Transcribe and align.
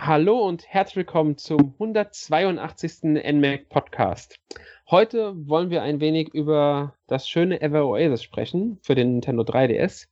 Hallo 0.00 0.38
und 0.46 0.64
herzlich 0.68 0.94
willkommen 0.94 1.36
zum 1.38 1.74
182. 1.74 3.02
NMAC 3.02 3.68
Podcast. 3.68 4.38
Heute 4.88 5.34
wollen 5.48 5.70
wir 5.70 5.82
ein 5.82 5.98
wenig 5.98 6.32
über 6.32 6.94
das 7.08 7.28
schöne 7.28 7.60
Ever 7.60 7.84
Oasis 7.84 8.22
sprechen 8.22 8.78
für 8.80 8.94
den 8.94 9.14
Nintendo 9.14 9.42
3DS. 9.42 10.06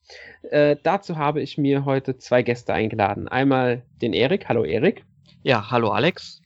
Äh, 0.51 0.77
dazu 0.83 1.17
habe 1.17 1.41
ich 1.41 1.57
mir 1.57 1.85
heute 1.85 2.19
zwei 2.19 2.43
Gäste 2.43 2.75
eingeladen. 2.75 3.29
Einmal 3.29 3.85
den 4.03 4.13
Erik. 4.13 4.49
Hallo 4.49 4.65
Erik. 4.65 5.07
Ja, 5.45 5.71
hallo 5.71 5.91
Alex. 5.91 6.43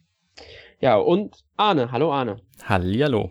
Ja, 0.78 0.96
und 0.96 1.42
Arne. 1.56 1.92
Hallo 1.92 2.12
Arne. 2.12 2.42
Hallihallo. 2.62 3.30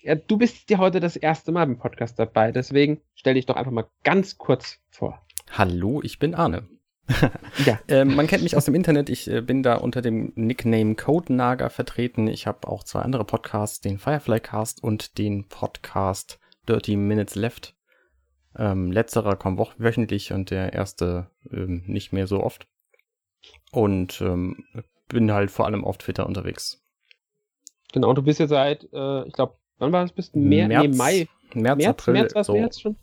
Ja, 0.00 0.14
du 0.14 0.38
bist 0.38 0.70
ja 0.70 0.78
heute 0.78 0.98
das 0.98 1.16
erste 1.16 1.52
Mal 1.52 1.64
im 1.64 1.78
Podcast 1.78 2.18
dabei, 2.18 2.52
deswegen 2.52 3.02
stell 3.14 3.34
dich 3.34 3.44
doch 3.44 3.56
einfach 3.56 3.70
mal 3.70 3.86
ganz 4.02 4.38
kurz 4.38 4.78
vor. 4.88 5.20
Hallo, 5.50 6.00
ich 6.02 6.18
bin 6.18 6.34
Arne. 6.34 6.66
ja. 7.66 7.78
äh, 7.88 8.04
man 8.04 8.26
kennt 8.26 8.42
mich 8.42 8.56
aus 8.56 8.64
dem 8.64 8.74
Internet. 8.74 9.08
Ich 9.08 9.30
äh, 9.30 9.40
bin 9.40 9.62
da 9.62 9.76
unter 9.76 10.02
dem 10.02 10.32
Nickname 10.34 10.94
Codenager 10.94 11.70
vertreten. 11.70 12.26
Ich 12.28 12.46
habe 12.46 12.68
auch 12.68 12.84
zwei 12.84 13.00
andere 13.00 13.24
Podcasts, 13.24 13.80
den 13.80 13.98
Firefly 13.98 14.40
Cast 14.40 14.82
und 14.82 15.18
den 15.18 15.48
Podcast 15.48 16.38
Dirty 16.68 16.96
Minutes 16.96 17.34
Left. 17.34 17.74
Ähm, 18.56 18.90
letzterer 18.90 19.36
kommt 19.36 19.60
wöchentlich 19.78 20.32
und 20.32 20.50
der 20.50 20.72
erste 20.72 21.30
ähm, 21.52 21.84
nicht 21.86 22.12
mehr 22.12 22.26
so 22.26 22.42
oft. 22.42 22.66
Und 23.70 24.20
ähm, 24.20 24.64
bin 25.08 25.32
halt 25.32 25.50
vor 25.50 25.66
allem 25.66 25.84
auf 25.84 25.98
Twitter 25.98 26.26
unterwegs. 26.26 26.82
Genau, 27.92 28.12
du 28.12 28.22
bist 28.22 28.40
ja 28.40 28.46
seit, 28.46 28.88
äh, 28.92 29.26
ich 29.26 29.32
glaube, 29.32 29.54
wann 29.78 29.92
war 29.92 30.04
es? 30.04 30.12
Bis 30.12 30.32
März, 30.34 30.68
nee, 30.68 30.96
Mai. 30.96 31.28
März, 31.54 31.78
März, 31.78 31.86
April. 31.86 32.14
März, 32.14 32.34
was 32.34 32.46
so. 32.46 32.52
März 32.52 32.80
schon? 32.80 32.96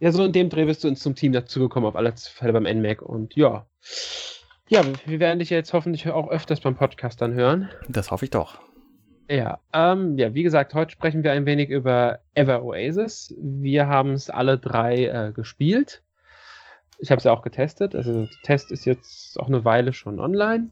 Ja. 0.00 0.12
So 0.12 0.24
in 0.24 0.32
dem 0.32 0.48
Dreh 0.48 0.64
bist 0.64 0.84
du 0.84 0.88
uns 0.88 1.00
zum 1.00 1.14
Team 1.14 1.32
dazugekommen, 1.32 1.88
auf 1.88 1.96
alle 1.96 2.12
Fälle 2.16 2.52
beim 2.52 2.64
NMAC. 2.64 3.02
Und 3.02 3.34
ja. 3.34 3.66
Ja, 4.68 4.82
wir 5.06 5.20
werden 5.20 5.38
dich 5.38 5.50
jetzt 5.50 5.72
hoffentlich 5.72 6.08
auch 6.08 6.28
öfters 6.28 6.60
beim 6.60 6.76
Podcast 6.76 7.22
dann 7.22 7.34
hören. 7.34 7.70
Das 7.88 8.10
hoffe 8.10 8.26
ich 8.26 8.30
doch. 8.30 8.60
Ja, 9.30 9.60
ähm, 9.74 10.16
ja, 10.16 10.32
wie 10.34 10.42
gesagt, 10.42 10.72
heute 10.74 10.92
sprechen 10.92 11.22
wir 11.22 11.32
ein 11.32 11.44
wenig 11.44 11.68
über 11.68 12.20
Ever 12.34 12.62
Oasis. 12.62 13.34
Wir 13.38 13.86
haben 13.86 14.12
es 14.12 14.30
alle 14.30 14.58
drei 14.58 15.06
äh, 15.06 15.32
gespielt. 15.32 16.02
Ich 16.98 17.10
habe 17.10 17.18
es 17.18 17.24
ja 17.24 17.32
auch 17.32 17.42
getestet. 17.42 17.94
Also 17.94 18.22
der 18.22 18.28
Test 18.42 18.72
ist 18.72 18.84
jetzt 18.84 19.38
auch 19.38 19.48
eine 19.48 19.64
Weile 19.64 19.92
schon 19.92 20.18
online. 20.18 20.70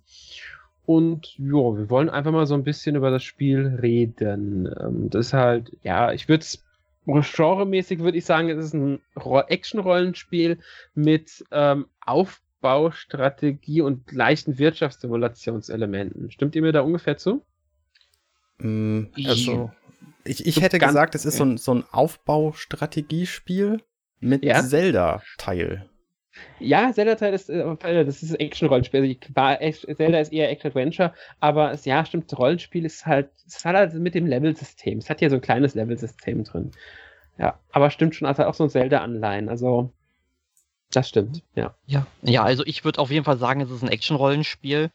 Und 0.87 1.37
ja, 1.37 1.77
wir 1.77 1.91
wollen 1.91 2.09
einfach 2.09 2.33
mal 2.33 2.47
so 2.47 2.55
ein 2.55 2.65
bisschen 2.65 2.97
über 2.97 3.11
das 3.11 3.25
Spiel 3.25 3.79
reden. 3.81 4.73
Ähm, 4.81 5.11
das 5.11 5.27
ist 5.27 5.33
halt, 5.35 5.77
ja, 5.83 6.13
ich 6.13 6.29
würde 6.29 6.43
es 6.43 6.66
genremäßig 7.07 8.01
würde 8.01 8.19
ich 8.19 8.25
sagen, 8.25 8.51
es 8.51 8.67
ist 8.67 8.75
ein 8.75 9.01
Action-Rollenspiel 9.15 10.59
mit 10.95 11.45
ähm, 11.53 11.87
Aufbaustrategie 12.01 13.81
und 13.81 14.11
leichten 14.13 14.59
Wirtschaftssimulationselementen. 14.59 16.31
Stimmt 16.31 16.57
ihr 16.57 16.63
mir 16.63 16.73
da 16.73 16.81
ungefähr 16.81 17.17
zu? 17.17 17.45
Mm, 18.59 19.05
also, 19.25 19.71
ich, 20.25 20.47
ich 20.47 20.61
hätte 20.61 20.79
gesagt, 20.79 21.15
es 21.15 21.25
ist 21.25 21.37
so 21.37 21.45
ein, 21.45 21.57
so 21.59 21.75
ein 21.75 21.85
Aufbaustrategiespiel 21.91 23.83
mit 24.21 24.45
ja? 24.45 24.63
Zelda-Teil. 24.63 25.89
Ja, 26.59 26.93
Zelda-Teil 26.93 27.35
ist, 27.35 27.51
äh, 27.51 28.05
das 28.05 28.23
ist 28.23 28.35
Action-Rollenspiel. 28.35 29.19
Also 29.35 29.95
Zelda 29.95 30.19
ist 30.19 30.33
eher 30.33 30.51
Action-Adventure, 30.51 31.15
aber 31.41 31.75
ja, 31.85 32.05
stimmt, 32.05 32.37
Rollenspiel 32.37 32.85
ist 32.85 33.07
halt, 33.07 33.31
es 33.47 33.65
hat 33.65 33.77
halt 33.77 33.95
mit 33.95 34.15
dem 34.15 34.27
Level-System. 34.27 34.99
Es 34.99 35.11
hat 35.11 35.21
ja 35.21 35.31
so 35.31 35.37
ein 35.37 35.43
kleines 35.43 35.75
Level-System 35.75 36.45
drin. 36.45 36.71
Ja, 37.39 37.59
aber 37.73 37.91
stimmt 37.91 38.15
schon, 38.15 38.27
also 38.27 38.45
auch 38.45 38.55
so 38.55 38.65
ein 38.65 38.71
Zelda-Anleihen. 38.71 39.49
Also, 39.49 39.93
das 40.91 41.09
stimmt, 41.09 41.43
ja. 41.55 41.75
Ja, 41.87 42.07
ja 42.23 42.43
also 42.43 42.65
ich 42.65 42.85
würde 42.85 43.01
auf 43.01 43.11
jeden 43.11 43.25
Fall 43.25 43.39
sagen, 43.39 43.61
es 43.61 43.71
ist 43.71 43.83
ein 43.83 43.91
Action-Rollenspiel. 43.91 44.91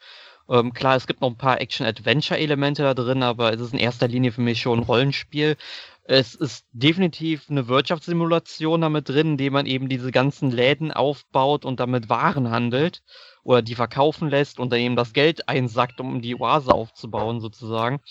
Ähm, 0.49 0.73
klar, 0.73 0.95
es 0.95 1.07
gibt 1.07 1.21
noch 1.21 1.29
ein 1.29 1.37
paar 1.37 1.61
Action-Adventure-Elemente 1.61 2.83
da 2.83 2.93
drin, 2.93 3.23
aber 3.23 3.53
es 3.53 3.61
ist 3.61 3.73
in 3.73 3.79
erster 3.79 4.07
Linie 4.07 4.31
für 4.31 4.41
mich 4.41 4.61
schon 4.61 4.79
ein 4.79 4.83
Rollenspiel. 4.83 5.55
Es 6.03 6.35
ist 6.35 6.65
definitiv 6.71 7.49
eine 7.49 7.67
Wirtschaftssimulation 7.67 8.81
damit 8.81 9.09
drin, 9.09 9.31
indem 9.31 9.53
man 9.53 9.65
eben 9.65 9.87
diese 9.87 10.11
ganzen 10.11 10.51
Läden 10.51 10.91
aufbaut 10.91 11.63
und 11.63 11.79
damit 11.79 12.09
Waren 12.09 12.49
handelt 12.49 13.03
oder 13.43 13.61
die 13.61 13.75
verkaufen 13.75 14.29
lässt 14.29 14.59
und 14.59 14.71
dann 14.71 14.79
eben 14.79 14.95
das 14.95 15.13
Geld 15.13 15.47
einsackt, 15.47 15.99
um 15.99 16.21
die 16.21 16.35
Oase 16.35 16.73
aufzubauen, 16.73 17.39
sozusagen. 17.39 18.01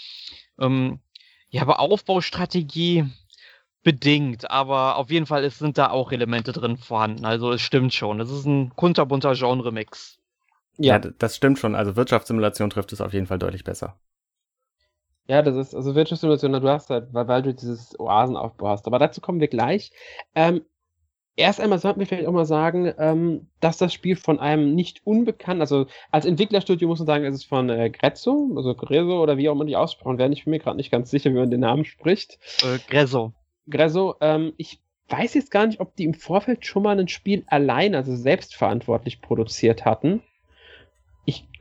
Ähm, 0.58 1.00
ja, 1.50 1.62
aber 1.62 1.80
Aufbaustrategie 1.80 3.06
bedingt, 3.82 4.50
aber 4.50 4.96
auf 4.96 5.10
jeden 5.10 5.26
Fall 5.26 5.42
ist, 5.44 5.58
sind 5.58 5.78
da 5.78 5.90
auch 5.90 6.12
Elemente 6.12 6.52
drin 6.52 6.76
vorhanden. 6.76 7.24
Also 7.24 7.52
es 7.52 7.62
stimmt 7.62 7.94
schon. 7.94 8.20
Es 8.20 8.30
ist 8.30 8.44
ein 8.44 8.74
kunterbunter 8.76 9.34
Genre-Mix. 9.34 10.18
Ja. 10.76 10.94
ja, 10.94 10.98
das 10.98 11.36
stimmt 11.36 11.58
schon. 11.58 11.74
Also 11.74 11.96
Wirtschaftssimulation 11.96 12.70
trifft 12.70 12.92
es 12.92 13.00
auf 13.00 13.12
jeden 13.12 13.26
Fall 13.26 13.38
deutlich 13.38 13.64
besser. 13.64 13.98
Ja, 15.30 15.42
das 15.42 15.54
ist, 15.54 15.76
also 15.76 15.94
Wirtschaftssimulation, 15.94 16.52
du 16.54 16.68
hast 16.68 16.90
halt, 16.90 17.14
weil, 17.14 17.28
weil 17.28 17.42
du 17.42 17.54
dieses 17.54 17.96
Oasenaufbau 18.00 18.66
hast. 18.66 18.88
Aber 18.88 18.98
dazu 18.98 19.20
kommen 19.20 19.38
wir 19.38 19.46
gleich. 19.46 19.92
Ähm, 20.34 20.62
erst 21.36 21.60
einmal 21.60 21.78
sollten 21.78 22.00
wir 22.00 22.06
vielleicht 22.08 22.26
auch 22.26 22.32
mal 22.32 22.44
sagen, 22.44 22.92
ähm, 22.98 23.46
dass 23.60 23.78
das 23.78 23.94
Spiel 23.94 24.16
von 24.16 24.40
einem 24.40 24.74
nicht 24.74 25.06
unbekannten, 25.06 25.60
also 25.60 25.86
als 26.10 26.26
Entwicklerstudio 26.26 26.88
muss 26.88 26.98
man 26.98 27.06
sagen, 27.06 27.24
ist 27.24 27.36
es 27.36 27.44
von 27.44 27.70
äh, 27.70 27.90
Grezzo, 27.90 28.50
also 28.56 28.74
Grezzo 28.74 29.22
oder 29.22 29.36
wie 29.36 29.48
auch 29.48 29.54
immer 29.54 29.66
die 29.66 29.76
ausgesprochen 29.76 30.18
werden. 30.18 30.32
Ich 30.32 30.46
bin 30.46 30.50
mir 30.50 30.58
gerade 30.58 30.76
nicht 30.76 30.90
ganz 30.90 31.10
sicher, 31.12 31.30
wie 31.30 31.38
man 31.38 31.48
den 31.48 31.60
Namen 31.60 31.84
spricht. 31.84 32.40
Äh, 32.64 32.80
Grezzo. 32.88 33.32
Grezzo, 33.68 34.16
ähm, 34.20 34.52
ich 34.56 34.80
weiß 35.10 35.34
jetzt 35.34 35.52
gar 35.52 35.68
nicht, 35.68 35.78
ob 35.78 35.94
die 35.94 36.06
im 36.06 36.14
Vorfeld 36.14 36.66
schon 36.66 36.82
mal 36.82 36.98
ein 36.98 37.06
Spiel 37.06 37.44
allein, 37.46 37.94
also 37.94 38.16
selbstverantwortlich 38.16 39.20
produziert 39.20 39.84
hatten. 39.84 40.24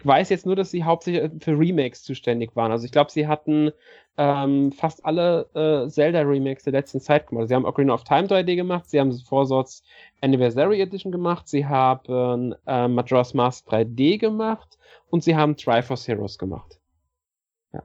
Weiß 0.04 0.30
jetzt 0.30 0.46
nur, 0.46 0.56
dass 0.56 0.72
sie 0.72 0.84
hauptsächlich 0.84 1.30
für 1.44 1.58
Remakes 1.58 2.04
zuständig 2.04 2.56
waren. 2.56 2.72
Also 2.72 2.86
ich 2.86 2.92
glaube, 2.92 3.12
sie 3.12 3.28
hatten 3.28 3.72
ähm, 4.18 4.72
fast 4.72 5.06
alle 5.06 5.50
äh, 5.54 5.90
Zelda-Remakes 5.90 6.64
der 6.64 6.74
letzten 6.74 7.00
Zeit 7.00 7.28
gemacht. 7.28 7.48
Sie 7.48 7.56
haben 7.56 7.66
Ocarina 7.66 7.94
of 7.94 8.04
Time 8.04 8.28
3D 8.28 8.56
gemacht, 8.56 8.90
sie 8.90 9.00
haben 9.00 9.12
Vorsorts 9.14 9.84
Anniversary 10.22 10.82
Edition 10.82 11.12
gemacht, 11.12 11.48
sie 11.48 11.66
haben 11.66 12.54
äh, 12.68 12.88
Majora's 12.88 13.34
Mask 13.34 13.68
3D 13.70 14.18
gemacht 14.18 14.78
und 15.10 15.24
sie 15.24 15.36
haben 15.36 15.56
Triforce 15.56 16.08
Heroes 16.08 16.38
gemacht. 16.38 16.80
Ja. 17.74 17.84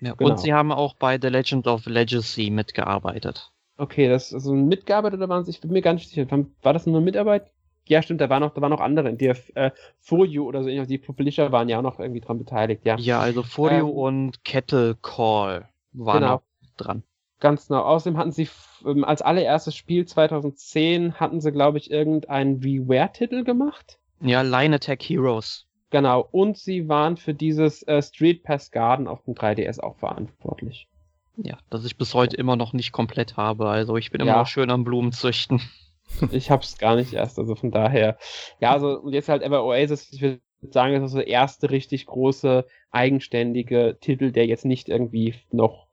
ja 0.00 0.14
genau. 0.14 0.30
Und 0.30 0.40
sie 0.40 0.54
haben 0.54 0.72
auch 0.72 0.94
bei 0.94 1.18
The 1.20 1.28
Legend 1.28 1.66
of 1.66 1.86
Legacy 1.86 2.50
mitgearbeitet. 2.50 3.52
Okay, 3.78 4.08
das 4.08 4.28
ist 4.28 4.34
also 4.34 4.54
mitgearbeitet 4.54 5.18
oder 5.18 5.28
waren 5.28 5.44
sie, 5.44 5.50
ich 5.50 5.60
bin 5.60 5.72
mir 5.72 5.82
gar 5.82 5.92
nicht 5.92 6.08
sicher. 6.08 6.26
War 6.62 6.72
das 6.72 6.86
nur 6.86 7.02
Mitarbeit? 7.02 7.50
Ja, 7.88 8.02
stimmt, 8.02 8.20
da 8.20 8.28
waren 8.28 8.40
noch, 8.40 8.52
da 8.54 8.60
waren 8.60 8.70
noch 8.70 8.80
andere. 8.80 9.12
Die 9.14 9.32
äh, 9.54 9.70
Folio 10.00 10.44
oder 10.44 10.62
so, 10.64 10.68
die 10.68 10.98
Publisher 10.98 11.52
waren 11.52 11.68
ja 11.68 11.78
auch 11.78 11.82
noch 11.82 12.00
irgendwie 12.00 12.20
dran 12.20 12.38
beteiligt, 12.38 12.84
ja. 12.84 12.96
Ja, 12.98 13.20
also 13.20 13.42
Folio 13.42 13.88
ähm, 13.88 13.96
und 13.96 14.44
Kettle 14.44 14.96
Call 15.02 15.68
waren 15.92 16.20
genau. 16.20 16.42
dran. 16.76 17.02
Ganz 17.38 17.68
genau. 17.68 17.82
Außerdem 17.82 18.18
hatten 18.18 18.32
sie 18.32 18.48
ähm, 18.84 19.04
als 19.04 19.22
allererstes 19.22 19.76
Spiel 19.76 20.06
2010 20.06 21.14
hatten 21.14 21.40
sie, 21.40 21.52
glaube 21.52 21.78
ich, 21.78 21.90
irgendeinen 21.90 22.62
WiiWare-Titel 22.62 23.44
gemacht. 23.44 23.98
Ja, 24.20 24.42
Line 24.42 24.76
Attack 24.76 25.02
Heroes. 25.02 25.66
Genau. 25.90 26.26
Und 26.32 26.56
sie 26.56 26.88
waren 26.88 27.16
für 27.16 27.34
dieses 27.34 27.82
äh, 27.84 28.02
Street 28.02 28.42
Pass 28.42 28.70
Garden 28.70 29.06
auf 29.06 29.22
dem 29.24 29.34
3DS 29.34 29.80
auch 29.80 29.96
verantwortlich. 29.96 30.88
Ja, 31.36 31.58
das 31.68 31.84
ich 31.84 31.98
bis 31.98 32.14
heute 32.14 32.36
immer 32.36 32.56
noch 32.56 32.72
nicht 32.72 32.92
komplett 32.92 33.36
habe. 33.36 33.68
Also 33.68 33.96
ich 33.96 34.10
bin 34.10 34.20
immer 34.20 34.32
ja. 34.32 34.38
noch 34.38 34.46
schön 34.46 34.70
am 34.70 34.84
Blumen 34.84 35.12
züchten. 35.12 35.60
Ich 36.32 36.50
hab's 36.50 36.78
gar 36.78 36.96
nicht 36.96 37.12
erst, 37.12 37.38
also 37.38 37.54
von 37.54 37.70
daher. 37.70 38.16
Ja, 38.60 38.72
also 38.72 38.98
und 39.00 39.12
jetzt 39.12 39.28
halt 39.28 39.42
Ever 39.42 39.64
Oasis, 39.64 40.12
ich 40.12 40.22
würde 40.22 40.40
sagen, 40.70 40.94
das 40.94 41.12
ist 41.12 41.16
der 41.16 41.28
erste 41.28 41.70
richtig 41.70 42.06
große, 42.06 42.64
eigenständige 42.90 43.98
Titel, 44.00 44.32
der 44.32 44.46
jetzt 44.46 44.64
nicht 44.64 44.88
irgendwie 44.88 45.34
noch 45.50 45.86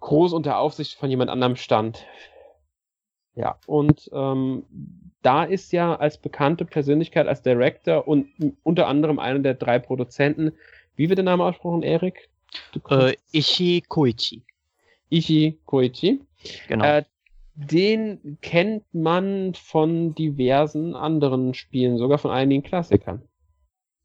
groß 0.00 0.32
unter 0.32 0.58
Aufsicht 0.58 0.98
von 0.98 1.10
jemand 1.10 1.30
anderem 1.30 1.56
stand. 1.56 2.06
Ja, 3.34 3.58
und 3.66 4.10
ähm, 4.12 4.64
da 5.22 5.44
ist 5.44 5.72
ja 5.72 5.96
als 5.96 6.18
bekannte 6.18 6.64
Persönlichkeit, 6.64 7.26
als 7.26 7.42
Director 7.42 8.06
und 8.06 8.28
unter 8.62 8.86
anderem 8.86 9.18
einer 9.18 9.38
der 9.40 9.54
drei 9.54 9.78
Produzenten, 9.78 10.52
wie 10.94 11.08
wird 11.08 11.18
der 11.18 11.24
Name 11.24 11.44
ausgesprochen, 11.44 11.82
Erik? 11.82 12.28
Äh, 12.90 13.14
Ishi 13.32 13.82
Koichi. 13.88 14.42
Ishi 15.08 15.58
Koichi. 15.64 16.20
Genau. 16.68 16.84
Äh, 16.84 17.04
den 17.54 18.38
kennt 18.42 18.84
man 18.92 19.54
von 19.54 20.14
diversen 20.14 20.94
anderen 20.94 21.54
Spielen, 21.54 21.98
sogar 21.98 22.18
von 22.18 22.30
einigen 22.30 22.62
Klassikern. 22.62 23.22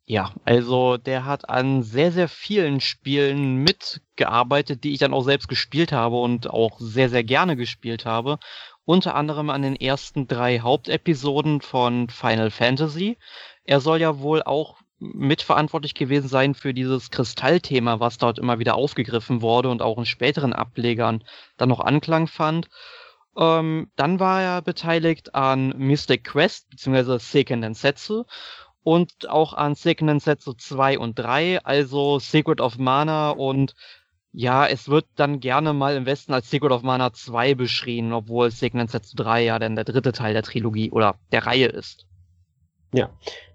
Ja, 0.06 0.34
also 0.44 0.98
der 0.98 1.26
hat 1.26 1.50
an 1.50 1.84
sehr, 1.84 2.12
sehr 2.12 2.28
vielen 2.28 2.82
Spielen 2.82 3.58
mitgearbeitet, 3.58 4.84
die 4.84 4.94
ich 4.94 5.00
dann 5.00 5.14
auch 5.14 5.22
selbst 5.22 5.48
gespielt 5.48 5.92
habe 5.92 6.20
und 6.20 6.50
auch 6.50 6.80
sehr, 6.80 7.10
sehr 7.10 7.24
gerne 7.24 7.56
gespielt 7.56 8.06
habe. 8.06 8.40
Unter 8.86 9.14
anderem 9.14 9.52
an 9.52 9.62
den 9.62 9.76
ersten 9.76 10.28
drei 10.28 10.62
Hauptepisoden 10.62 11.62
von 11.62 12.10
Final 12.10 12.50
Fantasy. 12.50 13.18
Er 13.64 13.82
soll 13.82 14.02
ja 14.02 14.18
wohl 14.20 14.42
auch 14.42 14.78
mitverantwortlich 14.98 15.94
gewesen 15.94 16.28
sein 16.28 16.56
für 16.56 16.74
dieses 16.74 17.12
Kristallthema, 17.12 18.00
was 18.00 18.18
dort 18.18 18.40
immer 18.40 18.58
wieder 18.58 18.76
aufgegriffen 18.76 19.44
wurde 19.44 19.70
und 19.70 19.84
auch 19.84 19.98
in 19.98 20.06
späteren 20.06 20.54
Ablegern 20.54 21.24
dann 21.58 21.70
noch 21.70 21.80
Anklang 21.80 22.28
fand. 22.28 22.68
Ähm, 23.38 23.92
dann 23.96 24.20
war 24.20 24.42
er 24.42 24.62
beteiligt 24.62 25.36
an 25.36 25.70
Mystic 25.78 26.26
Quest 26.26 26.70
bzw. 26.70 27.18
Seiken 27.20 27.62
Densetsu 27.62 28.26
und 28.84 29.30
auch 29.30 29.54
an 29.54 29.76
Second 29.76 30.22
Setsu 30.22 30.54
2 30.54 31.00
und 31.00 31.18
3, 31.18 31.64
also 31.64 32.20
Secret 32.20 32.62
of 32.62 32.78
Mana 32.78 33.32
und 33.32 33.76
ja, 34.32 34.68
es 34.68 34.90
wird 34.90 35.08
dann 35.16 35.40
gerne 35.40 35.74
mal 35.74 35.96
im 35.96 36.06
Westen 36.06 36.34
als 36.34 36.50
Secret 36.50 36.72
of 36.72 36.84
Mana 36.84 37.12
2 37.14 37.56
beschrieben, 37.56 38.14
obwohl 38.14 38.52
Second 38.52 38.90
Setsu 38.90 39.16
3 39.16 39.44
ja 39.44 39.60
dann 39.60 39.76
der 39.76 39.86
dritte 39.86 40.12
Teil 40.12 40.34
der 40.34 40.44
Trilogie 40.44 40.92
oder 40.92 41.16
der 41.32 41.46
Reihe 41.46 41.68
ist. 41.68 42.06
Ja, 42.94 43.10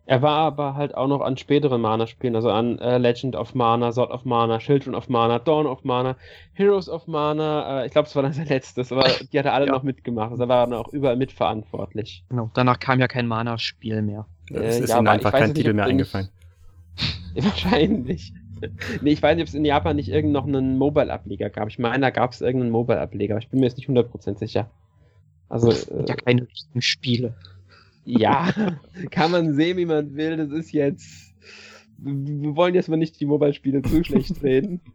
er 0.07 0.21
war 0.21 0.39
aber 0.39 0.75
halt 0.75 0.95
auch 0.95 1.09
noch 1.09 1.23
an 1.23 1.39
späteren 1.39 1.81
Mana-Spielen, 1.81 2.37
also 2.37 2.51
an 2.51 2.79
äh, 2.79 2.99
Legend 2.99 3.37
of 3.37 3.55
Mana, 3.55 3.91
Sword 3.91 4.11
of 4.11 4.25
Mana, 4.27 4.59
Children 4.59 4.95
of 4.95 5.09
Mana, 5.09 5.39
Dawn 5.39 5.67
of 5.67 5.83
Mana, 5.83 6.17
Heroes 6.53 6.91
of 6.91 7.07
Mana. 7.07 7.83
Äh, 7.83 7.87
ich 7.87 7.93
glaube, 7.93 8.09
es 8.09 8.15
war 8.15 8.23
dann 8.23 8.35
sein 8.35 8.47
letztes, 8.47 8.93
aber 8.93 9.05
die 9.33 9.39
hat 9.39 9.47
er 9.47 9.55
alle 9.55 9.67
ja. 9.67 9.73
noch 9.73 9.83
mitgemacht. 9.83 10.33
Also 10.33 10.45
er 10.45 10.49
war 10.49 10.67
dann 10.67 10.75
auch 10.75 10.93
überall 10.93 11.17
mitverantwortlich. 11.17 12.25
Genau, 12.29 12.51
danach 12.53 12.79
kam 12.81 13.01
ja 13.01 13.09
kein 13.09 13.27
Mana-Spiel 13.27 14.03
mehr. 14.03 14.27
Es 14.53 14.81
ist 14.81 14.91
ja, 14.91 14.99
ihm 14.99 15.07
einfach 15.07 15.33
kein 15.33 15.55
Titel 15.55 15.73
mehr 15.73 15.87
eingefallen. 15.87 16.29
Wahrscheinlich. 17.35 18.35
nee, 19.01 19.13
ich 19.13 19.23
weiß 19.23 19.37
nicht, 19.37 19.45
ob 19.45 19.49
es 19.49 19.55
in 19.55 19.65
Japan 19.65 19.97
nicht 19.97 20.11
irgend 20.11 20.33
noch 20.33 20.47
einen 20.47 20.77
Mobile-Ableger 20.77 21.49
gab. 21.49 21.69
Ich 21.69 21.79
meine, 21.79 22.01
da 22.01 22.11
gab 22.11 22.33
es 22.33 22.43
irgendeinen 22.43 22.73
Mobile-Ableger, 22.73 23.35
aber 23.35 23.43
ich 23.43 23.49
bin 23.49 23.61
mir 23.61 23.67
jetzt 23.67 23.79
nicht 23.79 23.89
100% 23.89 24.39
sicher. 24.39 24.71
Also, 25.49 25.71
sind 25.71 26.09
äh, 26.09 26.09
ja 26.09 26.15
keine 26.15 26.43
richtigen 26.43 26.83
Spiele. 26.83 27.35
Ja, 28.05 28.53
kann 29.11 29.31
man 29.31 29.55
sehen, 29.55 29.77
wie 29.79 29.87
man 29.87 30.15
will. 30.15 30.37
Das 30.37 30.51
ist 30.51 30.73
jetzt. 30.73 31.35
Wir 31.99 32.57
wollen 32.57 32.75
jetzt 32.75 32.89
mal 32.89 32.97
nicht 32.97 33.21
die 33.21 33.27
Mobile-Spiele 33.27 33.83
zu 33.83 34.03
schlecht 34.05 34.43
reden. 34.43 34.81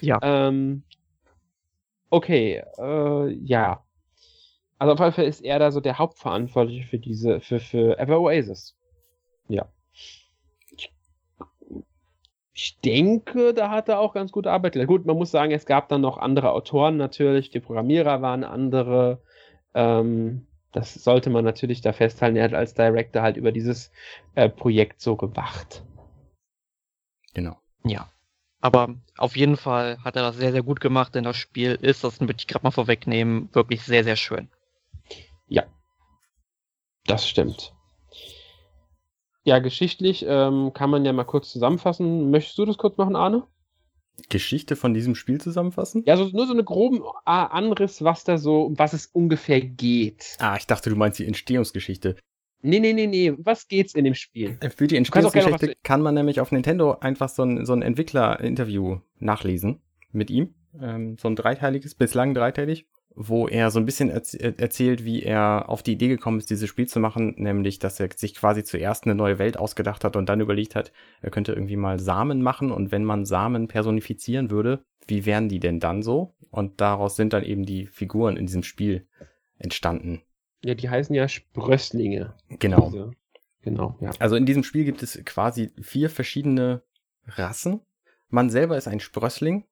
Ja. 0.00 0.18
Ähm, 0.22 0.82
okay, 2.10 2.64
äh, 2.78 3.32
ja. 3.32 3.84
Also 4.76 4.94
auf 4.94 4.98
jeden 4.98 5.12
Fall 5.12 5.26
ist 5.26 5.40
er 5.40 5.60
da 5.60 5.70
so 5.70 5.80
der 5.80 5.98
Hauptverantwortliche 5.98 6.82
für 6.82 6.98
diese, 6.98 7.40
für, 7.40 7.60
für 7.60 7.96
Ever 7.96 8.20
Oasis. 8.20 8.76
Ja. 9.46 9.68
Ich 12.52 12.80
denke, 12.80 13.54
da 13.54 13.70
hat 13.70 13.88
er 13.88 14.00
auch 14.00 14.14
ganz 14.14 14.32
gute 14.32 14.50
Arbeit. 14.50 14.74
Gut, 14.88 15.06
man 15.06 15.16
muss 15.16 15.30
sagen, 15.30 15.52
es 15.52 15.64
gab 15.64 15.88
dann 15.88 16.00
noch 16.00 16.18
andere 16.18 16.50
Autoren 16.50 16.96
natürlich, 16.96 17.50
die 17.50 17.60
Programmierer 17.60 18.20
waren 18.20 18.42
andere. 18.42 19.22
Ähm, 19.72 20.48
das 20.72 20.94
sollte 20.94 21.30
man 21.30 21.44
natürlich 21.44 21.82
da 21.82 21.92
festhalten. 21.92 22.36
Er 22.36 22.44
hat 22.44 22.54
als 22.54 22.74
Director 22.74 23.22
halt 23.22 23.36
über 23.36 23.52
dieses 23.52 23.92
äh, 24.34 24.48
Projekt 24.48 25.00
so 25.00 25.16
gewacht. 25.16 25.84
Genau. 27.34 27.56
Ja. 27.84 28.10
Aber 28.60 28.94
auf 29.18 29.36
jeden 29.36 29.56
Fall 29.56 29.98
hat 30.04 30.16
er 30.16 30.22
das 30.22 30.36
sehr, 30.36 30.52
sehr 30.52 30.62
gut 30.62 30.80
gemacht, 30.80 31.14
denn 31.14 31.24
das 31.24 31.36
Spiel 31.36 31.72
ist, 31.80 32.04
das 32.04 32.20
würde 32.20 32.36
ich 32.38 32.46
gerade 32.46 32.64
mal 32.64 32.70
vorwegnehmen, 32.70 33.48
wirklich 33.52 33.82
sehr, 33.82 34.04
sehr 34.04 34.16
schön. 34.16 34.48
Ja. 35.48 35.64
Das 37.06 37.28
stimmt. 37.28 37.74
Ja, 39.44 39.58
geschichtlich 39.58 40.24
ähm, 40.26 40.72
kann 40.72 40.90
man 40.90 41.04
ja 41.04 41.12
mal 41.12 41.24
kurz 41.24 41.50
zusammenfassen. 41.50 42.30
Möchtest 42.30 42.56
du 42.58 42.64
das 42.64 42.78
kurz 42.78 42.96
machen, 42.96 43.16
Arne? 43.16 43.46
Geschichte 44.28 44.76
von 44.76 44.94
diesem 44.94 45.14
Spiel 45.14 45.40
zusammenfassen? 45.40 46.04
Ja, 46.06 46.16
so, 46.16 46.28
nur 46.28 46.46
so 46.46 46.52
eine 46.52 46.64
groben 46.64 47.02
Anriss, 47.24 48.02
was 48.02 48.24
da 48.24 48.38
so, 48.38 48.62
um 48.62 48.78
was 48.78 48.92
es 48.92 49.06
ungefähr 49.06 49.60
geht. 49.60 50.36
Ah, 50.38 50.56
ich 50.56 50.66
dachte, 50.66 50.90
du 50.90 50.96
meinst 50.96 51.18
die 51.18 51.26
Entstehungsgeschichte. 51.26 52.16
Nee, 52.62 52.78
nee, 52.78 52.92
nee, 52.92 53.08
nee. 53.08 53.32
Was 53.38 53.66
geht's 53.66 53.94
in 53.94 54.04
dem 54.04 54.14
Spiel? 54.14 54.56
Äh, 54.60 54.70
für 54.70 54.86
die 54.86 54.96
Entstehungsgeschichte 54.96 55.74
kann 55.82 56.00
man 56.00 56.14
nämlich 56.14 56.40
auf 56.40 56.52
Nintendo 56.52 56.92
einfach 56.92 57.28
so 57.28 57.42
ein, 57.42 57.66
so 57.66 57.72
ein 57.72 57.82
Entwickler-Interview 57.82 59.00
nachlesen 59.18 59.80
mit 60.12 60.30
ihm. 60.30 60.54
Ähm, 60.80 61.16
so 61.18 61.28
ein 61.28 61.36
dreiteiliges, 61.36 61.94
bislang 61.96 62.34
dreiteilig 62.34 62.86
wo 63.14 63.48
er 63.48 63.70
so 63.70 63.78
ein 63.78 63.84
bisschen 63.84 64.08
erz 64.10 64.34
erzählt, 64.34 65.04
wie 65.04 65.22
er 65.22 65.68
auf 65.68 65.82
die 65.82 65.92
Idee 65.92 66.08
gekommen 66.08 66.38
ist, 66.38 66.50
dieses 66.50 66.68
Spiel 66.68 66.88
zu 66.88 67.00
machen, 67.00 67.34
nämlich, 67.36 67.78
dass 67.78 68.00
er 68.00 68.08
sich 68.14 68.34
quasi 68.34 68.64
zuerst 68.64 69.04
eine 69.04 69.14
neue 69.14 69.38
Welt 69.38 69.56
ausgedacht 69.58 70.04
hat 70.04 70.16
und 70.16 70.28
dann 70.28 70.40
überlegt 70.40 70.74
hat, 70.74 70.92
er 71.20 71.30
könnte 71.30 71.52
irgendwie 71.52 71.76
mal 71.76 71.98
Samen 71.98 72.42
machen 72.42 72.70
und 72.70 72.92
wenn 72.92 73.04
man 73.04 73.24
Samen 73.24 73.68
personifizieren 73.68 74.50
würde, 74.50 74.84
wie 75.06 75.26
wären 75.26 75.48
die 75.48 75.60
denn 75.60 75.80
dann 75.80 76.02
so? 76.02 76.34
Und 76.50 76.80
daraus 76.80 77.16
sind 77.16 77.32
dann 77.32 77.44
eben 77.44 77.64
die 77.64 77.86
Figuren 77.86 78.36
in 78.36 78.46
diesem 78.46 78.62
Spiel 78.62 79.06
entstanden. 79.58 80.22
Ja, 80.64 80.74
die 80.74 80.88
heißen 80.88 81.14
ja 81.14 81.28
Sprösslinge. 81.28 82.34
Genau. 82.48 82.84
Also, 82.84 83.10
genau, 83.62 83.96
ja. 84.00 84.10
Also 84.18 84.36
in 84.36 84.46
diesem 84.46 84.62
Spiel 84.62 84.84
gibt 84.84 85.02
es 85.02 85.20
quasi 85.24 85.72
vier 85.80 86.08
verschiedene 86.08 86.82
Rassen. 87.26 87.80
Man 88.28 88.48
selber 88.48 88.76
ist 88.76 88.88
ein 88.88 89.00
Sprössling, 89.00 89.64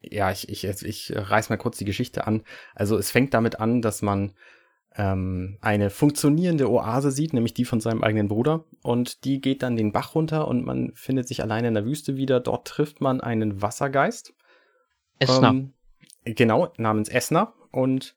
ja, 0.00 0.30
ich, 0.30 0.48
ich, 0.48 0.64
ich 0.64 1.12
reiß 1.14 1.50
mal 1.50 1.56
kurz 1.56 1.78
die 1.78 1.84
Geschichte 1.84 2.26
an. 2.26 2.42
Also 2.74 2.96
es 2.96 3.10
fängt 3.10 3.34
damit 3.34 3.60
an, 3.60 3.82
dass 3.82 4.02
man 4.02 4.32
ähm, 4.96 5.58
eine 5.60 5.90
funktionierende 5.90 6.70
Oase 6.70 7.10
sieht, 7.10 7.32
nämlich 7.32 7.54
die 7.54 7.64
von 7.64 7.80
seinem 7.80 8.02
eigenen 8.02 8.28
Bruder. 8.28 8.64
Und 8.82 9.24
die 9.24 9.40
geht 9.40 9.62
dann 9.62 9.76
den 9.76 9.92
Bach 9.92 10.14
runter 10.14 10.48
und 10.48 10.64
man 10.64 10.92
findet 10.94 11.28
sich 11.28 11.42
alleine 11.42 11.68
in 11.68 11.74
der 11.74 11.84
Wüste 11.84 12.16
wieder. 12.16 12.40
Dort 12.40 12.66
trifft 12.68 13.00
man 13.00 13.20
einen 13.20 13.60
Wassergeist. 13.60 14.34
Esner. 15.18 15.50
Ähm, 15.50 15.72
genau, 16.24 16.72
namens 16.76 17.08
Esner. 17.08 17.54
Und 17.70 18.16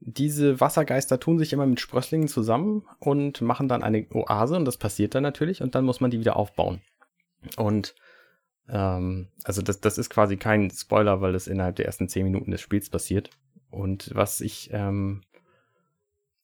diese 0.00 0.60
Wassergeister 0.60 1.18
tun 1.18 1.38
sich 1.38 1.52
immer 1.52 1.66
mit 1.66 1.80
Sprösslingen 1.80 2.28
zusammen 2.28 2.86
und 3.00 3.40
machen 3.40 3.68
dann 3.68 3.82
eine 3.82 4.06
Oase 4.12 4.56
und 4.56 4.64
das 4.64 4.76
passiert 4.76 5.14
dann 5.14 5.24
natürlich 5.24 5.60
und 5.60 5.74
dann 5.74 5.84
muss 5.84 6.00
man 6.00 6.10
die 6.10 6.20
wieder 6.20 6.36
aufbauen. 6.36 6.80
Und 7.56 7.94
ähm, 8.68 9.28
also 9.44 9.62
das, 9.62 9.80
das 9.80 9.98
ist 9.98 10.10
quasi 10.10 10.36
kein 10.36 10.70
Spoiler, 10.70 11.20
weil 11.20 11.32
das 11.32 11.46
innerhalb 11.46 11.76
der 11.76 11.86
ersten 11.86 12.08
zehn 12.08 12.24
Minuten 12.24 12.50
des 12.50 12.60
Spiels 12.60 12.90
passiert. 12.90 13.30
Und 13.70 14.10
was 14.14 14.40
ich, 14.40 14.70
ähm, 14.72 15.22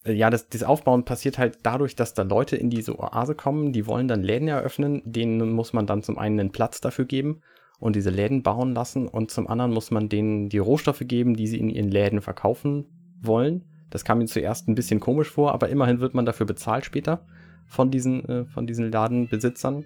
ja, 0.06 0.30
das, 0.30 0.48
das 0.48 0.62
Aufbauen 0.62 1.04
passiert 1.04 1.38
halt 1.38 1.60
dadurch, 1.62 1.96
dass 1.96 2.14
da 2.14 2.22
Leute 2.22 2.56
in 2.56 2.70
diese 2.70 2.98
Oase 2.98 3.34
kommen, 3.34 3.72
die 3.72 3.86
wollen 3.86 4.08
dann 4.08 4.22
Läden 4.22 4.48
eröffnen, 4.48 5.02
denen 5.04 5.52
muss 5.52 5.72
man 5.72 5.86
dann 5.86 6.02
zum 6.02 6.18
einen 6.18 6.40
einen 6.40 6.52
Platz 6.52 6.80
dafür 6.80 7.06
geben 7.06 7.40
und 7.78 7.96
diese 7.96 8.10
Läden 8.10 8.42
bauen 8.42 8.74
lassen 8.74 9.08
und 9.08 9.30
zum 9.30 9.48
anderen 9.48 9.72
muss 9.72 9.90
man 9.90 10.08
denen 10.08 10.48
die 10.48 10.58
Rohstoffe 10.58 11.02
geben, 11.04 11.34
die 11.34 11.46
sie 11.46 11.58
in 11.58 11.70
ihren 11.70 11.90
Läden 11.90 12.20
verkaufen 12.20 12.86
wollen. 13.20 13.64
Das 13.90 14.04
kam 14.04 14.18
mir 14.18 14.26
zuerst 14.26 14.68
ein 14.68 14.74
bisschen 14.74 15.00
komisch 15.00 15.30
vor, 15.30 15.52
aber 15.52 15.68
immerhin 15.68 16.00
wird 16.00 16.14
man 16.14 16.26
dafür 16.26 16.46
bezahlt 16.46 16.84
später 16.84 17.26
von 17.66 17.90
diesen, 17.90 18.28
äh, 18.28 18.44
von 18.44 18.66
diesen 18.66 18.90
Ladenbesitzern. 18.90 19.84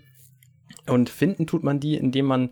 Und 0.86 1.10
finden 1.10 1.46
tut 1.46 1.64
man 1.64 1.80
die, 1.80 1.96
indem 1.96 2.26
man 2.26 2.50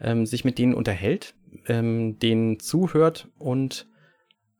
ähm, 0.00 0.26
sich 0.26 0.44
mit 0.44 0.58
denen 0.58 0.74
unterhält, 0.74 1.34
ähm, 1.66 2.18
denen 2.18 2.60
zuhört 2.60 3.28
und 3.38 3.86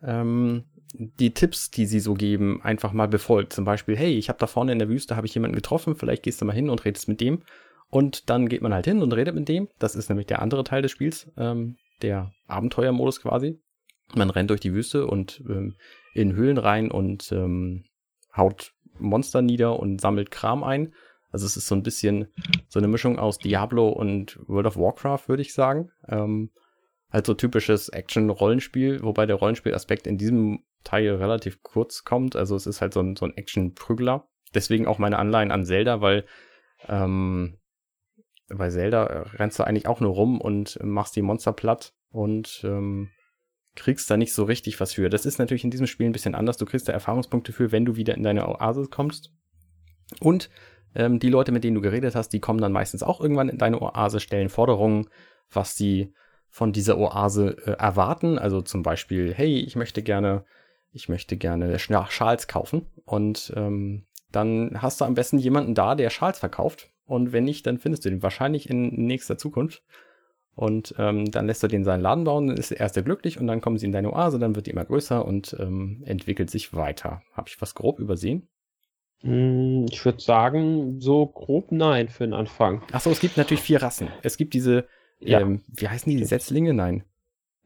ähm, 0.02 0.64
die 0.94 1.34
Tipps, 1.34 1.70
die 1.70 1.86
sie 1.86 2.00
so 2.00 2.14
geben, 2.14 2.62
einfach 2.62 2.92
mal 2.92 3.08
befolgt. 3.08 3.52
Zum 3.52 3.64
Beispiel, 3.64 3.96
hey, 3.96 4.14
ich 4.14 4.28
habe 4.28 4.38
da 4.38 4.46
vorne 4.46 4.72
in 4.72 4.78
der 4.78 4.88
Wüste, 4.88 5.16
habe 5.16 5.26
ich 5.26 5.34
jemanden 5.34 5.54
getroffen, 5.54 5.96
vielleicht 5.96 6.22
gehst 6.22 6.40
du 6.40 6.44
mal 6.44 6.54
hin 6.54 6.70
und 6.70 6.84
redest 6.84 7.08
mit 7.08 7.20
dem. 7.20 7.42
Und 7.90 8.28
dann 8.30 8.48
geht 8.48 8.62
man 8.62 8.74
halt 8.74 8.86
hin 8.86 9.02
und 9.02 9.12
redet 9.12 9.34
mit 9.34 9.48
dem. 9.48 9.68
Das 9.78 9.94
ist 9.94 10.08
nämlich 10.08 10.26
der 10.26 10.42
andere 10.42 10.64
Teil 10.64 10.82
des 10.82 10.90
Spiels, 10.90 11.30
ähm, 11.36 11.76
der 12.02 12.32
Abenteuermodus 12.46 13.20
quasi. 13.20 13.58
Man 14.14 14.30
rennt 14.30 14.50
durch 14.50 14.60
die 14.60 14.72
Wüste 14.72 15.06
und 15.06 15.42
ähm, 15.48 15.76
in 16.14 16.34
Höhlen 16.34 16.58
rein 16.58 16.90
und 16.90 17.30
ähm, 17.32 17.84
haut 18.36 18.72
Monster 18.98 19.42
nieder 19.42 19.78
und 19.78 20.00
sammelt 20.00 20.30
Kram 20.30 20.64
ein. 20.64 20.92
Also 21.30 21.46
es 21.46 21.56
ist 21.56 21.66
so 21.66 21.74
ein 21.74 21.82
bisschen 21.82 22.28
so 22.68 22.78
eine 22.78 22.88
Mischung 22.88 23.18
aus 23.18 23.38
Diablo 23.38 23.88
und 23.88 24.38
World 24.46 24.66
of 24.66 24.76
Warcraft, 24.76 25.28
würde 25.28 25.42
ich 25.42 25.52
sagen. 25.52 25.90
Ähm, 26.08 26.50
halt 27.10 27.26
so 27.26 27.34
typisches 27.34 27.88
Action-Rollenspiel, 27.88 29.02
wobei 29.02 29.26
der 29.26 29.36
Rollenspielaspekt 29.36 30.06
in 30.06 30.18
diesem 30.18 30.64
Teil 30.84 31.14
relativ 31.16 31.62
kurz 31.62 32.04
kommt. 32.04 32.36
Also 32.36 32.56
es 32.56 32.66
ist 32.66 32.80
halt 32.80 32.94
so 32.94 33.00
ein, 33.00 33.16
so 33.16 33.26
ein 33.26 33.36
Action-Prügler. 33.36 34.28
Deswegen 34.54 34.86
auch 34.86 34.98
meine 34.98 35.18
Anleihen 35.18 35.50
an 35.50 35.64
Zelda, 35.64 36.00
weil 36.00 36.24
ähm, 36.86 37.58
bei 38.48 38.70
Zelda 38.70 39.04
rennst 39.34 39.58
du 39.58 39.64
eigentlich 39.64 39.86
auch 39.86 40.00
nur 40.00 40.12
rum 40.12 40.40
und 40.40 40.78
machst 40.82 41.16
die 41.16 41.22
Monster 41.22 41.52
platt 41.52 41.92
und 42.10 42.62
ähm, 42.64 43.10
kriegst 43.76 44.10
da 44.10 44.16
nicht 44.16 44.32
so 44.32 44.44
richtig 44.44 44.80
was 44.80 44.94
für. 44.94 45.10
Das 45.10 45.26
ist 45.26 45.38
natürlich 45.38 45.64
in 45.64 45.70
diesem 45.70 45.86
Spiel 45.86 46.06
ein 46.06 46.12
bisschen 46.12 46.34
anders. 46.34 46.56
Du 46.56 46.64
kriegst 46.64 46.88
da 46.88 46.92
Erfahrungspunkte 46.92 47.52
für, 47.52 47.72
wenn 47.72 47.84
du 47.84 47.96
wieder 47.96 48.14
in 48.14 48.22
deine 48.22 48.48
Oase 48.48 48.86
kommst. 48.90 49.32
Und 50.20 50.48
ähm, 50.94 51.18
die 51.18 51.28
Leute, 51.28 51.52
mit 51.52 51.64
denen 51.64 51.74
du 51.74 51.80
geredet 51.80 52.14
hast, 52.14 52.30
die 52.30 52.40
kommen 52.40 52.60
dann 52.60 52.72
meistens 52.72 53.02
auch 53.02 53.20
irgendwann 53.20 53.48
in 53.48 53.58
deine 53.58 53.80
Oase, 53.80 54.20
stellen 54.20 54.48
Forderungen, 54.48 55.08
was 55.50 55.76
sie 55.76 56.12
von 56.50 56.72
dieser 56.72 56.98
Oase 56.98 57.56
äh, 57.66 57.72
erwarten. 57.72 58.38
Also 58.38 58.62
zum 58.62 58.82
Beispiel, 58.82 59.34
hey, 59.34 59.58
ich 59.60 59.76
möchte 59.76 60.02
gerne, 60.02 60.44
ich 60.92 61.08
möchte 61.08 61.36
gerne 61.36 61.78
Schals 61.78 62.48
kaufen. 62.48 62.86
Und 63.04 63.52
ähm, 63.56 64.06
dann 64.32 64.82
hast 64.82 65.00
du 65.00 65.04
am 65.04 65.14
besten 65.14 65.38
jemanden 65.38 65.74
da, 65.74 65.94
der 65.94 66.10
Schals 66.10 66.38
verkauft. 66.38 66.90
Und 67.04 67.32
wenn 67.32 67.44
nicht, 67.44 67.66
dann 67.66 67.78
findest 67.78 68.04
du 68.04 68.10
den 68.10 68.22
wahrscheinlich 68.22 68.68
in 68.68 69.06
nächster 69.06 69.38
Zukunft. 69.38 69.82
Und 70.54 70.94
ähm, 70.98 71.30
dann 71.30 71.46
lässt 71.46 71.62
du 71.62 71.68
den 71.68 71.84
seinen 71.84 72.00
Laden 72.00 72.24
bauen, 72.24 72.48
dann 72.48 72.56
ist 72.56 72.72
er 72.72 72.80
erst 72.80 73.02
glücklich 73.04 73.38
und 73.38 73.46
dann 73.46 73.60
kommen 73.60 73.78
sie 73.78 73.86
in 73.86 73.92
deine 73.92 74.12
Oase, 74.12 74.40
dann 74.40 74.56
wird 74.56 74.66
die 74.66 74.72
immer 74.72 74.84
größer 74.84 75.24
und 75.24 75.54
ähm, 75.60 76.02
entwickelt 76.04 76.50
sich 76.50 76.74
weiter. 76.74 77.22
Habe 77.32 77.48
ich 77.48 77.62
was 77.62 77.76
grob 77.76 78.00
übersehen? 78.00 78.48
Hm, 79.22 79.86
ich 79.90 80.04
würde 80.04 80.20
sagen, 80.20 81.00
so 81.00 81.26
grob 81.26 81.72
nein 81.72 82.08
für 82.08 82.24
den 82.24 82.34
Anfang. 82.34 82.82
Achso, 82.92 83.10
es 83.10 83.20
gibt 83.20 83.36
natürlich 83.36 83.62
vier 83.62 83.82
Rassen. 83.82 84.08
Es 84.22 84.36
gibt 84.36 84.54
diese, 84.54 84.86
ja. 85.20 85.40
ähm, 85.40 85.62
wie 85.68 85.88
heißen 85.88 86.10
die, 86.10 86.16
die 86.16 86.24
Setzlinge? 86.24 86.74
Nein. 86.74 87.04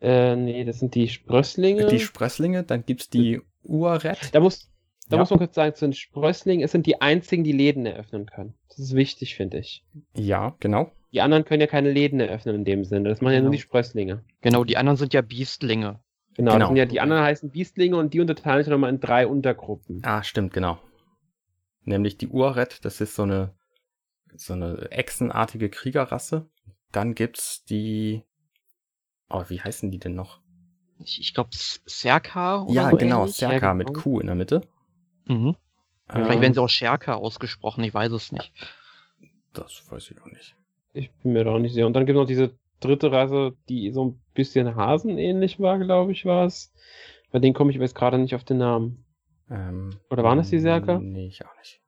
Äh, 0.01 0.35
nee, 0.37 0.65
das 0.65 0.81
sind 0.81 0.95
die 0.95 1.09
Sprösslinge. 1.09 1.87
Die 1.87 2.01
Sprösslinge, 2.01 2.65
dann 2.65 2.85
gibt's 2.85 3.09
die 3.09 3.41
Uaret. 3.63 4.19
Da 4.33 4.41
muss, 4.41 4.71
Da 5.09 5.17
ja. 5.17 5.21
muss 5.21 5.31
man 5.31 5.39
kurz 5.39 5.55
sagen, 5.55 5.75
zu 5.75 5.87
den 5.87 5.93
Sprösslingen, 5.93 6.65
es 6.65 6.73
sind 6.73 6.87
die 6.87 7.01
einzigen, 7.01 7.45
die 7.45 7.53
Läden 7.53 7.87
eröffnen 7.87 8.27
können. 8.27 8.55
Das 8.69 8.79
ist 8.79 8.95
wichtig, 8.95 9.37
finde 9.37 9.59
ich. 9.59 9.85
Ja, 10.17 10.57
genau. 10.59 10.91
Die 11.13 11.21
anderen 11.21 11.45
können 11.45 11.61
ja 11.61 11.67
keine 11.67 11.93
Läden 11.93 12.21
eröffnen 12.21 12.57
in 12.57 12.65
dem 12.65 12.85
Sinne. 12.85 13.11
Das 13.11 13.21
machen 13.21 13.33
genau. 13.33 13.35
ja 13.35 13.41
nur 13.43 13.51
genau. 13.51 13.59
die 13.59 13.63
Sprösslinge. 13.63 14.25
Genau, 14.41 14.65
die 14.65 14.79
anderen 14.79 14.97
sind 14.97 15.13
ja 15.13 15.21
Biestlinge. 15.21 16.01
Genau, 16.35 16.55
genau. 16.55 16.75
Ja, 16.75 16.87
die 16.87 17.01
anderen 17.01 17.23
heißen 17.23 17.51
Biestlinge 17.51 17.97
und 17.97 18.15
die 18.15 18.21
unterteilen 18.21 18.65
sich 18.65 18.71
nochmal 18.71 18.91
in 18.91 19.01
drei 19.01 19.27
Untergruppen. 19.27 20.01
Ah, 20.03 20.23
stimmt, 20.23 20.55
genau. 20.55 20.79
Nämlich 21.85 22.17
die 22.17 22.29
Urret, 22.29 22.85
das 22.85 23.01
ist 23.01 23.15
so 23.15 23.23
eine, 23.23 23.55
so 24.35 24.53
eine 24.53 24.91
echsenartige 24.91 25.69
Kriegerrasse. 25.69 26.49
Dann 26.93 27.15
gibt's 27.15 27.65
die, 27.65 28.23
oh, 29.29 29.45
wie 29.49 29.61
heißen 29.61 29.91
die 29.91 29.99
denn 29.99 30.15
noch? 30.15 30.41
Ich, 30.99 31.21
ich 31.21 31.35
glaube 31.35 31.51
Serka 31.53 32.63
oder 32.63 32.73
Ja, 32.73 32.91
so 32.91 32.97
genau, 32.97 33.21
ähnlich. 33.23 33.37
Serka 33.37 33.55
ja, 33.55 33.73
genau. 33.73 33.75
mit 33.75 33.95
Q 33.95 34.21
in 34.21 34.27
der 34.27 34.37
Mitte. 34.37 34.63
Mhm. 35.27 35.57
Ähm, 36.09 36.25
Vielleicht 36.25 36.41
werden 36.41 36.55
sie 36.55 36.61
auch 36.61 36.69
Scherka 36.69 37.15
ausgesprochen, 37.15 37.83
ich 37.85 37.95
weiß 37.95 38.13
es 38.13 38.33
nicht. 38.33 38.53
Das 39.53 39.91
weiß 39.91 40.11
ich 40.11 40.21
auch 40.21 40.27
nicht. 40.27 40.57
Ich 40.93 41.11
bin 41.23 41.33
mir 41.33 41.45
da 41.45 41.53
auch 41.53 41.59
nicht 41.59 41.73
sicher. 41.73 41.87
Und 41.87 41.95
dann 41.95 42.07
gibt 42.07 42.17
es 42.17 42.21
noch 42.21 42.27
diese 42.27 42.55
dritte 42.81 43.11
Rasse, 43.13 43.57
die 43.69 43.91
so 43.93 44.05
ein 44.05 44.23
bisschen 44.35 44.77
Hasenähnlich 44.77 45.59
war, 45.61 45.79
glaube 45.79 46.13
ich, 46.13 46.25
war 46.25 46.47
es. 46.47 46.73
Bei 47.31 47.39
denen 47.39 47.55
komme 47.55 47.71
ich 47.71 47.79
jetzt 47.79 47.95
gerade 47.95 48.19
nicht 48.19 48.35
auf 48.35 48.45
den 48.45 48.59
Namen. 48.59 49.05
Ähm, 49.53 49.91
Oder 50.11 50.25
waren 50.25 50.39
das 50.39 50.51
die 50.51 50.59
Serka? 50.59 50.99
Nee, 50.99 51.27
ich 51.27 51.45
auch 51.45 51.57
nicht. 51.59 51.81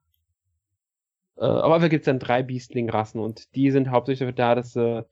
Äh, 1.37 1.45
aber 1.45 1.79
da 1.79 1.87
gibt 1.87 2.03
es 2.03 2.05
dann 2.05 2.19
drei 2.19 2.43
Biestling-Rassen 2.43 3.19
und 3.19 3.55
die 3.55 3.71
sind 3.71 3.89
hauptsächlich 3.89 4.19
dafür 4.19 4.33
da, 4.33 4.55
dass 4.55 4.73
sie 4.73 5.05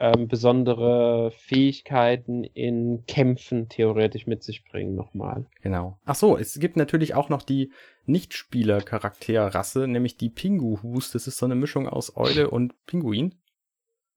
ähm, 0.00 0.28
besondere 0.28 1.32
Fähigkeiten 1.32 2.44
in 2.44 3.04
Kämpfen 3.06 3.68
theoretisch 3.68 4.26
mit 4.26 4.42
sich 4.42 4.64
bringen 4.64 4.94
nochmal. 4.94 5.46
Genau. 5.60 5.98
Ach 6.04 6.14
so, 6.14 6.38
es 6.38 6.58
gibt 6.58 6.76
natürlich 6.76 7.14
auch 7.14 7.28
noch 7.28 7.42
die 7.42 7.72
Nichtspieler-Charakterrasse, 8.06 9.86
nämlich 9.86 10.16
die 10.16 10.30
Pinguhus. 10.30 11.10
Das 11.10 11.26
ist 11.26 11.38
so 11.38 11.46
eine 11.46 11.56
Mischung 11.56 11.88
aus 11.88 12.16
Eule 12.16 12.48
und 12.48 12.74
Pinguin. 12.86 13.34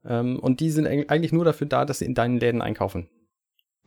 Ähm, 0.05 0.39
und 0.39 0.59
die 0.59 0.69
sind 0.69 0.87
eigentlich 0.87 1.33
nur 1.33 1.45
dafür 1.45 1.67
da, 1.67 1.83
dass 1.83 1.99
sie 1.99 2.05
in 2.05 2.15
deinen 2.15 2.39
Läden 2.39 2.61
einkaufen. 2.61 3.09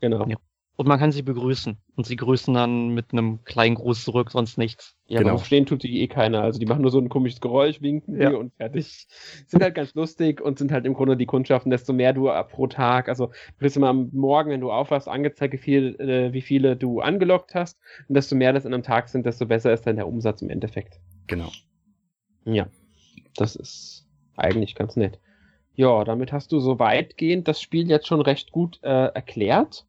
Genau. 0.00 0.26
Ja. 0.28 0.37
Und 0.76 0.88
man 0.88 0.99
kann 0.99 1.12
sie 1.12 1.23
begrüßen. 1.23 1.76
Und 1.95 2.07
sie 2.07 2.16
grüßen 2.16 2.52
dann 2.52 2.88
mit 2.88 3.12
einem 3.12 3.45
kleinen 3.45 3.76
Gruß 3.76 4.04
zurück, 4.04 4.33
sonst 4.33 4.59
nichts. 4.59 4.97
Ja, 5.07 5.21
genau. 5.21 5.38
stehen 5.38 5.66
tut 5.66 5.85
die 5.85 6.00
eh 6.00 6.09
keiner. 6.09 6.43
Also 6.43 6.59
die 6.59 6.66
machen 6.66 6.83
nur 6.83 6.90
so 6.90 6.99
ein 6.99 7.09
komisches 7.09 7.40
Geräusch, 7.40 7.81
winken 7.81 8.21
ja. 8.21 8.31
und 8.31 8.52
fertig. 8.54 9.07
Sind 9.47 9.62
halt 9.62 9.76
ganz 9.76 9.95
lustig 9.95 10.40
und 10.40 10.59
sind 10.59 10.73
halt 10.73 10.85
im 10.85 10.95
Grunde 10.95 11.16
die 11.16 11.26
Kundschaften, 11.26 11.71
desto 11.71 11.93
mehr 11.93 12.12
du 12.12 12.28
pro 12.50 12.66
Tag, 12.66 13.09
also 13.09 13.31
kriegst 13.59 13.76
du 13.76 13.81
mal 13.81 13.90
am 13.90 14.09
Morgen, 14.12 14.50
wenn 14.50 14.61
du 14.61 14.73
aufwachst, 14.73 15.09
angezeigt, 15.09 15.54
wie, 15.54 15.59
viel, 15.59 16.00
äh, 16.00 16.33
wie 16.33 16.43
viele 16.43 16.76
du 16.76 17.00
angelockt 17.00 17.54
hast. 17.54 17.78
Und 18.09 18.16
desto 18.16 18.35
mehr 18.35 18.52
das 18.52 18.64
in 18.64 18.75
einem 18.75 18.83
Tag 18.83 19.09
sind, 19.09 19.26
desto 19.26 19.47
besser 19.47 19.73
ist 19.73 19.87
dann 19.87 19.97
der 19.97 20.09
Umsatz 20.09 20.43
im 20.43 20.50
Endeffekt. 20.50 20.99
Genau. 21.28 21.50
Ja. 22.45 22.66
Das 23.37 23.54
ist 23.54 24.07
eigentlich 24.37 24.75
ganz 24.75 24.97
nett. 24.97 25.21
Ja, 25.76 26.04
damit 26.04 26.33
hast 26.33 26.52
du 26.52 26.61
so 26.61 26.78
weitgehend 26.78 27.49
das 27.49 27.61
Spiel 27.61 27.88
jetzt 27.88 28.07
schon 28.07 28.21
recht 28.21 28.52
gut 28.52 28.78
äh, 28.83 29.07
erklärt. 29.07 29.87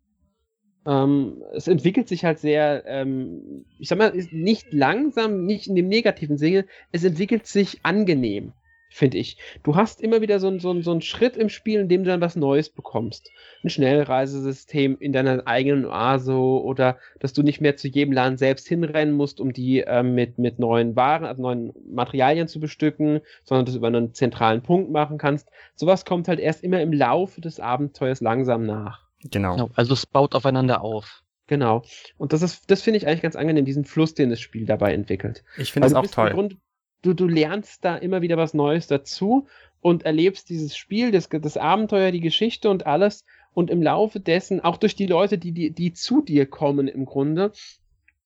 Ähm, 0.85 1.41
es 1.53 1.67
entwickelt 1.67 2.07
sich 2.07 2.25
halt 2.25 2.39
sehr, 2.39 2.83
ähm, 2.85 3.65
ich 3.79 3.89
sag 3.89 3.97
mal, 3.97 4.13
nicht 4.31 4.71
langsam, 4.71 5.45
nicht 5.45 5.67
in 5.67 5.75
dem 5.75 5.87
negativen 5.87 6.37
Sinne, 6.37 6.65
es 6.91 7.03
entwickelt 7.03 7.47
sich 7.47 7.79
angenehm, 7.81 8.53
finde 8.89 9.17
ich. 9.17 9.37
Du 9.63 9.75
hast 9.75 9.99
immer 9.99 10.21
wieder 10.21 10.39
so, 10.39 10.59
so, 10.59 10.79
so 10.81 10.91
einen 10.91 11.01
Schritt 11.01 11.37
im 11.37 11.49
Spiel, 11.49 11.79
in 11.79 11.89
dem 11.89 12.03
du 12.03 12.11
dann 12.11 12.21
was 12.21 12.35
Neues 12.35 12.69
bekommst. 12.69 13.31
Ein 13.63 13.69
Schnellreisesystem 13.69 14.97
in 14.99 15.11
deiner 15.11 15.47
eigenen 15.47 15.85
Oase 15.85 16.35
oder 16.35 16.99
dass 17.19 17.33
du 17.33 17.41
nicht 17.41 17.61
mehr 17.61 17.77
zu 17.77 17.87
jedem 17.87 18.13
Laden 18.13 18.37
selbst 18.37 18.67
hinrennen 18.67 19.15
musst, 19.15 19.39
um 19.39 19.53
die 19.53 19.79
ähm, 19.79 20.13
mit, 20.13 20.37
mit 20.37 20.59
neuen 20.59 20.95
Waren, 20.95 21.25
also 21.25 21.41
neuen 21.41 21.73
Materialien 21.89 22.47
zu 22.47 22.59
bestücken, 22.59 23.21
sondern 23.43 23.65
das 23.65 23.75
über 23.75 23.87
einen 23.87 24.13
zentralen 24.13 24.61
Punkt 24.61 24.91
machen 24.91 25.17
kannst. 25.17 25.49
Sowas 25.73 26.05
kommt 26.05 26.27
halt 26.27 26.39
erst 26.39 26.63
immer 26.63 26.81
im 26.81 26.93
Laufe 26.93 27.41
des 27.41 27.59
Abenteuers 27.59 28.21
langsam 28.21 28.67
nach. 28.67 29.04
Genau. 29.23 29.55
genau. 29.55 29.69
Also 29.75 29.93
es 29.93 30.05
baut 30.05 30.35
aufeinander 30.35 30.81
auf. 30.81 31.23
Genau. 31.47 31.83
Und 32.17 32.33
das 32.33 32.41
ist, 32.41 32.69
das 32.71 32.81
finde 32.81 32.97
ich 32.97 33.07
eigentlich 33.07 33.21
ganz 33.21 33.35
angenehm, 33.35 33.65
diesen 33.65 33.85
Fluss, 33.85 34.13
den 34.13 34.29
das 34.29 34.39
Spiel 34.39 34.65
dabei 34.65 34.93
entwickelt. 34.93 35.43
Ich 35.57 35.71
finde 35.71 35.85
also 35.85 35.99
es 35.99 36.09
auch 36.09 36.13
toll. 36.13 36.31
Grund, 36.31 36.57
du, 37.01 37.13
du 37.13 37.27
lernst 37.27 37.85
da 37.85 37.95
immer 37.95 38.21
wieder 38.21 38.37
was 38.37 38.53
Neues 38.53 38.87
dazu 38.87 39.47
und 39.81 40.03
erlebst 40.03 40.49
dieses 40.49 40.75
Spiel, 40.75 41.11
das, 41.11 41.29
das 41.29 41.57
Abenteuer, 41.57 42.11
die 42.11 42.21
Geschichte 42.21 42.69
und 42.69 42.85
alles. 42.87 43.23
Und 43.53 43.69
im 43.69 43.81
Laufe 43.81 44.19
dessen, 44.19 44.59
auch 44.59 44.77
durch 44.77 44.95
die 44.95 45.05
Leute, 45.05 45.37
die, 45.37 45.51
die, 45.51 45.71
die 45.71 45.93
zu 45.93 46.21
dir 46.21 46.45
kommen 46.45 46.87
im 46.87 47.05
Grunde, 47.05 47.53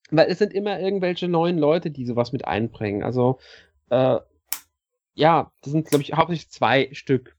weil 0.09 0.27
es 0.27 0.39
sind 0.39 0.53
immer 0.53 0.79
irgendwelche 0.79 1.27
neuen 1.27 1.59
Leute, 1.59 1.91
die 1.91 2.05
sowas 2.05 2.31
mit 2.31 2.45
einbringen. 2.45 3.03
Also, 3.03 3.37
äh, 3.89 4.17
ja, 5.13 5.51
das 5.61 5.73
sind, 5.73 5.87
glaube 5.87 6.01
ich, 6.01 6.13
hauptsächlich 6.13 6.49
zwei 6.49 6.89
Stück 6.93 7.35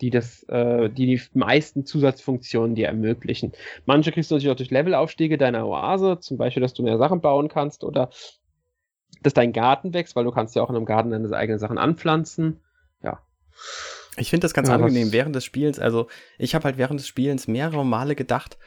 die 0.00 0.10
das, 0.10 0.42
äh, 0.44 0.90
die 0.90 1.06
die 1.06 1.22
meisten 1.34 1.86
Zusatzfunktionen 1.86 2.74
dir 2.74 2.88
ermöglichen. 2.88 3.52
Manche 3.86 4.12
kriegst 4.12 4.30
du 4.30 4.34
natürlich 4.34 4.52
auch 4.52 4.56
durch 4.56 4.70
Levelaufstiege 4.70 5.38
deiner 5.38 5.66
Oase, 5.66 6.18
zum 6.20 6.36
Beispiel, 6.36 6.60
dass 6.60 6.74
du 6.74 6.82
mehr 6.82 6.98
Sachen 6.98 7.20
bauen 7.20 7.48
kannst 7.48 7.84
oder 7.84 8.10
dass 9.22 9.34
dein 9.34 9.52
Garten 9.52 9.94
wächst, 9.94 10.14
weil 10.14 10.24
du 10.24 10.30
kannst 10.30 10.54
ja 10.54 10.62
auch 10.62 10.70
in 10.70 10.76
einem 10.76 10.84
Garten 10.84 11.10
deine 11.10 11.30
eigenen 11.34 11.58
Sachen 11.58 11.78
anpflanzen. 11.78 12.60
Ja. 13.02 13.20
Ich 14.16 14.30
finde 14.30 14.44
das 14.44 14.54
ganz 14.54 14.68
ja, 14.68 14.74
angenehm 14.74 15.12
während 15.12 15.34
des 15.34 15.44
Spielens. 15.44 15.78
Also 15.78 16.08
ich 16.38 16.54
habe 16.54 16.64
halt 16.64 16.78
während 16.78 17.00
des 17.00 17.06
Spielens 17.06 17.48
mehrere 17.48 17.84
Male 17.84 18.14
gedacht, 18.14 18.58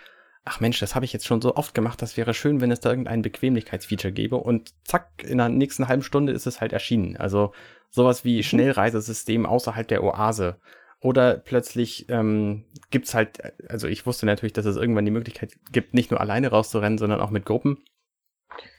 ach 0.45 0.59
Mensch, 0.59 0.79
das 0.79 0.95
habe 0.95 1.05
ich 1.05 1.13
jetzt 1.13 1.27
schon 1.27 1.41
so 1.41 1.55
oft 1.55 1.73
gemacht, 1.73 2.01
das 2.01 2.17
wäre 2.17 2.33
schön, 2.33 2.61
wenn 2.61 2.71
es 2.71 2.79
da 2.79 2.89
irgendein 2.89 3.21
Bequemlichkeitsfeature 3.21 4.11
gäbe. 4.11 4.37
Und 4.37 4.73
zack, 4.83 5.09
in 5.23 5.37
der 5.37 5.49
nächsten 5.49 5.87
halben 5.87 6.03
Stunde 6.03 6.33
ist 6.33 6.47
es 6.47 6.61
halt 6.61 6.73
erschienen. 6.73 7.17
Also 7.17 7.53
sowas 7.89 8.25
wie 8.25 8.37
mhm. 8.37 8.43
Schnellreisesystem 8.43 9.45
außerhalb 9.45 9.87
der 9.87 10.03
Oase 10.03 10.59
oder 11.01 11.37
plötzlich 11.37 12.07
ähm, 12.09 12.65
gibt 12.91 13.13
halt, 13.13 13.39
also 13.69 13.87
ich 13.87 14.05
wusste 14.05 14.25
natürlich, 14.25 14.53
dass 14.53 14.65
es 14.65 14.75
irgendwann 14.75 15.05
die 15.05 15.11
Möglichkeit 15.11 15.53
gibt, 15.71 15.93
nicht 15.93 16.11
nur 16.11 16.19
alleine 16.19 16.49
rauszurennen, 16.49 16.97
sondern 16.97 17.21
auch 17.21 17.29
mit 17.29 17.45
Gruppen. 17.45 17.83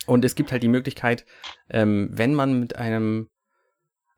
Und 0.06 0.24
es 0.24 0.34
gibt 0.34 0.52
halt 0.52 0.62
die 0.62 0.68
Möglichkeit, 0.68 1.24
ähm, 1.70 2.10
wenn 2.12 2.34
man 2.34 2.60
mit 2.60 2.76
einem 2.76 3.28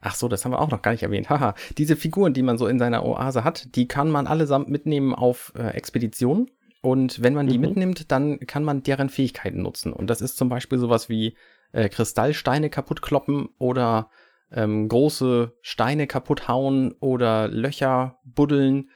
Ach 0.05 0.17
so, 0.17 0.27
das 0.27 0.45
haben 0.45 0.51
wir 0.51 0.61
auch 0.61 0.71
noch 0.71 0.83
gar 0.83 0.91
nicht 0.91 1.05
erwähnt. 1.05 1.31
Haha, 1.31 1.55
diese 1.79 1.95
Figuren, 1.97 2.35
die 2.35 2.43
man 2.43 2.59
so 2.59 2.67
in 2.67 2.79
seiner 2.79 3.07
Oase 3.07 3.45
hat, 3.45 3.77
die 3.77 3.87
kann 3.87 4.11
man 4.11 4.27
allesamt 4.27 4.69
mitnehmen 4.69 5.15
auf 5.15 5.53
äh, 5.57 5.69
Expeditionen. 5.69 6.51
Und 6.83 7.23
wenn 7.23 7.35
man 7.35 7.47
die 7.47 7.59
mhm. 7.59 7.65
mitnimmt, 7.67 8.11
dann 8.11 8.41
kann 8.41 8.65
man 8.65 8.83
deren 8.83 9.09
Fähigkeiten 9.09 9.63
nutzen. 9.63 9.93
Und 9.93 10.09
das 10.09 10.21
ist 10.21 10.37
zum 10.37 10.49
Beispiel 10.49 10.79
sowas 10.79 11.09
wie 11.09 11.37
äh, 11.71 11.89
Kristallsteine 11.89 12.69
kaputt 12.69 13.01
kloppen 13.01 13.51
oder 13.59 14.11
ähm, 14.55 14.89
große 14.89 15.53
Steine 15.63 16.07
kaputt 16.07 16.49
hauen 16.49 16.95
oder 17.01 17.49
Löcher 17.49 18.19
buddeln 18.25 18.91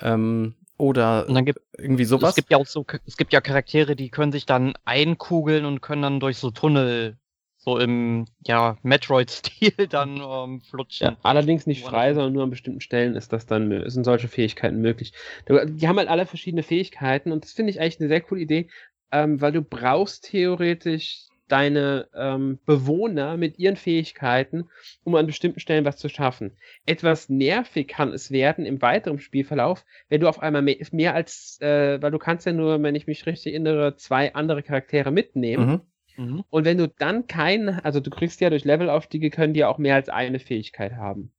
ähm, 0.00 0.54
oder 0.76 1.28
und 1.28 1.34
dann 1.34 1.44
gibt, 1.44 1.60
irgendwie 1.78 2.04
sowas. 2.04 2.30
Es 2.30 2.36
gibt 2.36 2.50
ja 2.50 2.58
auch 2.58 2.66
so, 2.66 2.84
es 3.06 3.16
gibt 3.16 3.32
ja 3.32 3.40
Charaktere, 3.40 3.96
die 3.96 4.10
können 4.10 4.32
sich 4.32 4.46
dann 4.46 4.74
einkugeln 4.84 5.64
und 5.64 5.80
können 5.80 6.02
dann 6.02 6.20
durch 6.20 6.38
so 6.38 6.50
Tunnel 6.50 7.16
so 7.56 7.78
im 7.78 8.26
ja 8.46 8.76
Metroid-Stil 8.82 9.86
dann 9.88 10.20
ähm, 10.20 10.60
flutschen. 10.60 11.12
Ja, 11.12 11.16
allerdings 11.22 11.66
nicht 11.66 11.84
frei, 11.84 12.12
sondern 12.12 12.32
nur 12.32 12.42
an 12.42 12.50
bestimmten 12.50 12.80
Stellen 12.80 13.16
ist 13.16 13.32
das 13.32 13.46
dann 13.46 13.88
sind 13.88 14.04
solche 14.04 14.28
Fähigkeiten 14.28 14.80
möglich. 14.80 15.12
Die 15.48 15.88
haben 15.88 15.98
halt 15.98 16.08
alle 16.08 16.26
verschiedene 16.26 16.62
Fähigkeiten 16.62 17.32
und 17.32 17.44
das 17.44 17.52
finde 17.52 17.70
ich 17.70 17.80
eigentlich 17.80 18.00
eine 18.00 18.08
sehr 18.08 18.20
coole 18.20 18.42
Idee, 18.42 18.68
ähm, 19.12 19.40
weil 19.40 19.52
du 19.52 19.62
brauchst 19.62 20.24
theoretisch 20.24 21.28
deine 21.48 22.08
ähm, 22.14 22.58
Bewohner 22.64 23.36
mit 23.36 23.58
ihren 23.58 23.76
Fähigkeiten, 23.76 24.68
um 25.04 25.14
an 25.14 25.26
bestimmten 25.26 25.60
Stellen 25.60 25.84
was 25.84 25.96
zu 25.98 26.08
schaffen. 26.08 26.56
Etwas 26.86 27.28
nervig 27.28 27.88
kann 27.88 28.12
es 28.12 28.30
werden 28.30 28.64
im 28.64 28.80
weiteren 28.80 29.18
Spielverlauf, 29.18 29.84
wenn 30.08 30.20
du 30.20 30.28
auf 30.28 30.40
einmal 30.40 30.62
mehr, 30.62 30.76
mehr 30.92 31.14
als, 31.14 31.58
äh, 31.60 32.00
weil 32.00 32.10
du 32.10 32.18
kannst 32.18 32.46
ja 32.46 32.52
nur, 32.52 32.82
wenn 32.82 32.94
ich 32.94 33.06
mich 33.06 33.26
richtig 33.26 33.52
erinnere, 33.52 33.96
zwei 33.96 34.34
andere 34.34 34.62
Charaktere 34.62 35.10
mitnehmen. 35.10 35.66
Mhm. 35.66 35.80
Mhm. 36.16 36.44
Und 36.48 36.64
wenn 36.64 36.78
du 36.78 36.88
dann 36.88 37.26
keinen, 37.26 37.68
also 37.80 38.00
du 38.00 38.10
kriegst 38.10 38.40
ja 38.40 38.50
durch 38.50 38.64
Levelaufstiege, 38.64 39.30
können 39.30 39.54
die 39.54 39.60
ja 39.60 39.68
auch 39.68 39.78
mehr 39.78 39.96
als 39.96 40.08
eine 40.08 40.38
Fähigkeit 40.38 40.92
haben. 40.92 41.32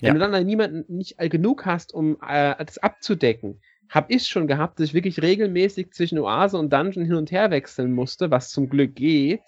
Wenn 0.00 0.16
ja. 0.16 0.26
du 0.26 0.30
dann 0.30 0.46
niemanden 0.46 0.84
nicht 0.94 1.18
genug 1.18 1.66
hast, 1.66 1.92
um 1.92 2.18
äh, 2.26 2.54
das 2.64 2.78
abzudecken, 2.78 3.60
habe 3.88 4.12
ich 4.12 4.26
schon 4.26 4.46
gehabt, 4.46 4.78
dass 4.78 4.88
ich 4.88 4.94
wirklich 4.94 5.22
regelmäßig 5.22 5.92
zwischen 5.92 6.18
Oase 6.18 6.58
und 6.58 6.72
Dungeon 6.72 7.04
hin 7.04 7.14
und 7.14 7.30
her 7.30 7.50
wechseln 7.50 7.92
musste, 7.92 8.30
was 8.30 8.50
zum 8.50 8.68
Glück 8.68 8.94
geht, 8.94 9.42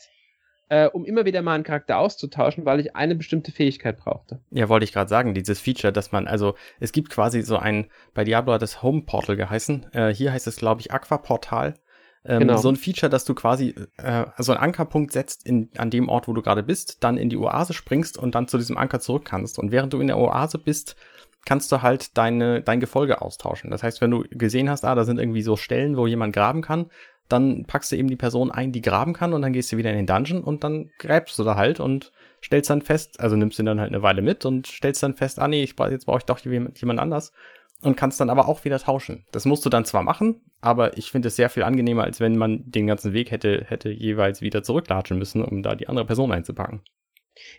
äh, 0.69 0.87
um 0.87 1.05
immer 1.05 1.25
wieder 1.25 1.43
mal 1.43 1.55
einen 1.55 1.65
Charakter 1.65 1.99
auszutauschen, 1.99 2.65
weil 2.65 2.81
ich 2.81 2.97
eine 2.97 3.15
bestimmte 3.15 3.53
Fähigkeit 3.53 3.99
brauchte. 3.99 4.41
Ja, 4.51 4.69
wollte 4.69 4.85
ich 4.85 4.93
gerade 4.93 5.11
sagen, 5.11 5.35
dieses 5.35 5.61
Feature, 5.61 5.93
dass 5.93 6.13
man, 6.13 6.27
also 6.27 6.55
es 6.79 6.93
gibt 6.93 7.11
quasi 7.11 7.43
so 7.43 7.57
ein, 7.57 7.91
bei 8.15 8.25
Diablo 8.25 8.53
hat 8.53 8.63
es 8.63 8.83
Home 8.83 9.03
Portal 9.03 9.37
geheißen, 9.37 9.93
äh, 9.93 10.15
hier 10.15 10.33
heißt 10.33 10.47
es, 10.47 10.57
glaube 10.57 10.81
ich, 10.81 10.93
Aqua 10.93 11.19
Portal. 11.19 11.75
Ähm, 12.23 12.41
genau. 12.41 12.59
So 12.59 12.69
ein 12.69 12.77
Feature, 12.77 13.09
dass 13.09 13.25
du 13.25 13.35
quasi 13.35 13.75
äh, 13.97 14.27
so 14.39 14.53
einen 14.53 14.61
Ankerpunkt 14.61 15.13
setzt 15.13 15.47
in, 15.47 15.71
an 15.79 15.91
dem 15.91 16.09
Ort, 16.09 16.29
wo 16.29 16.35
du 16.35 16.43
gerade 16.43 16.63
bist, 16.63 17.03
dann 17.03 17.17
in 17.17 17.31
die 17.31 17.39
Oase 17.39 17.73
springst 17.73 18.19
und 18.19 18.35
dann 18.35 18.47
zu 18.47 18.59
diesem 18.59 18.77
Anker 18.77 19.01
zurück 19.01 19.25
kannst. 19.25 19.59
Und 19.59 19.73
während 19.73 19.95
du 19.95 20.01
in 20.01 20.07
der 20.07 20.19
Oase 20.19 20.59
bist, 20.59 20.97
kannst 21.45 21.73
du 21.73 21.83
halt 21.83 22.17
deine, 22.17 22.63
dein 22.63 22.81
Gefolge 22.81 23.23
austauschen. 23.23 23.71
Das 23.71 23.83
heißt, 23.83 24.01
wenn 24.01 24.11
du 24.11 24.25
gesehen 24.31 24.71
hast, 24.71 24.85
ah, 24.85 24.95
da 24.95 25.05
sind 25.05 25.19
irgendwie 25.19 25.43
so 25.43 25.57
Stellen, 25.57 25.97
wo 25.97 26.07
jemand 26.07 26.35
graben 26.35 26.63
kann, 26.63 26.91
dann 27.29 27.65
packst 27.65 27.93
du 27.93 27.97
eben 27.97 28.09
die 28.09 28.17
Person 28.17 28.51
ein, 28.51 28.73
die 28.73 28.83
graben 28.83 29.13
kann 29.13 29.33
und 29.33 29.43
dann 29.43 29.53
gehst 29.53 29.73
du 29.73 29.77
wieder 29.77 29.91
in 29.91 29.97
den 29.97 30.07
Dungeon 30.07 30.43
und 30.43 30.65
dann 30.65 30.91
gräbst 30.99 31.39
du 31.39 31.45
da 31.45 31.57
halt 31.57 31.81
und 31.81 32.13
stellst 32.43 32.71
dann 32.71 32.83
fest, 32.83 33.21
also 33.21 33.37
nimmst 33.37 33.59
du 33.59 33.63
dann 33.63 33.81
halt 33.81 33.93
eine 33.93 34.03
Weile 34.03 34.23
mit 34.23 34.45
und 34.45 34.67
stellst 34.67 35.03
dann 35.03 35.15
fest, 35.15 35.39
ah 35.39 35.49
nee, 35.49 35.63
ich, 35.63 35.77
jetzt 35.79 36.07
brauche 36.07 36.19
ich 36.19 36.25
doch 36.25 36.41
jemand 36.41 36.99
anders 36.99 37.33
und 37.83 37.97
kannst 37.97 38.21
dann 38.21 38.31
aber 38.31 38.49
auch 38.49 38.65
wieder 38.65 38.79
tauschen. 38.79 39.25
Das 39.33 39.47
musst 39.47 39.65
du 39.65 39.71
dann 39.71 39.85
zwar 39.85 40.03
machen, 40.03 40.41
aber 40.61 40.97
ich 40.97 41.11
finde 41.11 41.29
es 41.29 41.37
sehr 41.37 41.51
viel 41.51 41.63
angenehmer, 41.63 42.05
als 42.05 42.21
wenn 42.21 42.37
man 42.37 42.71
den 42.71 42.87
ganzen 42.87 43.13
Weg 43.13 43.31
hätte, 43.31 43.65
hätte 43.69 43.91
jeweils 43.91 44.41
wieder 44.41 44.63
zurücklatschen 44.63 45.19
müssen, 45.19 45.45
um 45.45 45.63
da 45.63 45.75
die 45.75 45.89
andere 45.89 46.07
Person 46.07 46.33
einzupacken. 46.33 46.83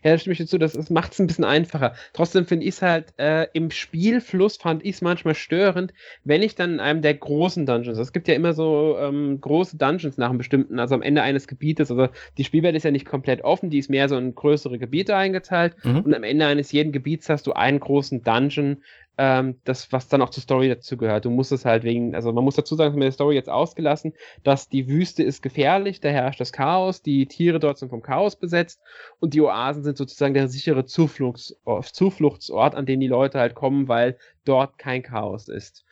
Ja, 0.03 0.11
da 0.11 0.17
stimme 0.17 0.33
ich 0.33 0.39
dazu, 0.39 0.57
das, 0.57 0.73
das 0.73 0.89
macht 0.89 1.13
es 1.13 1.19
ein 1.19 1.27
bisschen 1.27 1.43
einfacher. 1.43 1.93
Trotzdem 2.13 2.45
finde 2.45 2.65
ich 2.65 2.75
es 2.75 2.81
halt, 2.81 3.13
äh, 3.17 3.47
im 3.53 3.71
Spielfluss 3.71 4.57
fand 4.57 4.83
ich 4.83 4.95
es 4.95 5.01
manchmal 5.01 5.35
störend, 5.35 5.93
wenn 6.23 6.41
ich 6.41 6.55
dann 6.55 6.73
in 6.73 6.79
einem 6.79 7.01
der 7.01 7.13
großen 7.13 7.65
Dungeons, 7.65 7.97
es 7.97 8.13
gibt 8.13 8.27
ja 8.27 8.33
immer 8.33 8.53
so 8.53 8.97
ähm, 8.99 9.39
große 9.41 9.77
Dungeons 9.77 10.17
nach 10.17 10.29
einem 10.29 10.37
bestimmten, 10.37 10.79
also 10.79 10.95
am 10.95 11.01
Ende 11.01 11.21
eines 11.21 11.47
Gebietes, 11.47 11.91
also 11.91 12.07
die 12.37 12.43
Spielwelt 12.43 12.75
ist 12.75 12.83
ja 12.83 12.91
nicht 12.91 13.05
komplett 13.05 13.43
offen, 13.43 13.69
die 13.69 13.79
ist 13.79 13.89
mehr 13.89 14.09
so 14.09 14.17
in 14.17 14.35
größere 14.35 14.77
Gebiete 14.77 15.15
eingeteilt 15.15 15.75
mhm. 15.83 16.01
und 16.01 16.13
am 16.13 16.23
Ende 16.23 16.45
eines 16.45 16.71
jeden 16.71 16.91
Gebiets 16.91 17.29
hast 17.29 17.47
du 17.47 17.53
einen 17.53 17.79
großen 17.79 18.23
Dungeon, 18.23 18.83
ähm, 19.17 19.59
das, 19.65 19.91
was 19.91 20.07
dann 20.07 20.21
auch 20.21 20.29
zur 20.29 20.43
Story 20.43 20.69
dazu 20.69 20.97
gehört. 20.97 21.25
Du 21.25 21.29
musst 21.29 21.51
es 21.51 21.65
halt 21.65 21.83
wegen, 21.83 22.15
also 22.15 22.31
man 22.31 22.43
muss 22.43 22.55
dazu 22.55 22.75
sagen, 22.75 22.95
mit 22.95 23.03
der 23.03 23.11
Story 23.11 23.35
jetzt 23.35 23.49
ausgelassen, 23.49 24.13
dass 24.43 24.69
die 24.69 24.87
Wüste 24.87 25.23
ist 25.23 25.41
gefährlich, 25.41 25.99
da 25.99 26.09
herrscht 26.09 26.39
das 26.39 26.53
Chaos, 26.53 27.01
die 27.01 27.25
Tiere 27.27 27.59
dort 27.59 27.77
sind 27.77 27.89
vom 27.89 28.01
Chaos 28.01 28.35
besetzt 28.35 28.81
und 29.19 29.33
die 29.33 29.41
Oasen 29.41 29.83
sind 29.83 29.97
sozusagen 29.97 30.33
der 30.33 30.47
sichere 30.47 30.85
Zufluchtsort, 30.85 31.85
Zufluchtsort, 31.85 32.75
an 32.75 32.85
den 32.85 32.99
die 32.99 33.07
Leute 33.07 33.39
halt 33.39 33.53
kommen, 33.53 33.87
weil 33.87 34.17
dort 34.45 34.77
kein 34.77 35.03
Chaos 35.03 35.47
ist. 35.47 35.85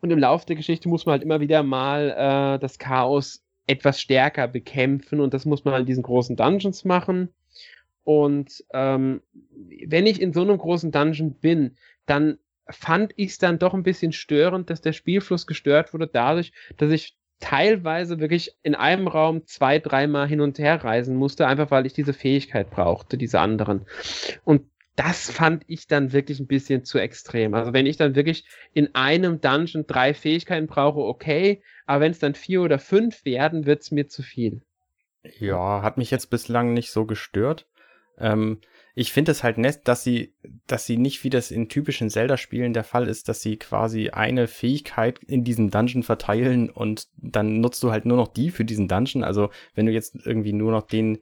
Und 0.00 0.10
im 0.10 0.18
Laufe 0.18 0.46
der 0.46 0.56
Geschichte 0.56 0.88
muss 0.88 1.06
man 1.06 1.12
halt 1.12 1.22
immer 1.22 1.40
wieder 1.40 1.62
mal 1.62 2.10
äh, 2.10 2.58
das 2.58 2.78
Chaos 2.78 3.42
etwas 3.66 4.00
stärker 4.00 4.48
bekämpfen 4.48 5.20
und 5.20 5.32
das 5.32 5.46
muss 5.46 5.64
man 5.64 5.74
halt 5.74 5.82
in 5.82 5.86
diesen 5.86 6.02
großen 6.02 6.36
Dungeons 6.36 6.84
machen. 6.84 7.28
Und 8.04 8.64
ähm, 8.72 9.22
wenn 9.86 10.06
ich 10.06 10.20
in 10.20 10.32
so 10.32 10.42
einem 10.42 10.58
großen 10.58 10.90
Dungeon 10.90 11.34
bin, 11.34 11.76
dann 12.06 12.38
fand 12.68 13.12
ich 13.16 13.30
es 13.30 13.38
dann 13.38 13.58
doch 13.58 13.74
ein 13.74 13.82
bisschen 13.82 14.12
störend, 14.12 14.70
dass 14.70 14.80
der 14.80 14.92
Spielfluss 14.92 15.46
gestört 15.46 15.92
wurde 15.92 16.06
dadurch, 16.06 16.52
dass 16.76 16.90
ich 16.90 17.16
teilweise 17.40 18.20
wirklich 18.20 18.56
in 18.62 18.74
einem 18.74 19.08
Raum 19.08 19.46
zwei, 19.46 19.80
dreimal 19.80 20.28
hin 20.28 20.40
und 20.40 20.58
her 20.58 20.82
reisen 20.84 21.16
musste, 21.16 21.46
einfach 21.46 21.70
weil 21.70 21.86
ich 21.86 21.92
diese 21.92 22.12
Fähigkeit 22.12 22.70
brauchte, 22.70 23.18
diese 23.18 23.40
anderen. 23.40 23.84
Und 24.44 24.62
das 24.94 25.30
fand 25.30 25.64
ich 25.66 25.86
dann 25.86 26.12
wirklich 26.12 26.38
ein 26.38 26.46
bisschen 26.46 26.84
zu 26.84 26.98
extrem. 26.98 27.54
Also 27.54 27.72
wenn 27.72 27.86
ich 27.86 27.96
dann 27.96 28.14
wirklich 28.14 28.46
in 28.74 28.94
einem 28.94 29.40
Dungeon 29.40 29.86
drei 29.86 30.14
Fähigkeiten 30.14 30.66
brauche, 30.66 31.00
okay, 31.00 31.62
aber 31.86 32.02
wenn 32.02 32.12
es 32.12 32.18
dann 32.18 32.34
vier 32.34 32.62
oder 32.62 32.78
fünf 32.78 33.24
werden, 33.24 33.66
wird 33.66 33.82
es 33.82 33.90
mir 33.90 34.06
zu 34.08 34.22
viel. 34.22 34.62
Ja, 35.38 35.82
hat 35.82 35.98
mich 35.98 36.10
jetzt 36.10 36.30
bislang 36.30 36.74
nicht 36.74 36.90
so 36.90 37.06
gestört. 37.06 37.66
Ähm, 38.18 38.60
ich 38.94 39.12
finde 39.12 39.32
es 39.32 39.42
halt 39.42 39.56
nett, 39.56 39.88
dass 39.88 40.04
sie, 40.04 40.34
dass 40.66 40.84
sie 40.84 40.98
nicht 40.98 41.24
wie 41.24 41.30
das 41.30 41.50
in 41.50 41.68
typischen 41.68 42.10
Zelda-Spielen 42.10 42.74
der 42.74 42.84
Fall 42.84 43.08
ist, 43.08 43.28
dass 43.28 43.40
sie 43.40 43.56
quasi 43.56 44.10
eine 44.10 44.46
Fähigkeit 44.48 45.18
in 45.24 45.44
diesem 45.44 45.70
Dungeon 45.70 46.02
verteilen 46.02 46.68
und 46.68 47.08
dann 47.16 47.60
nutzt 47.60 47.82
du 47.82 47.90
halt 47.90 48.04
nur 48.04 48.18
noch 48.18 48.28
die 48.28 48.50
für 48.50 48.64
diesen 48.64 48.88
Dungeon. 48.88 49.24
Also 49.24 49.50
wenn 49.74 49.86
du 49.86 49.92
jetzt 49.92 50.16
irgendwie 50.26 50.52
nur 50.52 50.72
noch 50.72 50.82
den, 50.82 51.18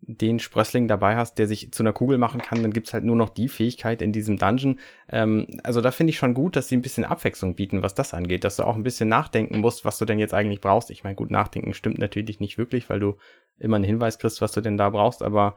den 0.00 0.38
Sprössling 0.38 0.86
dabei 0.86 1.16
hast, 1.16 1.38
der 1.38 1.48
sich 1.48 1.72
zu 1.72 1.82
einer 1.82 1.92
Kugel 1.92 2.18
machen 2.18 2.40
kann, 2.40 2.62
dann 2.62 2.72
gibt's 2.72 2.94
halt 2.94 3.02
nur 3.02 3.16
noch 3.16 3.30
die 3.30 3.48
Fähigkeit 3.48 4.00
in 4.00 4.12
diesem 4.12 4.38
Dungeon. 4.38 4.78
Ähm, 5.08 5.48
also 5.64 5.80
da 5.80 5.90
finde 5.90 6.12
ich 6.12 6.18
schon 6.18 6.34
gut, 6.34 6.54
dass 6.54 6.68
sie 6.68 6.76
ein 6.76 6.82
bisschen 6.82 7.04
Abwechslung 7.04 7.56
bieten, 7.56 7.82
was 7.82 7.94
das 7.94 8.14
angeht, 8.14 8.44
dass 8.44 8.56
du 8.56 8.62
auch 8.62 8.76
ein 8.76 8.84
bisschen 8.84 9.08
nachdenken 9.08 9.58
musst, 9.58 9.84
was 9.84 9.98
du 9.98 10.04
denn 10.04 10.20
jetzt 10.20 10.34
eigentlich 10.34 10.60
brauchst. 10.60 10.90
Ich 10.90 11.02
meine, 11.02 11.16
gut, 11.16 11.32
nachdenken 11.32 11.74
stimmt 11.74 11.98
natürlich 11.98 12.38
nicht 12.38 12.58
wirklich, 12.58 12.88
weil 12.88 13.00
du 13.00 13.16
immer 13.58 13.74
einen 13.74 13.84
Hinweis 13.84 14.20
kriegst, 14.20 14.40
was 14.40 14.52
du 14.52 14.60
denn 14.60 14.76
da 14.76 14.90
brauchst, 14.90 15.24
aber 15.24 15.56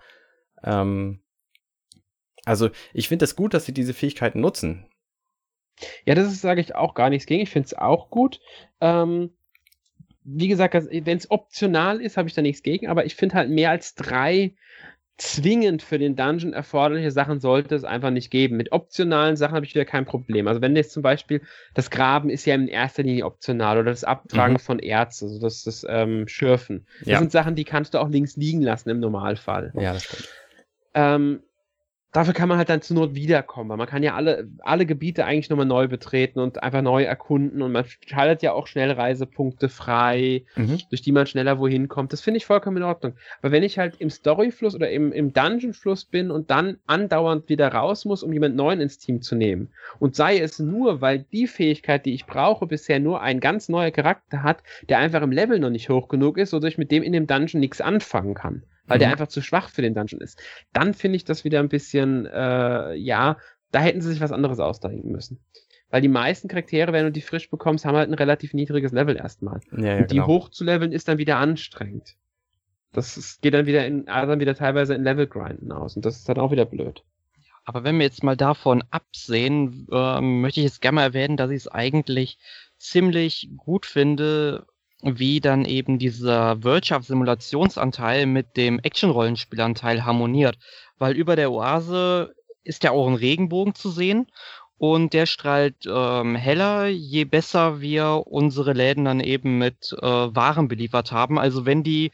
ähm, 0.64 1.20
also 2.46 2.70
ich 2.94 3.08
finde 3.08 3.26
es 3.26 3.32
das 3.32 3.36
gut, 3.36 3.54
dass 3.54 3.66
sie 3.66 3.74
diese 3.74 3.94
Fähigkeiten 3.94 4.42
nutzen. 4.42 4.86
Ja, 6.06 6.16
das 6.16 6.28
ist, 6.32 6.42
sage 6.42 6.62
ich, 6.62 6.76
auch 6.76 6.94
gar 6.94 7.10
nichts 7.10 7.26
gegen. 7.26 7.42
Ich 7.42 7.50
finde 7.50 7.68
es 7.68 7.74
auch 7.74 8.10
gut. 8.10 8.40
Ähm, 8.82 9.32
wie 10.24 10.48
gesagt, 10.48 10.74
wenn 10.74 11.18
es 11.18 11.32
optional 11.32 12.00
ist, 12.02 12.18
habe 12.18 12.30
ich 12.30 12.36
da 12.36 12.42
nichts 12.42 12.62
gegen, 12.62 12.88
aber 12.88 13.06
ich 13.06 13.16
finde 13.16 13.36
halt 13.36 13.50
mehr 13.50 13.72
als 13.72 13.96
drei 13.96 14.54
zwingend 15.18 15.84
für 15.84 16.00
den 16.00 16.16
Dungeon 16.16 16.52
erforderliche 16.52 17.12
Sachen 17.12 17.40
sollte 17.40 17.76
es 17.76 17.84
einfach 17.84 18.10
nicht 18.10 18.32
geben. 18.32 18.58
Mit 18.58 18.72
optionalen 18.72 19.36
Sachen 19.36 19.54
habe 19.54 19.66
ich 19.66 19.76
wieder 19.76 19.86
kein 19.86 20.06
Problem. 20.06 20.48
Also 20.48 20.62
wenn 20.62 20.76
jetzt 20.76 20.92
zum 20.92 21.04
Beispiel 21.04 21.42
das 21.76 21.92
Graben 21.92 22.32
ist 22.32 22.46
ja 22.46 22.56
in 22.56 22.68
erster 22.68 23.04
Linie 23.04 23.26
optional 23.26 23.78
oder 23.78 23.92
das 23.92 24.04
Abtragen 24.04 24.54
mhm. 24.54 24.60
von 24.60 24.80
Erz, 24.80 25.22
also 25.22 25.40
das, 25.40 25.64
das 25.64 25.86
ähm, 25.88 26.28
Schürfen. 26.28 26.88
Das 27.00 27.08
ja. 27.08 27.20
sind 27.20 27.32
Sachen, 27.32 27.56
die 27.56 27.66
kannst 27.66 27.94
du 27.94 28.00
auch 28.00 28.10
links 28.10 28.36
liegen 28.36 28.62
lassen 28.62 28.90
im 28.90 29.00
Normalfall. 29.00 29.72
Ja, 29.76 29.94
das 29.94 30.04
stimmt. 30.04 30.30
Ähm, 30.96 31.44
dafür 32.12 32.34
kann 32.34 32.50
man 32.50 32.58
halt 32.58 32.70
dann 32.70 32.82
zur 32.82 32.98
Not 32.98 33.16
wiederkommen, 33.16 33.70
weil 33.70 33.78
man 33.78 33.88
kann 33.88 34.04
ja 34.04 34.16
alle, 34.16 34.48
alle 34.60 34.86
Gebiete 34.86 35.26
eigentlich 35.26 35.50
nochmal 35.50 35.66
neu 35.66 35.88
betreten 35.88 36.40
und 36.40 36.62
einfach 36.62 36.82
neu 36.82 37.04
erkunden 37.04 37.62
und 37.62 37.72
man 37.72 37.86
schaltet 38.06 38.42
ja 38.42 38.54
auch 38.54 38.68
Schnellreisepunkte 38.68 39.70
frei, 39.70 40.44
mhm. 40.56 40.80
durch 40.90 41.02
die 41.02 41.12
man 41.12 41.26
schneller 41.26 41.60
wohin 41.60 41.88
kommt. 41.88 42.12
Das 42.12 42.22
finde 42.22 42.38
ich 42.38 42.46
vollkommen 42.46 42.78
in 42.78 42.84
Ordnung. 42.84 43.14
Aber 43.42 43.52
wenn 43.52 43.64
ich 43.64 43.80
halt 43.80 43.96
im 44.00 44.10
Storyfluss 44.10 44.76
oder 44.76 44.90
im, 44.90 45.12
im 45.12 45.34
Dungeon-Fluss 45.34 46.06
bin 46.06 46.32
und 46.32 46.52
dann 46.52 46.78
andauernd 46.86 47.48
wieder 47.50 47.70
raus 47.70 48.06
muss, 48.06 48.24
um 48.24 48.34
jemand 48.34 48.56
neuen 48.56 48.82
ins 48.82 48.98
Team 48.98 49.22
zu 49.22 49.36
nehmen 49.36 49.70
und 50.00 50.16
sei 50.16 50.40
es 50.40 50.60
nur, 50.60 51.02
weil 51.02 51.20
die 51.32 51.48
Fähigkeit, 51.48 52.06
die 52.06 52.14
ich 52.14 52.26
brauche, 52.26 52.68
bisher 52.68 53.00
nur 53.00 53.22
ein 53.22 53.40
ganz 53.40 53.70
neuer 53.70 53.92
Charakter 53.92 54.44
hat, 54.44 54.64
der 54.90 55.00
einfach 55.00 55.22
im 55.22 55.32
Level 55.32 55.60
noch 55.60 55.70
nicht 55.70 55.90
hoch 55.90 56.10
genug 56.10 56.38
ist, 56.38 56.50
sodass 56.50 56.74
ich 56.74 56.78
mit 56.78 56.92
dem 56.92 57.04
in 57.04 57.14
dem 57.14 57.28
Dungeon 57.28 57.62
nichts 57.62 57.80
anfangen 57.80 58.34
kann 58.34 58.64
weil 58.92 58.98
mhm. 58.98 59.00
der 59.00 59.12
einfach 59.12 59.28
zu 59.28 59.42
schwach 59.42 59.70
für 59.70 59.82
den 59.82 59.96
Dungeon 59.96 60.22
ist. 60.22 60.38
Dann 60.74 60.94
finde 60.94 61.16
ich 61.16 61.24
das 61.24 61.46
wieder 61.46 61.60
ein 61.60 61.70
bisschen, 61.70 62.26
äh, 62.26 62.94
ja, 62.96 63.38
da 63.72 63.80
hätten 63.80 64.02
sie 64.02 64.10
sich 64.10 64.20
was 64.20 64.34
anderes 64.34 64.60
ausdenken 64.60 65.12
müssen. 65.12 65.40
Weil 65.90 66.02
die 66.02 66.10
meisten 66.10 66.50
Charaktere, 66.50 66.92
wenn 66.92 67.06
du 67.06 67.12
die 67.12 67.22
frisch 67.22 67.50
bekommst, 67.50 67.86
haben 67.86 67.96
halt 67.96 68.10
ein 68.10 68.14
relativ 68.14 68.54
niedriges 68.54 68.92
Level 68.92 69.16
erstmal. 69.16 69.62
Ja, 69.72 69.84
ja, 69.84 69.98
und 70.00 70.12
die 70.12 70.16
genau. 70.16 70.28
hoch 70.28 70.50
zu 70.50 70.66
leveln 70.66 70.92
ist 70.92 71.08
dann 71.08 71.18
wieder 71.18 71.38
anstrengend. 71.38 72.16
Das 72.92 73.16
ist, 73.16 73.42
geht 73.42 73.54
dann 73.54 73.66
wieder 73.66 73.86
in, 73.86 74.10
also 74.10 74.32
dann 74.32 74.42
wieder 74.42 74.56
teilweise 74.56 74.94
in 74.94 75.04
Level 75.04 75.28
grinden 75.28 75.72
aus 75.72 75.96
und 75.96 76.06
das 76.06 76.18
ist 76.18 76.28
dann 76.28 76.38
auch 76.38 76.52
wieder 76.52 76.66
blöd. 76.66 77.04
Aber 77.64 77.86
wenn 77.86 77.98
wir 77.98 78.06
jetzt 78.06 78.24
mal 78.24 78.36
davon 78.36 78.84
absehen, 78.92 79.88
äh, 79.92 80.20
möchte 80.20 80.60
ich 80.60 80.66
jetzt 80.66 80.82
gerne 80.82 80.96
mal 80.96 81.04
erwähnen, 81.04 81.38
dass 81.38 81.52
ich 81.52 81.58
es 81.58 81.68
eigentlich 81.70 82.38
ziemlich 82.78 83.50
gut 83.56 83.86
finde, 83.86 84.66
wie 85.02 85.40
dann 85.40 85.66
eben 85.66 86.00
dieser 86.00 86.64
Wirtschaftssimulationsanteil 86.64 88.26
mit 88.26 88.58
dem 88.58 88.80
Action-Rollenspielanteil 88.80 90.06
harmoniert. 90.06 90.58
Weil 90.98 91.16
über 91.16 91.36
der 91.36 91.52
Oase 91.52 92.34
ist 92.64 92.84
ja 92.84 92.92
auch 92.92 93.08
ein 93.08 93.16
Regenbogen 93.16 93.74
zu 93.74 93.90
sehen 93.90 94.28
und 94.78 95.14
der 95.14 95.28
strahlt 95.28 95.76
ähm, 95.86 96.36
heller, 96.36 96.88
je 96.88 97.24
besser 97.24 97.82
wir 97.82 98.24
unsere 98.26 98.74
Läden 98.74 99.06
dann 99.06 99.20
eben 99.20 99.60
mit 99.60 99.96
äh, 100.02 100.06
Waren 100.06 100.68
beliefert 100.68 101.12
haben. 101.12 101.38
Also 101.38 101.68
wenn 101.68 101.84
die 101.84 102.12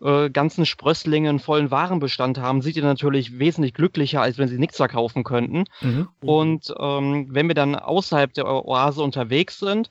äh, 0.00 0.30
ganzen 0.30 0.66
Sprösslinge 0.66 1.28
einen 1.28 1.38
vollen 1.38 1.70
Warenbestand 1.70 2.38
haben, 2.38 2.62
sieht 2.62 2.76
ihr 2.76 2.82
natürlich 2.82 3.38
wesentlich 3.38 3.74
glücklicher, 3.74 4.20
als 4.20 4.38
wenn 4.38 4.48
sie 4.48 4.58
nichts 4.58 4.76
verkaufen 4.76 5.24
könnten. 5.24 5.64
Mhm. 5.80 6.08
Und 6.20 6.74
ähm, 6.78 7.28
wenn 7.30 7.48
wir 7.48 7.54
dann 7.54 7.74
außerhalb 7.74 8.32
der 8.32 8.46
Oase 8.46 9.02
unterwegs 9.02 9.58
sind, 9.58 9.90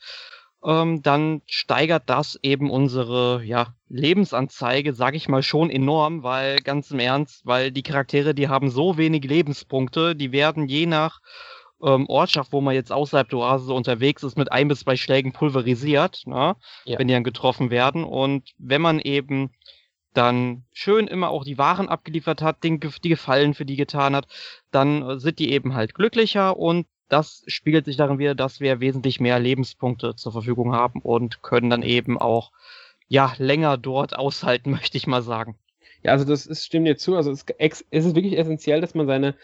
ähm, 0.64 1.02
dann 1.02 1.42
steigert 1.46 2.04
das 2.08 2.40
eben 2.42 2.70
unsere 2.70 3.44
ja, 3.44 3.76
Lebensanzeige, 3.90 4.94
sag 4.94 5.16
ich 5.16 5.28
mal, 5.30 5.44
schon 5.44 5.70
enorm, 5.70 6.24
weil 6.24 6.58
ganz 6.58 6.92
im 6.92 7.00
Ernst, 7.00 7.46
weil 7.46 7.72
die 7.72 7.84
Charaktere, 7.84 8.34
die 8.34 8.48
haben 8.48 8.70
so 8.70 8.98
wenig 8.98 9.24
Lebenspunkte, 9.24 10.16
die 10.16 10.32
werden 10.32 10.68
je 10.68 10.86
nach 10.86 11.20
ähm, 11.84 12.08
Ortschaft, 12.08 12.52
wo 12.52 12.62
man 12.62 12.74
jetzt 12.74 12.92
außerhalb 12.92 13.30
der 13.30 13.40
Oase 13.40 13.74
unterwegs 13.74 14.24
ist, 14.24 14.38
mit 14.38 14.52
ein 14.52 14.68
bis 14.68 14.80
zwei 14.80 14.96
Schlägen 14.96 15.32
pulverisiert, 15.32 16.24
ne? 16.26 16.56
Ja. 16.86 16.98
wenn 16.98 17.08
die 17.08 17.14
dann 17.14 17.24
getroffen 17.24 17.70
werden. 17.70 18.04
Und 18.04 18.52
wenn 18.58 18.82
man 18.82 19.00
eben 19.00 19.52
dann 20.14 20.66
schön 20.74 21.08
immer 21.08 21.30
auch 21.30 21.44
die 21.44 21.60
Waren 21.60 21.90
abgeliefert 21.90 22.42
hat, 22.42 22.64
den, 22.64 22.80
die 22.80 23.10
Gefallen 23.10 23.54
für 23.54 23.66
die 23.66 23.76
getan 23.76 24.16
hat, 24.16 24.28
dann 24.72 25.04
äh, 25.04 25.20
sind 25.20 25.38
die 25.38 25.52
eben 25.52 25.76
halt 25.76 25.94
glücklicher 25.94 26.58
und 26.58 26.88
das 27.10 27.44
spiegelt 27.48 27.86
sich 27.86 27.98
darin 27.98 28.20
wieder, 28.20 28.36
dass 28.36 28.60
wir 28.60 28.80
wesentlich 28.80 29.20
mehr 29.20 29.40
Lebenspunkte 29.40 30.16
zur 30.16 30.32
Verfügung 30.32 30.74
haben 30.74 31.02
und 31.02 31.42
können 31.42 31.70
dann 31.70 31.84
eben 31.84 32.18
auch 32.18 32.52
ja 33.08 33.34
länger 33.38 33.78
dort 33.78 34.16
aushalten, 34.16 34.72
möchte 34.72 34.98
ich 34.98 35.08
mal 35.08 35.22
sagen. 35.22 35.58
Ja, 36.04 36.12
also 36.12 36.26
das 36.26 36.46
ist, 36.46 36.66
stimmt 36.66 36.88
dir 36.88 36.98
zu. 36.98 37.16
Also 37.16 37.32
es, 37.32 37.46
es 37.58 37.84
ist 37.90 38.16
wirklich 38.16 38.38
essentiell, 38.38 38.82
dass 38.82 38.94
man 38.94 39.08
seine 39.08 39.36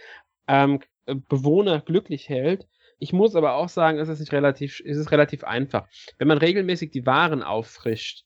ähm, 0.47 0.79
Bewohner 1.05 1.81
glücklich 1.81 2.29
hält. 2.29 2.67
Ich 2.99 3.11
muss 3.11 3.35
aber 3.35 3.55
auch 3.55 3.69
sagen, 3.69 3.97
es 3.97 4.07
ist 4.07 4.19
nicht 4.19 4.31
relativ, 4.31 4.81
es 4.85 4.97
ist 4.97 5.11
relativ 5.11 5.43
einfach. 5.43 5.87
Wenn 6.17 6.27
man 6.27 6.37
regelmäßig 6.37 6.91
die 6.91 7.05
Waren 7.05 7.43
auffrischt, 7.43 8.23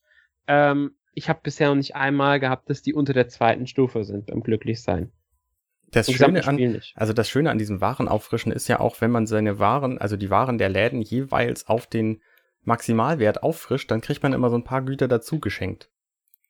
ähm, 0.48 0.96
ich 1.14 1.30
habe 1.30 1.40
bisher 1.42 1.70
noch 1.70 1.76
nicht 1.76 1.96
einmal 1.96 2.40
gehabt, 2.40 2.70
dass 2.70 2.84
die 2.84 2.94
unter 2.94 3.14
der 3.14 3.28
zweiten 3.28 3.66
Stufe 3.66 4.04
sind 4.04 4.28
beim 4.28 4.44
Glücklichsein. 4.44 5.12
Das 5.92 6.12
Schöne 6.12 6.46
an, 6.46 6.82
also 6.96 7.14
das 7.14 7.30
Schöne 7.30 7.50
an 7.50 7.58
diesem 7.58 7.80
Warenauffrischen 7.80 8.52
ist 8.52 8.68
ja 8.68 8.80
auch, 8.80 9.00
wenn 9.00 9.12
man 9.12 9.26
seine 9.26 9.58
Waren, 9.60 9.98
also 9.98 10.18
die 10.18 10.30
Waren 10.30 10.58
der 10.58 10.70
Läden 10.70 11.02
jeweils 11.02 11.68
auf 11.68 11.88
den 11.88 12.22
Maximalwert 12.64 13.44
auffrischt, 13.44 13.90
dann 13.90 14.02
kriegt 14.02 14.22
man 14.22 14.34
immer 14.34 14.50
so 14.50 14.58
ein 14.58 14.66
paar 14.66 14.82
Güter 14.82 15.08
dazu 15.08 15.40
geschenkt. 15.40 15.90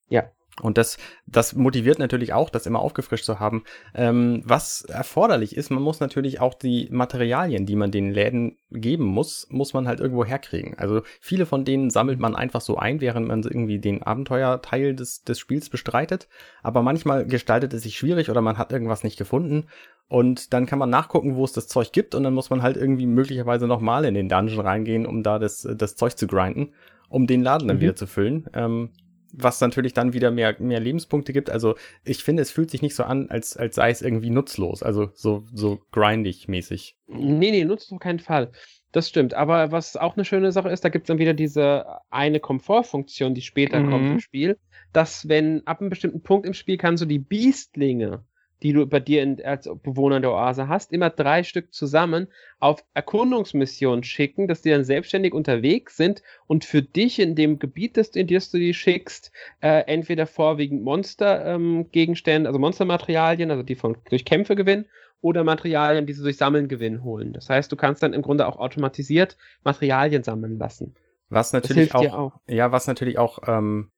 Ja. 0.10 0.32
Und 0.62 0.78
das, 0.78 0.98
das 1.28 1.56
motiviert 1.56 2.00
natürlich 2.00 2.34
auch, 2.34 2.50
das 2.50 2.66
immer 2.66 2.80
aufgefrischt 2.80 3.26
zu 3.26 3.40
haben. 3.40 3.64
Ähm, 3.94 4.42
was 4.44 4.82
erforderlich 4.86 5.56
ist, 5.56 5.70
man 5.70 5.84
muss 5.84 6.00
natürlich 6.00 6.40
auch 6.40 6.54
die 6.54 6.88
Materialien, 6.92 7.66
die 7.66 7.76
man 7.76 7.92
den 7.92 8.12
Läden 8.12 8.58
geben 8.72 9.06
muss, 9.06 9.48
muss 9.50 9.74
man 9.74 9.88
halt 9.88 10.00
irgendwo 10.00 10.26
herkriegen. 10.26 10.78
Also 10.78 11.02
viele 11.20 11.46
von 11.46 11.64
denen 11.64 11.90
sammelt 11.90 12.20
man 12.20 12.36
einfach 12.36 12.62
so 12.62 12.78
ein, 12.78 13.02
während 13.02 13.28
man 13.28 13.44
irgendwie 13.44 13.80
den 13.80 14.04
Abenteuerteil 14.04 14.96
des, 14.96 15.24
des 15.24 15.40
Spiels 15.40 15.70
bestreitet. 15.70 16.28
Aber 16.64 16.82
manchmal 16.82 17.26
gestaltet 17.26 17.74
es 17.74 17.84
sich 17.84 17.98
schwierig 17.98 18.30
oder 18.30 18.42
man 18.42 18.58
hat 18.58 18.72
irgendwas 18.72 19.04
nicht 19.04 19.18
gefunden. 19.18 19.68
Und 20.10 20.54
dann 20.54 20.66
kann 20.66 20.80
man 20.80 20.90
nachgucken, 20.90 21.36
wo 21.36 21.44
es 21.44 21.52
das 21.52 21.68
Zeug 21.68 21.92
gibt 21.92 22.16
und 22.16 22.24
dann 22.24 22.34
muss 22.34 22.50
man 22.50 22.62
halt 22.62 22.78
irgendwie 22.78 23.06
möglicherweise 23.06 23.68
nochmal 23.68 24.06
in 24.06 24.14
den 24.14 24.30
Dungeon 24.30 24.62
reingehen, 24.62 25.06
um 25.06 25.22
da 25.22 25.38
das, 25.38 25.68
das 25.76 25.96
Zeug 25.96 26.18
zu 26.18 26.28
grinden, 26.28 26.72
um 27.10 27.28
den 27.28 27.44
Laden 27.44 27.68
dann 27.68 27.78
mhm. 27.78 27.82
wieder 27.82 27.96
zu 27.96 28.08
füllen. 28.08 28.50
Ähm, 28.54 28.90
was 29.34 29.60
natürlich 29.62 29.94
dann 29.94 30.14
wieder 30.14 30.32
mehr, 30.32 30.56
mehr 30.60 30.80
Lebenspunkte 30.80 31.34
gibt. 31.34 31.50
Also 31.50 31.76
ich 32.04 32.24
finde, 32.24 32.42
es 32.42 32.52
fühlt 32.52 32.72
sich 32.72 32.82
nicht 32.82 32.96
so 32.96 33.04
an, 33.04 33.30
als, 33.30 33.58
als 33.58 33.76
sei 33.76 33.90
es 33.90 34.02
irgendwie 34.02 34.30
nutzlos, 34.30 34.84
also 34.84 35.10
so, 35.14 35.46
so 35.54 35.80
grindig 35.92 36.48
mäßig. 36.48 36.96
Nee, 37.08 37.52
nee, 37.52 37.66
nutzt 37.66 37.92
auf 37.92 38.00
keinen 38.00 38.20
Fall. 38.20 38.52
Das 38.92 39.10
stimmt. 39.10 39.34
Aber 39.34 39.72
was 39.72 39.96
auch 39.96 40.16
eine 40.16 40.26
schöne 40.26 40.52
Sache 40.52 40.70
ist, 40.70 40.84
da 40.84 40.90
gibt 40.90 41.06
es 41.06 41.08
dann 41.08 41.20
wieder 41.20 41.34
diese 41.34 41.86
eine 42.10 42.40
Komfortfunktion, 42.40 43.34
die 43.34 43.42
später 43.42 43.80
mhm. 43.80 43.90
kommt 43.90 44.06
im 44.08 44.20
Spiel, 44.20 44.58
dass 44.94 45.28
wenn 45.28 45.66
ab 45.68 45.82
einem 45.82 45.90
bestimmten 45.90 46.22
Punkt 46.22 46.46
im 46.46 46.54
Spiel 46.54 46.78
kannst 46.78 47.04
du 47.04 47.06
die 47.06 47.20
Biestlinge 47.20 48.24
die 48.64 48.74
du 48.74 48.86
bei 48.86 49.00
dir 49.00 49.24
in, 49.24 49.44
als 49.44 49.70
Bewohner 49.84 50.20
der 50.20 50.32
Oase 50.32 50.68
hast, 50.68 50.92
immer 50.92 51.10
drei 51.10 51.44
Stück 51.44 51.74
zusammen 51.74 52.28
auf 52.60 52.84
Erkundungsmissionen 52.94 54.04
schicken, 54.04 54.48
dass 54.48 54.62
die 54.62 54.72
dann 54.72 54.84
selbstständig 54.84 55.34
unterwegs 55.34 55.98
sind 55.98 56.24
und 56.48 56.66
für 56.66 56.82
dich 56.82 57.20
in 57.20 57.36
dem 57.36 57.60
Gebiet, 57.60 57.98
das, 57.98 58.10
in 58.10 58.28
das 58.28 58.50
du 58.50 58.58
die 58.58 58.74
schickst, 58.74 59.32
äh, 59.62 59.84
entweder 59.86 60.26
vorwiegend 60.26 60.84
Monstergegenstände, 60.84 62.48
ähm, 62.48 62.48
also 62.48 62.60
Monstermaterialien, 62.60 63.52
also 63.52 63.64
die 63.64 63.76
von, 63.76 63.98
durch 64.10 64.26
Kämpfe 64.26 64.56
gewinnen, 64.56 64.86
oder 65.22 65.44
Materialien, 65.44 66.06
die 66.06 66.14
sie 66.14 66.24
durch 66.24 66.38
Sammeln 66.38 66.68
gewinnen 66.68 67.04
holen. 67.04 67.34
Das 67.34 67.50
heißt, 67.50 67.72
du 67.72 67.76
kannst 67.76 68.04
dann 68.04 68.14
im 68.14 68.22
Grunde 68.22 68.48
auch 68.48 68.58
automatisiert 68.58 69.38
Materialien 69.64 70.24
sammeln 70.24 70.58
lassen. 70.60 70.96
Was 71.30 71.54
natürlich 71.54 71.94
auch, 71.94 72.14
auch, 72.14 72.40
ja, 72.48 72.72
was 72.72 72.88
natürlich 72.88 73.18
auch 73.18 73.40
ähm, 73.48 73.92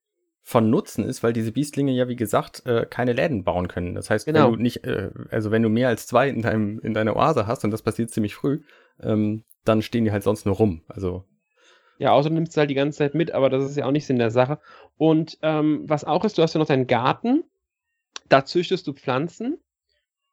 von 0.50 0.72
Nutzen 0.72 1.04
ist, 1.06 1.22
weil 1.22 1.32
diese 1.32 1.52
Biestlinge 1.52 1.92
ja, 1.92 2.08
wie 2.08 2.16
gesagt, 2.16 2.66
äh, 2.66 2.88
keine 2.90 3.14
Läden 3.14 3.44
bauen 3.44 3.68
können. 3.68 3.94
Das 3.94 4.10
heißt, 4.10 4.26
genau. 4.26 4.46
wenn 4.46 4.54
du 4.54 4.62
nicht, 4.64 4.84
äh, 4.84 5.12
also 5.30 5.52
wenn 5.52 5.62
du 5.62 5.70
mehr 5.70 5.90
als 5.90 6.08
zwei 6.08 6.28
in 6.28 6.42
deinem, 6.42 6.80
in 6.80 6.96
deiner 6.96 7.16
Oase 7.16 7.46
hast, 7.46 7.64
und 7.64 7.70
das 7.70 7.84
passiert 7.84 8.10
ziemlich 8.10 8.34
früh, 8.34 8.64
ähm, 9.00 9.44
dann 9.64 9.84
stehen 9.84 10.06
die 10.06 10.12
halt 10.12 10.24
sonst 10.24 10.48
nur 10.48 10.56
rum. 10.56 10.82
Also. 10.88 11.24
Ja, 12.00 12.14
außer 12.14 12.30
du 12.30 12.34
nimmst 12.34 12.58
halt 12.58 12.72
die 12.72 12.76
ganze 12.76 12.98
Zeit 12.98 13.14
mit, 13.14 13.32
aber 13.32 13.52
das 13.52 13.64
ist 13.64 13.78
ja 13.78 13.86
auch 13.86 13.92
nicht 13.92 14.08
Sinn 14.08 14.18
der 14.18 14.32
Sache. 14.32 14.58
Und 14.98 15.38
ähm, 15.44 15.84
was 15.86 16.04
auch 16.04 16.26
ist, 16.26 16.40
du 16.40 16.42
hast 16.42 16.56
ja 16.56 16.60
noch 16.60 16.66
deinen 16.66 16.88
Garten, 16.88 17.44
da 18.28 18.44
züchtest 18.44 18.88
du 18.88 18.94
Pflanzen, 18.94 19.60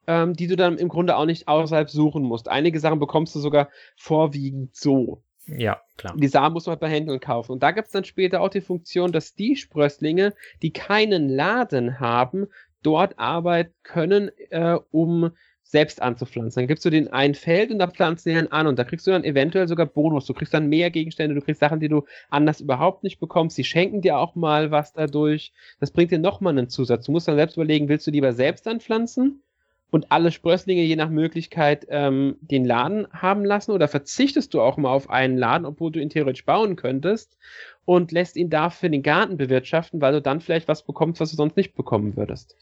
ähm, 0.07 0.33
die 0.33 0.46
du 0.46 0.57
dann 0.57 0.79
im 0.79 0.88
Grunde 0.88 1.18
auch 1.18 1.26
nicht 1.26 1.46
außerhalb 1.46 1.90
suchen 1.90 2.22
musst. 2.22 2.48
Einige 2.48 2.81
Sachen 2.81 3.00
bekommst 3.00 3.35
du 3.35 3.38
sogar 3.38 3.68
vorwiegend 3.98 4.74
so. 4.74 5.22
Ja, 5.47 5.81
klar. 5.97 6.15
Die 6.17 6.29
Samen 6.29 6.55
muss 6.55 6.67
man 6.67 6.73
halt 6.73 6.81
bei 6.81 6.89
Händlern 6.89 7.21
kaufen. 7.21 7.53
Und 7.53 7.63
da 7.63 7.71
gibt 7.71 7.87
es 7.87 7.93
dann 7.93 8.05
später 8.05 8.41
auch 8.41 8.49
die 8.49 8.61
Funktion, 8.61 9.13
dass 9.13 9.35
die 9.35 9.57
Sprösslinge, 9.57 10.35
die 10.63 10.73
keinen 10.73 11.29
Laden 11.29 12.01
haben, 12.01 12.49
dort 12.83 13.19
arbeiten 13.19 13.75
können, 13.83 14.31
äh, 14.51 14.79
um 14.91 15.31
selbst 15.63 16.01
anzupflanzen. 16.01 16.61
Dann 16.61 16.69
gibst 16.69 16.85
du 16.85 16.91
den 16.91 17.09
ein 17.09 17.35
Feld 17.35 17.73
und 17.73 17.81
da 17.81 17.89
pflanzen 17.89 18.29
die 18.29 18.35
dann 18.37 18.47
an 18.49 18.69
und 18.69 18.79
da 18.79 18.85
kriegst 18.85 19.07
du 19.07 19.11
dann 19.11 19.25
eventuell 19.25 19.67
sogar 19.67 19.87
Bonus. 19.87 20.27
Du 20.27 20.35
kriegst 20.35 20.55
dann 20.55 20.69
mehr 20.69 20.91
Gegenstände, 20.91 21.35
du 21.35 21.41
kriegst 21.41 21.61
Sachen, 21.61 21.81
die 21.81 21.89
du 21.89 22.05
anders 22.31 22.61
überhaupt 22.61 23.03
nicht 23.03 23.19
bekommst. 23.19 23.57
Sie 23.57 23.65
schenken 23.65 24.01
dir 24.01 24.19
auch 24.19 24.37
mal 24.37 24.71
was 24.71 24.93
dadurch. 24.93 25.53
Das 25.81 25.91
bringt 25.91 26.13
dir 26.13 26.21
nochmal 26.21 26.57
einen 26.57 26.69
Zusatz. 26.69 27.07
Du 27.07 27.13
musst 27.13 27.27
dann 27.27 27.37
selbst 27.37 27.57
überlegen, 27.57 27.89
willst 27.89 28.07
du 28.07 28.13
lieber 28.13 28.33
selbst 28.33 28.69
anpflanzen 28.69 29.43
und 29.90 30.11
alle 30.11 30.33
Sprösslinge 30.33 30.83
je 30.83 30.96
nach 30.96 31.11
Möglichkeit 31.11 31.87
ähm, 31.88 32.37
den 32.40 32.64
Laden 32.64 33.07
haben 33.12 33.44
lassen 33.44 33.72
oder 33.72 33.88
verzichtest 33.88 34.53
du 34.55 34.61
auch 34.61 34.77
mal 34.77 34.90
auf 34.90 35.11
einen 35.11 35.38
Laden, 35.38 35.64
obwohl 35.64 35.92
du 35.92 36.01
ihn 36.01 36.11
theoretisch 36.11 36.44
bauen 36.44 36.77
könntest 36.77 37.37
und 37.85 38.12
lässt 38.12 38.37
ihn 38.37 38.51
dafür 38.51 38.88
den 38.88 39.03
Garten 39.03 39.37
bewirtschaften, 39.37 40.01
weil 40.01 40.12
du 40.12 40.22
dann 40.22 40.40
vielleicht 40.40 40.68
was 40.68 40.85
bekommst, 40.85 41.20
was 41.20 41.31
du 41.31 41.37
sonst 41.37 41.57
nicht 41.57 41.75
bekommen 41.75 42.16
würdest. 42.16 42.57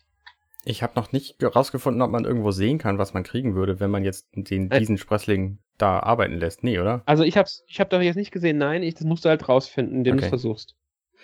Ich 0.66 0.82
habe 0.82 0.94
noch 0.96 1.12
nicht 1.12 1.40
herausgefunden, 1.40 2.00
ob 2.02 2.10
man 2.10 2.24
irgendwo 2.24 2.50
sehen 2.50 2.78
kann, 2.78 2.98
was 2.98 3.12
man 3.12 3.22
kriegen 3.22 3.54
würde, 3.54 3.80
wenn 3.80 3.90
man 3.90 4.04
jetzt 4.04 4.28
den, 4.34 4.70
äh. 4.70 4.78
diesen 4.78 4.96
Sprössling 4.96 5.58
da 5.76 6.00
arbeiten 6.00 6.38
lässt. 6.38 6.62
Nee, 6.62 6.78
oder? 6.78 7.02
Also 7.04 7.22
ich 7.22 7.37
habe 7.37 7.48
ich 7.66 7.80
hab 7.80 7.90
doch 7.90 8.00
jetzt 8.00 8.16
nicht 8.16 8.32
gesehen, 8.32 8.58
nein, 8.58 8.82
ich, 8.82 8.94
das 8.94 9.04
musst 9.04 9.24
du 9.24 9.28
halt 9.28 9.48
rausfinden, 9.48 9.96
indem 9.96 10.14
okay. 10.14 10.20
du 10.20 10.24
es 10.26 10.28
versuchst. 10.30 10.76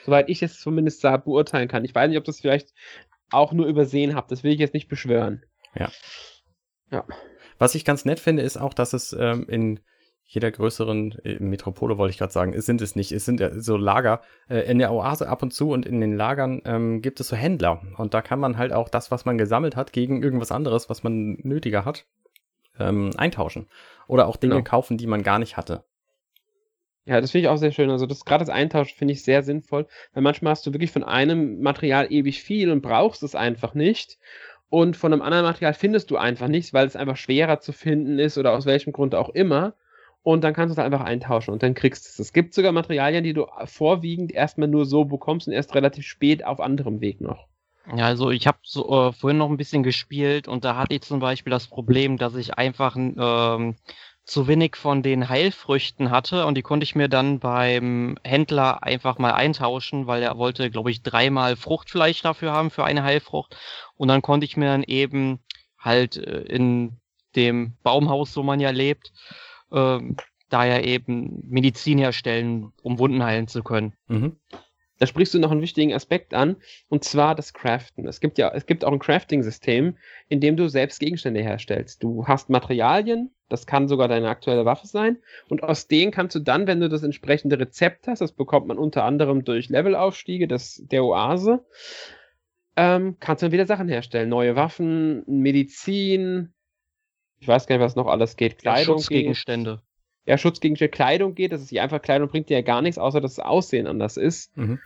Soweit 0.05 0.29
ich 0.29 0.43
es 0.43 0.59
zumindest 0.59 1.05
da 1.05 1.17
beurteilen 1.17 1.69
kann. 1.69 1.85
Ich 1.85 1.95
weiß 1.95 2.09
nicht, 2.09 2.19
ob 2.19 2.25
das 2.25 2.41
vielleicht 2.41 2.73
auch 3.31 3.53
nur 3.53 3.67
übersehen 3.67 4.15
habt, 4.15 4.31
das 4.31 4.43
will 4.43 4.53
ich 4.53 4.59
jetzt 4.59 4.75
nicht 4.75 4.89
beschwören. 4.89 5.45
Ja. 5.75 5.91
Ja. 6.91 7.05
Was 7.59 7.75
ich 7.75 7.85
ganz 7.85 8.05
nett 8.05 8.21
finde, 8.21 8.43
ist 8.43 8.57
auch, 8.57 8.75
dass 8.75 8.93
es 8.93 9.13
ähm, 9.13 9.47
in 9.49 9.81
jeder 10.25 10.51
größeren 10.51 11.19
äh, 11.25 11.41
Metropole, 11.41 11.99
wollte 11.99 12.13
ich 12.13 12.19
gerade 12.19 12.33
sagen, 12.33 12.53
es 12.55 12.65
sind 12.65 12.81
es 12.81 12.95
nicht, 12.95 13.11
es 13.11 13.25
sind 13.25 13.43
so 13.57 13.77
Lager. 13.77 14.23
Äh, 14.49 14.61
in 14.71 14.79
der 14.79 14.93
Oase 14.93 15.29
ab 15.29 15.43
und 15.43 15.53
zu 15.53 15.71
und 15.71 15.85
in 15.85 16.01
den 16.01 16.17
Lagern 16.17 16.63
ähm, 16.65 17.03
gibt 17.03 17.19
es 17.19 17.29
so 17.29 17.37
Händler. 17.37 17.83
Und 17.97 18.15
da 18.15 18.23
kann 18.23 18.39
man 18.39 18.57
halt 18.57 18.73
auch 18.73 18.89
das, 18.89 19.11
was 19.11 19.25
man 19.25 19.39
gesammelt 19.39 19.75
hat, 19.75 19.93
gegen 19.93 20.23
irgendwas 20.23 20.53
anderes, 20.53 20.89
was 20.89 21.03
man 21.03 21.39
nötiger 21.43 21.85
hat, 21.85 22.07
ähm, 22.79 23.11
eintauschen. 23.17 23.69
Oder 24.07 24.29
auch 24.29 24.37
Dinge 24.37 24.55
genau. 24.55 24.65
kaufen, 24.65 24.99
die 24.99 25.09
man 25.09 25.25
gar 25.25 25.41
nicht 25.41 25.57
hatte. 25.57 25.85
Ja, 27.07 27.21
das 27.21 27.33
finde 27.33 27.47
ich 27.47 27.49
auch 27.49 27.57
sehr 27.57 27.73
schön. 27.73 27.91
Also 27.91 28.07
das 28.07 28.25
gerade 28.25 28.45
das 28.45 28.55
Eintauschen 28.55 28.97
finde 28.97 29.13
ich 29.13 29.25
sehr 29.25 29.43
sinnvoll, 29.43 29.89
weil 30.13 30.23
manchmal 30.23 30.53
hast 30.53 30.65
du 30.65 30.73
wirklich 30.73 30.93
von 30.93 31.03
einem 31.03 31.61
Material 31.61 32.13
ewig 32.13 32.43
viel 32.43 32.71
und 32.71 32.83
brauchst 32.83 33.25
es 33.25 33.35
einfach 33.35 33.75
nicht. 33.75 34.19
Und 34.71 34.97
von 34.97 35.13
einem 35.13 35.21
anderen 35.21 35.45
Material 35.45 35.75
findest 35.75 36.11
du 36.11 36.17
einfach 36.17 36.49
nichts, 36.49 36.73
weil 36.73 36.87
es 36.87 36.97
einfach 36.97 37.17
schwerer 37.17 37.61
zu 37.61 37.73
finden 37.73 38.19
ist 38.19 38.39
oder 38.39 38.53
aus 38.53 38.67
welchem 38.67 38.93
Grund 38.93 39.15
auch 39.15 39.29
immer. 39.31 39.75
Und 40.23 40.45
dann 40.45 40.55
kannst 40.55 40.77
du 40.77 40.81
es 40.81 40.85
einfach 40.85 41.01
eintauschen 41.01 41.53
und 41.53 41.63
dann 41.63 41.75
kriegst 41.75 42.05
du 42.05 42.09
es. 42.11 42.19
Es 42.19 42.33
gibt 42.33 42.55
sogar 42.55 42.73
Materialien, 42.73 43.25
die 43.25 43.33
du 43.33 43.47
vorwiegend 43.65 44.33
erstmal 44.33 44.69
nur 44.69 44.87
so 44.87 45.05
bekommst 45.05 45.49
und 45.49 45.55
erst 45.55 45.75
relativ 45.75 46.07
spät 46.07 46.45
auf 46.45 46.61
anderem 46.61 47.01
Weg 47.01 47.21
noch. 47.21 47.49
Ja, 47.97 48.05
also 48.07 48.31
ich 48.31 48.47
habe 48.47 48.59
so, 48.63 49.09
äh, 49.09 49.13
vorhin 49.13 49.39
noch 49.39 49.49
ein 49.49 49.57
bisschen 49.57 49.83
gespielt 49.83 50.47
und 50.47 50.65
da 50.65 50.77
hatte 50.77 50.95
ich 50.95 51.03
zum 51.03 51.19
Beispiel 51.19 51.51
das 51.51 51.67
Problem, 51.67 52.19
dass 52.19 52.37
ich 52.37 52.55
einfach 52.55 52.95
ähm, 52.97 53.75
zu 54.31 54.47
wenig 54.47 54.77
von 54.77 55.03
den 55.03 55.29
Heilfrüchten 55.29 56.11
hatte 56.13 56.47
und 56.47 56.55
die 56.55 56.63
konnte 56.63 56.85
ich 56.85 56.95
mir 56.95 57.09
dann 57.09 57.41
beim 57.41 58.17
Händler 58.23 58.85
einfach 58.85 59.19
mal 59.19 59.33
eintauschen, 59.33 60.07
weil 60.07 60.23
er 60.23 60.39
wollte, 60.39 60.71
glaube 60.71 60.93
ich, 60.93 61.03
dreimal 61.03 61.57
Fruchtfleisch 61.57 62.23
dafür 62.23 62.53
haben 62.53 62.71
für 62.71 62.85
eine 62.85 63.03
Heilfrucht 63.03 63.57
und 63.97 64.07
dann 64.07 64.23
konnte 64.23 64.45
ich 64.45 64.57
mir 64.57 64.67
dann 64.67 64.85
eben 64.85 65.41
halt 65.79 66.17
äh, 66.17 66.43
in 66.43 67.01
dem 67.35 67.77
Baumhaus, 67.83 68.37
wo 68.37 68.45
man 68.45 68.61
ja 68.61 68.71
lebt, 68.71 69.13
äh, 69.73 69.99
da 70.49 70.65
ja 70.65 70.79
eben 70.79 71.43
Medizin 71.49 71.99
herstellen, 71.99 72.73
um 72.83 73.01
Wunden 73.01 73.25
heilen 73.25 73.49
zu 73.49 73.65
können. 73.65 73.95
Mhm. 74.07 74.37
Da 75.01 75.07
sprichst 75.07 75.33
du 75.33 75.39
noch 75.39 75.51
einen 75.51 75.63
wichtigen 75.63 75.95
Aspekt 75.95 76.35
an, 76.35 76.57
und 76.91 77.05
zwar 77.05 77.35
das 77.35 77.55
Craften. 77.55 78.07
Es 78.07 78.21
gibt 78.21 78.37
ja, 78.37 78.53
es 78.55 78.67
gibt 78.67 78.85
auch 78.85 78.93
ein 78.93 78.99
Crafting-System, 78.99 79.97
in 80.29 80.41
dem 80.41 80.59
du 80.59 80.69
selbst 80.69 81.01
Gegenstände 81.01 81.41
herstellst. 81.41 82.03
Du 82.03 82.27
hast 82.27 82.51
Materialien, 82.51 83.31
das 83.49 83.67
kann 83.67 83.89
sogar 83.89 84.09
deine 84.09 84.29
aktuelle 84.29 84.67
Waffe 84.67 84.87
sein, 84.87 85.17
und 85.49 85.63
aus 85.63 85.89
denen 85.89 86.13
kannst 86.13 86.37
du 86.37 86.41
dann, 86.41 86.67
wenn 86.67 86.81
du 86.81 86.91
das 86.91 87.03
entsprechende 87.03 87.59
Rezept 87.59 88.09
hast, 88.09 88.21
das 88.21 88.33
bekommt 88.33 88.67
man 88.67 88.77
unter 88.77 89.05
anderem 89.05 89.43
durch 89.43 89.71
Levelaufstiege 89.71 90.47
des, 90.47 90.85
der 90.85 91.03
Oase, 91.03 91.65
ähm, 92.77 93.17
kannst 93.21 93.43
du 93.43 93.47
dann 93.47 93.53
wieder 93.53 93.67
Sachen 93.67 93.89
herstellen. 93.89 94.29
Neue 94.29 94.55
Waffen, 94.55 95.25
Medizin, 95.27 96.53
ich 97.39 97.49
weiß 97.49 97.67
gar 97.67 97.77
nicht, 97.77 97.85
was 97.85 97.97
noch 97.97 98.07
alles 98.07 98.37
geht. 98.37 98.59
Kleidung. 98.59 98.99
Schutzgegenstände 98.99 99.81
ja, 100.27 100.39
Schutz 100.39 100.61
gegen 100.61 100.77
Kleidung 100.77 101.35
geht. 101.35 101.53
Das 101.53 101.61
ist 101.61 101.71
die 101.71 101.81
einfache 101.81 102.01
Kleidung, 102.01 102.29
bringt 102.29 102.51
dir 102.51 102.59
ja 102.59 102.63
gar 102.63 102.83
nichts, 102.83 102.99
außer 102.99 103.21
dass 103.21 103.37
das 103.37 103.45
Aussehen 103.45 103.87
anders 103.87 104.17
ist. 104.17 104.57
Mhm. 104.57 104.79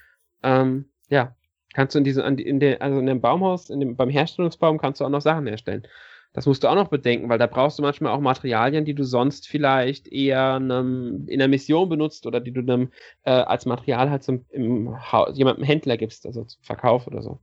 Ähm, 0.44 0.84
ja, 1.08 1.34
kannst 1.72 1.94
du 1.94 1.98
in 1.98 2.04
diesem, 2.04 2.38
in 2.38 2.60
der, 2.60 2.80
also 2.80 2.98
in 3.00 3.06
dem 3.06 3.20
Baumhaus, 3.20 3.70
in 3.70 3.80
dem, 3.80 3.96
beim 3.96 4.10
Herstellungsbaum 4.10 4.78
kannst 4.78 5.00
du 5.00 5.04
auch 5.04 5.10
noch 5.10 5.20
Sachen 5.20 5.46
herstellen. 5.46 5.86
Das 6.34 6.46
musst 6.46 6.64
du 6.64 6.68
auch 6.68 6.74
noch 6.74 6.88
bedenken, 6.88 7.28
weil 7.28 7.38
da 7.38 7.46
brauchst 7.46 7.78
du 7.78 7.82
manchmal 7.82 8.12
auch 8.12 8.20
Materialien, 8.20 8.84
die 8.84 8.94
du 8.94 9.04
sonst 9.04 9.46
vielleicht 9.46 10.08
eher 10.08 10.54
einem, 10.54 11.26
in 11.28 11.38
der 11.38 11.46
Mission 11.48 11.88
benutzt 11.88 12.26
oder 12.26 12.40
die 12.40 12.52
du 12.52 12.60
einem, 12.60 12.90
äh, 13.22 13.30
als 13.30 13.66
Material 13.66 14.10
halt 14.10 14.24
zum, 14.24 14.44
jemandem 14.52 15.64
Händler 15.64 15.96
gibst, 15.96 16.26
also 16.26 16.44
zum 16.44 16.62
Verkauf 16.62 17.06
oder 17.06 17.22
so. 17.22 17.40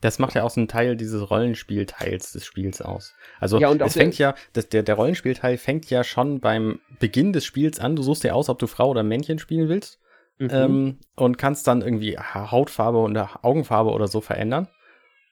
Das 0.00 0.18
macht 0.18 0.34
ja 0.34 0.42
auch 0.42 0.50
so 0.50 0.60
einen 0.60 0.68
Teil 0.68 0.96
dieses 0.96 1.30
Rollenspielteils 1.30 2.32
des 2.32 2.44
Spiels 2.44 2.82
aus. 2.82 3.14
Also 3.40 3.58
ja, 3.58 3.72
es 3.72 3.94
fängt 3.94 4.18
ja, 4.18 4.34
das, 4.52 4.68
der, 4.68 4.82
der 4.82 4.96
Rollenspielteil 4.96 5.56
fängt 5.56 5.88
ja 5.88 6.02
schon 6.02 6.40
beim 6.40 6.80
Beginn 6.98 7.32
des 7.32 7.44
Spiels 7.44 7.78
an. 7.78 7.96
Du 7.96 8.02
suchst 8.02 8.24
dir 8.24 8.34
aus, 8.34 8.48
ob 8.48 8.58
du 8.58 8.66
Frau 8.66 8.90
oder 8.90 9.02
Männchen 9.02 9.38
spielen 9.38 9.68
willst. 9.68 10.00
Mhm. 10.38 10.48
Ähm, 10.50 10.98
und 11.16 11.38
kannst 11.38 11.66
dann 11.68 11.82
irgendwie 11.82 12.18
Hautfarbe 12.18 12.98
und 12.98 13.16
Augenfarbe 13.16 13.90
oder 13.90 14.08
so 14.08 14.20
verändern. 14.20 14.68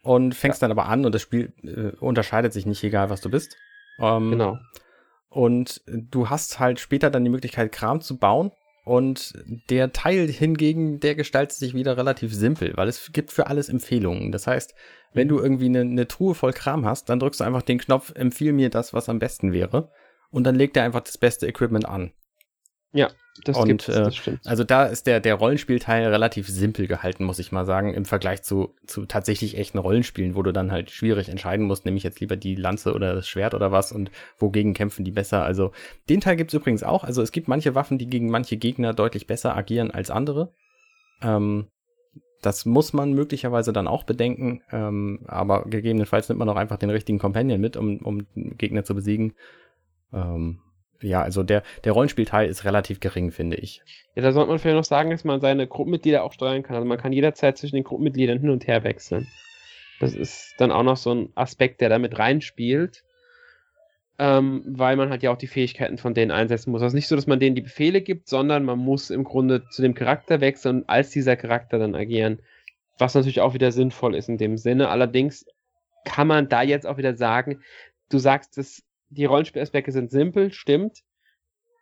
Und 0.04 0.34
fängst 0.34 0.60
ja. 0.60 0.68
dann 0.68 0.76
aber 0.76 0.88
an 0.88 1.04
und 1.04 1.14
das 1.14 1.22
Spiel 1.22 1.52
äh, 1.62 1.96
unterscheidet 1.98 2.52
sich 2.52 2.66
nicht, 2.66 2.82
egal 2.82 3.08
was 3.08 3.20
du 3.20 3.30
bist. 3.30 3.56
Ähm, 4.00 4.30
genau. 4.30 4.58
Und 5.28 5.80
du 5.86 6.28
hast 6.28 6.58
halt 6.58 6.80
später 6.80 7.08
dann 7.08 7.24
die 7.24 7.30
Möglichkeit, 7.30 7.72
Kram 7.72 8.00
zu 8.00 8.18
bauen, 8.18 8.50
Und 8.84 9.34
der 9.70 9.92
Teil 9.92 10.26
hingegen, 10.26 10.98
der 10.98 11.14
gestaltet 11.14 11.56
sich 11.56 11.72
wieder 11.72 11.96
relativ 11.96 12.34
simpel, 12.34 12.72
weil 12.76 12.88
es 12.88 13.12
gibt 13.12 13.30
für 13.30 13.46
alles 13.46 13.68
Empfehlungen. 13.68 14.32
Das 14.32 14.48
heißt, 14.48 14.74
wenn 15.12 15.28
du 15.28 15.38
irgendwie 15.38 15.66
eine, 15.66 15.82
eine 15.82 16.08
Truhe 16.08 16.34
voll 16.34 16.52
Kram 16.52 16.84
hast, 16.84 17.08
dann 17.08 17.20
drückst 17.20 17.40
du 17.40 17.44
einfach 17.44 17.62
den 17.62 17.78
Knopf, 17.78 18.12
empfiehl 18.16 18.52
mir 18.52 18.70
das, 18.70 18.92
was 18.92 19.08
am 19.08 19.20
besten 19.20 19.52
wäre. 19.52 19.90
Und 20.30 20.44
dann 20.44 20.56
legt 20.56 20.76
er 20.76 20.82
einfach 20.82 21.02
das 21.02 21.16
beste 21.16 21.46
Equipment 21.46 21.86
an. 21.86 22.12
Ja, 22.92 23.10
das 23.44 23.56
und, 23.56 23.68
gibt's, 23.68 23.88
äh, 23.88 24.04
das 24.04 24.16
stimmt. 24.16 24.46
Also 24.46 24.62
da 24.62 24.84
ist 24.84 25.06
der, 25.06 25.18
der 25.20 25.34
Rollenspielteil 25.34 26.06
relativ 26.06 26.48
simpel 26.48 26.86
gehalten, 26.86 27.24
muss 27.24 27.38
ich 27.38 27.50
mal 27.50 27.64
sagen, 27.64 27.94
im 27.94 28.04
Vergleich 28.04 28.42
zu, 28.42 28.74
zu 28.86 29.06
tatsächlich 29.06 29.56
echten 29.56 29.78
Rollenspielen, 29.78 30.34
wo 30.34 30.42
du 30.42 30.52
dann 30.52 30.70
halt 30.70 30.90
schwierig 30.90 31.30
entscheiden 31.30 31.66
musst, 31.66 31.84
nehme 31.84 31.96
ich 31.96 32.02
jetzt 32.02 32.20
lieber 32.20 32.36
die 32.36 32.54
Lanze 32.54 32.92
oder 32.92 33.14
das 33.14 33.26
Schwert 33.26 33.54
oder 33.54 33.72
was 33.72 33.90
und 33.90 34.10
wogegen 34.38 34.74
kämpfen 34.74 35.04
die 35.04 35.10
besser. 35.10 35.42
Also 35.42 35.72
den 36.10 36.20
Teil 36.20 36.36
gibt's 36.36 36.54
übrigens 36.54 36.82
auch. 36.82 37.04
Also 37.04 37.22
es 37.22 37.32
gibt 37.32 37.48
manche 37.48 37.74
Waffen, 37.74 37.96
die 37.96 38.06
gegen 38.06 38.30
manche 38.30 38.58
Gegner 38.58 38.92
deutlich 38.92 39.26
besser 39.26 39.56
agieren 39.56 39.90
als 39.90 40.10
andere. 40.10 40.52
Ähm, 41.22 41.68
das 42.42 42.66
muss 42.66 42.92
man 42.92 43.12
möglicherweise 43.12 43.72
dann 43.72 43.86
auch 43.86 44.02
bedenken, 44.02 44.62
ähm, 44.72 45.20
aber 45.26 45.64
gegebenenfalls 45.64 46.28
nimmt 46.28 46.40
man 46.40 46.48
auch 46.48 46.56
einfach 46.56 46.76
den 46.76 46.90
richtigen 46.90 47.20
Companion 47.20 47.60
mit, 47.60 47.76
um, 47.76 47.98
um 47.98 48.26
Gegner 48.34 48.84
zu 48.84 48.94
besiegen. 48.94 49.34
Ähm, 50.12 50.58
ja, 51.02 51.22
also 51.22 51.42
der, 51.42 51.62
der 51.84 51.92
Rollenspielteil 51.92 52.48
ist 52.48 52.64
relativ 52.64 53.00
gering, 53.00 53.30
finde 53.30 53.56
ich. 53.56 53.82
Ja, 54.14 54.22
da 54.22 54.32
sollte 54.32 54.50
man 54.50 54.58
vielleicht 54.58 54.76
noch 54.76 54.84
sagen, 54.84 55.10
dass 55.10 55.24
man 55.24 55.40
seine 55.40 55.66
Gruppenmitglieder 55.66 56.22
auch 56.22 56.32
steuern 56.32 56.62
kann. 56.62 56.76
Also 56.76 56.86
man 56.86 56.98
kann 56.98 57.12
jederzeit 57.12 57.58
zwischen 57.58 57.76
den 57.76 57.84
Gruppenmitgliedern 57.84 58.40
hin 58.40 58.50
und 58.50 58.66
her 58.66 58.84
wechseln. 58.84 59.26
Das 60.00 60.14
ist 60.14 60.54
dann 60.58 60.72
auch 60.72 60.82
noch 60.82 60.96
so 60.96 61.14
ein 61.14 61.28
Aspekt, 61.34 61.80
der 61.80 61.88
da 61.88 61.98
mit 61.98 62.18
reinspielt. 62.18 63.04
Ähm, 64.18 64.62
weil 64.66 64.96
man 64.96 65.08
halt 65.08 65.22
ja 65.22 65.32
auch 65.32 65.38
die 65.38 65.46
Fähigkeiten 65.46 65.96
von 65.96 66.12
denen 66.12 66.30
einsetzen 66.30 66.70
muss. 66.70 66.82
Also 66.82 66.94
nicht 66.94 67.08
so, 67.08 67.16
dass 67.16 67.26
man 67.26 67.40
denen 67.40 67.56
die 67.56 67.62
Befehle 67.62 68.02
gibt, 68.02 68.28
sondern 68.28 68.64
man 68.64 68.78
muss 68.78 69.10
im 69.10 69.24
Grunde 69.24 69.66
zu 69.70 69.80
dem 69.80 69.94
Charakter 69.94 70.40
wechseln 70.40 70.82
und 70.82 70.88
als 70.88 71.10
dieser 71.10 71.34
Charakter 71.34 71.78
dann 71.78 71.94
agieren. 71.94 72.40
Was 72.98 73.14
natürlich 73.14 73.40
auch 73.40 73.54
wieder 73.54 73.72
sinnvoll 73.72 74.14
ist 74.14 74.28
in 74.28 74.36
dem 74.36 74.58
Sinne. 74.58 74.90
Allerdings 74.90 75.46
kann 76.04 76.26
man 76.26 76.48
da 76.48 76.62
jetzt 76.62 76.86
auch 76.86 76.98
wieder 76.98 77.16
sagen, 77.16 77.62
du 78.10 78.18
sagst, 78.18 78.58
dass 78.58 78.82
die 79.12 79.24
Rollenspielaspekte 79.24 79.92
sind 79.92 80.10
simpel, 80.10 80.52
stimmt. 80.52 81.02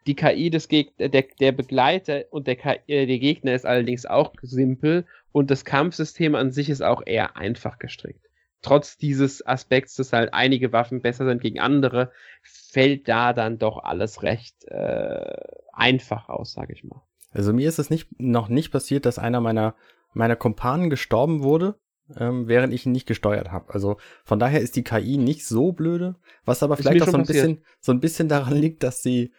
Die 0.06 0.14
KI 0.16 0.50
des 0.50 0.68
Geg 0.68 0.96
der, 0.96 1.08
der 1.08 1.52
Begleiter 1.52 2.24
und 2.30 2.46
der, 2.46 2.56
KI, 2.56 2.80
äh, 2.86 3.06
der 3.06 3.18
Gegner 3.18 3.54
ist 3.54 3.66
allerdings 3.66 4.06
auch 4.06 4.32
simpel 4.42 5.06
und 5.32 5.50
das 5.50 5.64
Kampfsystem 5.64 6.34
an 6.34 6.52
sich 6.52 6.70
ist 6.70 6.82
auch 6.82 7.02
eher 7.04 7.36
einfach 7.36 7.78
gestrickt. 7.78 8.26
Trotz 8.62 8.96
dieses 8.96 9.46
Aspekts, 9.46 9.94
dass 9.94 10.12
halt 10.12 10.34
einige 10.34 10.72
Waffen 10.72 11.00
besser 11.00 11.26
sind 11.26 11.40
gegen 11.40 11.60
andere, 11.60 12.12
fällt 12.42 13.08
da 13.08 13.32
dann 13.32 13.58
doch 13.58 13.82
alles 13.84 14.22
recht 14.22 14.64
äh, 14.64 15.34
einfach 15.72 16.28
aus, 16.28 16.52
sage 16.52 16.72
ich 16.72 16.84
mal. 16.84 17.02
Also 17.32 17.52
mir 17.52 17.68
ist 17.68 17.78
es 17.78 17.90
nicht, 17.90 18.20
noch 18.20 18.48
nicht 18.48 18.70
passiert, 18.70 19.06
dass 19.06 19.18
einer 19.18 19.40
meiner, 19.40 19.74
meiner 20.12 20.36
Kumpanen 20.36 20.90
gestorben 20.90 21.42
wurde, 21.42 21.78
ähm, 22.18 22.48
während 22.48 22.72
ich 22.72 22.86
ihn 22.86 22.92
nicht 22.92 23.06
gesteuert 23.06 23.52
habe. 23.52 23.72
Also 23.72 23.96
von 24.24 24.38
daher 24.38 24.60
ist 24.60 24.76
die 24.76 24.84
KI 24.84 25.16
nicht 25.16 25.46
so 25.46 25.72
blöde, 25.72 26.16
was 26.44 26.62
aber 26.62 26.76
vielleicht 26.76 27.02
auch 27.02 27.08
so 27.08 27.16
ein 27.16 27.26
bisschen, 27.26 27.60
so 27.80 27.92
ein 27.92 28.00
bisschen 28.00 28.28
daran 28.28 28.56
liegt, 28.56 28.82
dass 28.82 29.02
sie, 29.02 29.32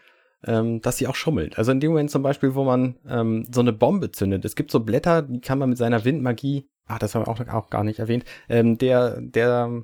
ähm, 0.46 0.82
dass 0.82 0.98
sie 0.98 1.08
auch 1.08 1.16
schummelt. 1.16 1.58
Also 1.58 1.72
in 1.72 1.80
dem 1.80 1.92
Moment 1.92 2.12
zum 2.12 2.24
Beispiel, 2.24 2.56
wo 2.56 2.64
man 2.64 2.96
ähm, 3.08 3.46
so 3.52 3.62
eine 3.62 3.74
Bombe 3.74 4.12
zündet. 4.12 4.46
Es 4.46 4.56
gibt 4.56 4.72
so 4.72 4.80
Blätter, 4.80 5.22
die 5.22 5.42
kann 5.42 5.60
man 5.60 5.70
mit 5.70 5.78
seiner 5.78 6.06
Windmagie, 6.06 6.68
ach, 6.88 7.00
das 7.00 7.16
haben 7.16 7.26
wir 7.26 7.30
auch, 7.30 7.48
auch 7.54 7.70
gar 7.70 7.84
nicht 7.84 8.00
erwähnt, 8.00 8.26
ähm, 8.50 8.78
der, 8.78 9.22
der, 9.22 9.84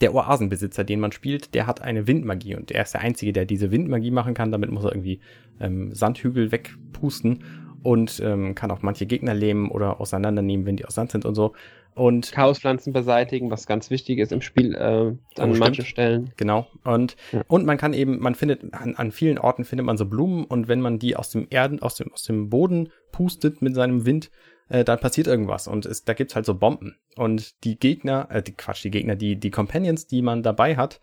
der 0.00 0.14
Oasenbesitzer, 0.14 0.84
den 0.84 1.00
man 1.00 1.12
spielt, 1.12 1.54
der 1.54 1.66
hat 1.66 1.80
eine 1.80 2.06
Windmagie 2.06 2.56
und 2.56 2.70
er 2.70 2.82
ist 2.82 2.94
der 2.94 3.02
Einzige, 3.02 3.32
der 3.32 3.44
diese 3.44 3.70
Windmagie 3.70 4.10
machen 4.10 4.34
kann. 4.34 4.52
Damit 4.52 4.70
muss 4.70 4.84
er 4.84 4.92
irgendwie 4.92 5.20
ähm, 5.60 5.94
Sandhügel 5.94 6.52
wegpusten 6.52 7.44
und 7.86 8.20
ähm, 8.20 8.56
kann 8.56 8.72
auch 8.72 8.82
manche 8.82 9.06
Gegner 9.06 9.32
lähmen 9.32 9.70
oder 9.70 10.00
auseinandernehmen, 10.00 10.66
wenn 10.66 10.76
die 10.76 10.84
aus 10.84 10.94
Sand 10.96 11.12
sind 11.12 11.24
und 11.24 11.36
so. 11.36 11.54
Und 11.96 12.30
Chaospflanzen 12.30 12.92
beseitigen, 12.92 13.50
was 13.50 13.66
ganz 13.66 13.88
wichtig 13.88 14.18
ist 14.18 14.30
im 14.30 14.42
Spiel 14.42 14.74
äh, 14.74 15.40
an 15.40 15.52
oh, 15.52 15.56
manchen 15.56 15.86
Stellen. 15.86 16.30
Genau. 16.36 16.66
Und, 16.84 17.16
ja. 17.32 17.42
und 17.48 17.64
man 17.64 17.78
kann 17.78 17.94
eben, 17.94 18.18
man 18.18 18.34
findet, 18.34 18.74
an, 18.74 18.94
an 18.96 19.12
vielen 19.12 19.38
Orten 19.38 19.64
findet 19.64 19.86
man 19.86 19.96
so 19.96 20.04
Blumen 20.04 20.44
und 20.44 20.68
wenn 20.68 20.82
man 20.82 20.98
die 20.98 21.16
aus 21.16 21.30
dem 21.30 21.46
Erden, 21.48 21.80
aus 21.80 21.94
dem, 21.94 22.12
aus 22.12 22.24
dem 22.24 22.50
Boden 22.50 22.90
pustet 23.12 23.62
mit 23.62 23.74
seinem 23.74 24.04
Wind, 24.04 24.30
äh, 24.68 24.84
dann 24.84 25.00
passiert 25.00 25.26
irgendwas. 25.26 25.68
Und 25.68 25.86
es, 25.86 26.04
da 26.04 26.12
gibt's 26.12 26.34
halt 26.34 26.44
so 26.44 26.54
Bomben. 26.54 26.96
Und 27.16 27.64
die 27.64 27.78
Gegner, 27.78 28.28
äh, 28.30 28.42
die 28.42 28.52
Quatsch, 28.52 28.84
die 28.84 28.90
Gegner, 28.90 29.16
die, 29.16 29.36
die 29.36 29.50
Companions, 29.50 30.06
die 30.06 30.20
man 30.20 30.42
dabei 30.42 30.76
hat, 30.76 31.00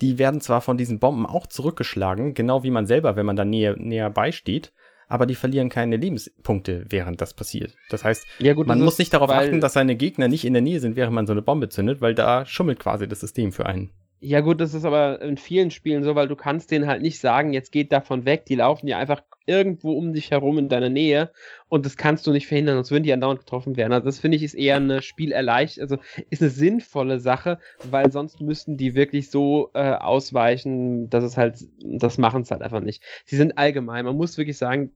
die 0.00 0.18
werden 0.18 0.40
zwar 0.40 0.60
von 0.60 0.76
diesen 0.76 0.98
Bomben 0.98 1.24
auch 1.24 1.46
zurückgeschlagen, 1.46 2.34
genau 2.34 2.64
wie 2.64 2.72
man 2.72 2.86
selber, 2.86 3.14
wenn 3.14 3.26
man 3.26 3.36
da 3.36 3.44
näher, 3.44 3.76
näher 3.78 4.10
beisteht 4.10 4.72
aber 5.08 5.26
die 5.26 5.34
verlieren 5.34 5.68
keine 5.68 5.96
Lebenspunkte, 5.96 6.84
während 6.88 7.20
das 7.20 7.34
passiert. 7.34 7.74
Das 7.90 8.04
heißt, 8.04 8.26
ja 8.38 8.54
gut, 8.54 8.66
man 8.66 8.80
muss 8.80 8.98
nicht 8.98 9.12
darauf 9.12 9.30
achten, 9.30 9.60
dass 9.60 9.74
seine 9.74 9.96
Gegner 9.96 10.28
nicht 10.28 10.44
in 10.44 10.52
der 10.52 10.62
Nähe 10.62 10.80
sind, 10.80 10.96
während 10.96 11.14
man 11.14 11.26
so 11.26 11.32
eine 11.32 11.42
Bombe 11.42 11.68
zündet, 11.68 12.00
weil 12.00 12.14
da 12.14 12.46
schummelt 12.46 12.78
quasi 12.78 13.06
das 13.08 13.20
System 13.20 13.52
für 13.52 13.66
einen. 13.66 13.90
Ja 14.24 14.38
gut, 14.38 14.60
das 14.60 14.72
ist 14.72 14.84
aber 14.84 15.20
in 15.20 15.36
vielen 15.36 15.72
Spielen 15.72 16.04
so, 16.04 16.14
weil 16.14 16.28
du 16.28 16.36
kannst 16.36 16.70
denen 16.70 16.86
halt 16.86 17.02
nicht 17.02 17.18
sagen, 17.18 17.52
jetzt 17.52 17.72
geht 17.72 17.90
davon 17.90 18.24
weg, 18.24 18.46
die 18.46 18.54
laufen 18.54 18.86
ja 18.86 18.96
einfach 18.96 19.24
irgendwo 19.46 19.98
um 19.98 20.12
dich 20.12 20.30
herum 20.30 20.58
in 20.58 20.68
deiner 20.68 20.90
Nähe 20.90 21.32
und 21.68 21.84
das 21.84 21.96
kannst 21.96 22.24
du 22.24 22.30
nicht 22.30 22.46
verhindern, 22.46 22.76
sonst 22.76 22.92
würden 22.92 23.02
die 23.02 23.12
andauernd 23.12 23.40
getroffen 23.40 23.76
werden. 23.76 23.92
Also 23.92 24.04
das 24.04 24.20
finde 24.20 24.36
ich 24.36 24.44
ist 24.44 24.54
eher 24.54 24.76
eine 24.76 25.02
Spielerleichterung, 25.02 25.90
also 25.90 26.24
ist 26.30 26.40
eine 26.40 26.52
sinnvolle 26.52 27.18
Sache, 27.18 27.58
weil 27.90 28.12
sonst 28.12 28.40
müssten 28.40 28.76
die 28.76 28.94
wirklich 28.94 29.28
so 29.28 29.70
äh, 29.74 29.94
ausweichen, 29.94 31.10
dass 31.10 31.24
es 31.24 31.36
halt, 31.36 31.58
das 31.82 32.16
machen 32.16 32.42
es 32.42 32.52
halt 32.52 32.62
einfach 32.62 32.80
nicht. 32.80 33.02
Sie 33.24 33.34
sind 33.34 33.58
allgemein, 33.58 34.04
man 34.04 34.16
muss 34.16 34.38
wirklich 34.38 34.56
sagen, 34.56 34.92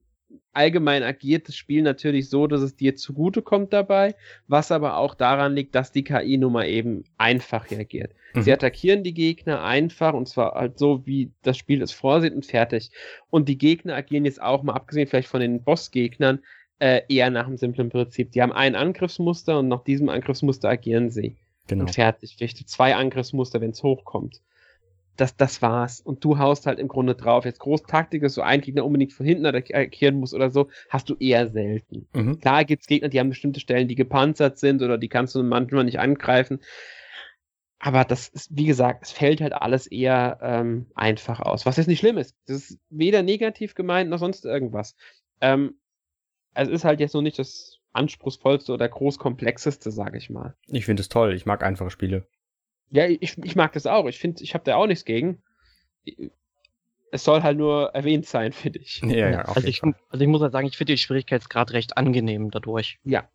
allgemein 0.53 1.03
agiert 1.03 1.49
das 1.49 1.57
Spiel 1.57 1.83
natürlich 1.83 2.31
so, 2.31 2.47
dass 2.47 2.63
es 2.63 2.77
dir 2.77 2.97
zugutekommt 2.97 3.73
dabei, 3.73 4.15
was 4.49 4.73
aber 4.73 4.97
auch 4.97 5.15
daran 5.15 5.55
liegt, 5.55 5.75
dass 5.75 5.93
die 5.93 6.05
KI 6.05 6.39
nun 6.39 6.53
mal 6.53 6.67
eben 6.67 7.05
einfach 7.19 7.71
reagiert. 7.71 8.13
Mhm. 8.35 8.43
Sie 8.43 8.53
attackieren 8.53 9.05
die 9.05 9.15
Gegner 9.15 9.63
einfach 9.63 10.15
und 10.15 10.29
zwar 10.29 10.55
halt 10.55 10.79
so, 10.79 11.07
wie 11.07 11.31
das 11.43 11.57
Spiel 11.57 11.83
es 11.83 11.93
vorsieht 11.93 12.35
und 12.35 12.47
fertig. 12.47 12.91
Und 13.31 13.49
die 13.49 13.59
Gegner 13.59 13.95
agieren 13.95 14.25
jetzt 14.25 14.43
auch 14.43 14.63
mal, 14.63 14.75
abgesehen 14.75 15.07
vielleicht 15.07 15.29
von 15.29 15.41
den 15.41 15.63
Bossgegnern, 15.63 16.41
äh, 16.79 17.03
eher 17.09 17.31
nach 17.31 17.47
einem 17.47 17.57
simplen 17.57 17.89
Prinzip. 17.89 18.33
Die 18.33 18.43
haben 18.43 18.53
ein 18.53 18.75
Angriffsmuster 18.75 19.59
und 19.59 19.69
nach 19.69 19.85
diesem 19.85 20.09
Angriffsmuster 20.09 20.69
agieren 20.69 21.11
sie. 21.11 21.37
Genau. 21.69 21.83
Und 21.83 21.95
fertig. 21.95 22.35
Vielleicht 22.37 22.69
zwei 22.69 22.95
Angriffsmuster, 22.95 23.61
wenn 23.61 23.71
es 23.71 23.83
hochkommt 23.83 24.41
das, 25.17 25.37
das 25.37 25.63
war's. 25.63 26.01
Und 26.01 26.25
du 26.25 26.39
haust 26.39 26.67
halt 26.67 26.79
im 26.79 26.89
Grunde 26.89 27.15
drauf. 27.15 27.45
Jetzt 27.45 27.61
Großtaktik 27.61 28.23
ist 28.23 28.35
so 28.35 28.43
ein 28.43 28.61
Gegner 28.61 28.85
unbedingt 28.85 29.13
von 29.13 29.27
hinten 29.27 29.47
attackieren 29.47 30.19
muss 30.19 30.35
oder 30.35 30.51
so, 30.51 30.69
hast 30.89 31.09
du 31.09 31.17
eher 31.19 31.49
selten. 31.49 32.07
Mhm. 32.13 32.41
Klar 32.41 32.65
gibt's 32.65 32.87
Gegner, 32.87 33.09
die 33.09 33.21
haben 33.21 33.31
bestimmte 33.31 33.61
Stellen, 33.61 33.89
die 33.89 33.95
gepanzert 33.95 34.59
sind 34.59 34.83
oder 34.83 34.99
die 34.99 35.09
kannst 35.09 35.35
du 35.35 35.43
manchmal 35.43 35.85
nicht 35.85 35.99
angreifen. 35.99 36.61
Aber 37.79 38.05
das 38.05 38.29
ist, 38.29 38.57
wie 38.57 38.65
gesagt, 38.65 39.05
es 39.05 39.13
fällt 39.13 39.41
halt 39.41 39.53
alles 39.53 39.87
eher 39.87 40.39
ähm, 40.43 40.87
einfach 40.95 41.41
aus. 41.41 41.67
Was 41.67 41.77
jetzt 41.77 41.89
nicht 41.89 42.01
schlimm 42.01 42.19
ist. 42.19 42.35
Das 42.47 42.57
ist 42.57 42.79
weder 42.89 43.23
negativ 43.23 43.75
gemeint 43.75 44.11
noch 44.11 44.19
sonst 44.19 44.45
irgendwas. 44.45 44.97
Ähm, 45.41 45.75
es 46.55 46.69
ist 46.69 46.85
halt 46.85 47.01
jetzt 47.01 47.15
noch 47.15 47.23
nicht 47.23 47.39
das 47.39 47.79
anspruchsvollste 47.93 48.73
oder 48.73 48.89
großkomplexeste, 48.89 49.91
sage 49.91 50.19
ich 50.19 50.31
mal. 50.31 50.55
Ich 50.69 50.87
finde 50.87 51.01
es 51.03 51.09
toll. 51.09 51.35
Ich 51.35 51.47
mag 51.47 51.63
einfache 51.63 51.91
Spiele. 51.91 52.27
Ja, 52.91 53.07
ich, 53.07 53.37
ich 53.43 53.57
mag 53.57 53.73
das 53.73 53.87
auch. 53.87 54.07
Ich 54.07 54.19
finde, 54.19 54.43
ich 54.43 54.55
habe 54.55 54.65
da 54.65 54.77
auch 54.77 54.87
nichts 54.87 55.05
gegen. 55.05 55.43
Es 57.11 57.25
soll 57.25 57.43
halt 57.43 57.59
nur 57.59 57.91
erwähnt 57.95 58.27
sein, 58.27 58.53
finde 58.53 58.79
ich. 58.79 59.01
Ja, 59.03 59.31
ja, 59.31 59.43
also, 59.43 59.67
ich, 59.67 59.83
also 59.83 60.23
ich 60.25 60.29
muss 60.29 60.43
halt 60.43 60.53
sagen, 60.53 60.67
ich 60.67 60.77
finde 60.77 60.93
den 60.93 60.99
Schwierigkeitsgrad 60.99 61.73
recht 61.73 61.97
angenehm 61.97 62.51
dadurch. 62.51 62.99
Ja, 63.05 63.29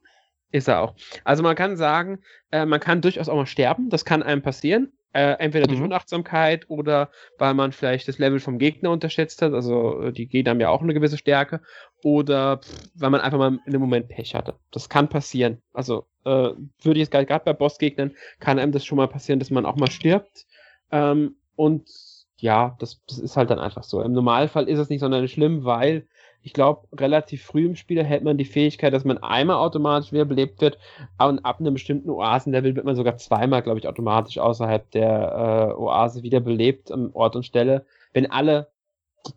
ist 0.51 0.67
er 0.67 0.81
auch. 0.81 0.95
Also 1.23 1.43
man 1.43 1.55
kann 1.55 1.77
sagen, 1.77 2.19
äh, 2.51 2.65
man 2.65 2.79
kann 2.79 3.01
durchaus 3.01 3.29
auch 3.29 3.35
mal 3.35 3.45
sterben. 3.45 3.89
Das 3.89 4.05
kann 4.05 4.23
einem 4.23 4.41
passieren. 4.41 4.91
Äh, 5.13 5.35
entweder 5.39 5.67
durch 5.67 5.79
mhm. 5.79 5.87
Unachtsamkeit 5.87 6.69
oder 6.69 7.09
weil 7.37 7.53
man 7.53 7.73
vielleicht 7.73 8.07
das 8.07 8.17
Level 8.17 8.39
vom 8.39 8.59
Gegner 8.59 8.91
unterschätzt 8.91 9.41
hat. 9.41 9.53
Also 9.53 10.03
äh, 10.03 10.13
die 10.13 10.27
Gegner 10.27 10.51
haben 10.51 10.61
ja 10.61 10.69
auch 10.69 10.81
eine 10.81 10.93
gewisse 10.93 11.17
Stärke. 11.17 11.61
Oder 12.03 12.59
pff, 12.59 12.89
weil 12.95 13.09
man 13.09 13.21
einfach 13.21 13.37
mal 13.37 13.59
in 13.65 13.71
dem 13.73 13.81
Moment 13.81 14.07
Pech 14.07 14.35
hatte. 14.35 14.55
Das 14.71 14.87
kann 14.87 15.09
passieren. 15.09 15.61
Also 15.73 16.05
äh, 16.23 16.29
würde 16.29 16.99
ich 16.99 17.09
jetzt 17.09 17.11
gerade 17.11 17.43
bei 17.43 17.53
Bossgegnern, 17.53 18.11
kann 18.39 18.59
einem 18.59 18.71
das 18.71 18.85
schon 18.85 18.97
mal 18.97 19.07
passieren, 19.07 19.39
dass 19.39 19.51
man 19.51 19.65
auch 19.65 19.75
mal 19.75 19.91
stirbt. 19.91 20.45
Ähm, 20.91 21.35
und 21.55 21.89
ja, 22.37 22.75
das, 22.79 23.01
das 23.07 23.19
ist 23.19 23.37
halt 23.37 23.49
dann 23.49 23.59
einfach 23.59 23.83
so. 23.83 24.01
Im 24.01 24.13
Normalfall 24.13 24.67
ist 24.67 24.79
es 24.79 24.89
nicht 24.89 25.01
sonderlich 25.01 25.33
schlimm, 25.33 25.63
weil 25.63 26.07
ich 26.43 26.53
glaube, 26.53 26.87
relativ 26.97 27.43
früh 27.43 27.65
im 27.65 27.75
Spiel 27.75 27.97
erhält 27.97 28.23
man 28.23 28.37
die 28.37 28.45
Fähigkeit, 28.45 28.93
dass 28.93 29.05
man 29.05 29.19
einmal 29.19 29.57
automatisch 29.57 30.11
wiederbelebt 30.11 30.61
wird 30.61 30.77
und 31.19 31.45
ab 31.45 31.59
einem 31.59 31.73
bestimmten 31.73 32.09
Oasenlevel 32.09 32.75
wird 32.75 32.85
man 32.85 32.95
sogar 32.95 33.17
zweimal, 33.17 33.61
glaube 33.61 33.79
ich, 33.79 33.87
automatisch 33.87 34.37
außerhalb 34.37 34.89
der 34.91 35.71
äh, 35.71 35.79
Oase 35.79 36.23
wiederbelebt 36.23 36.91
am 36.91 37.11
Ort 37.13 37.35
und 37.35 37.45
Stelle, 37.45 37.85
wenn 38.13 38.29
alle 38.29 38.71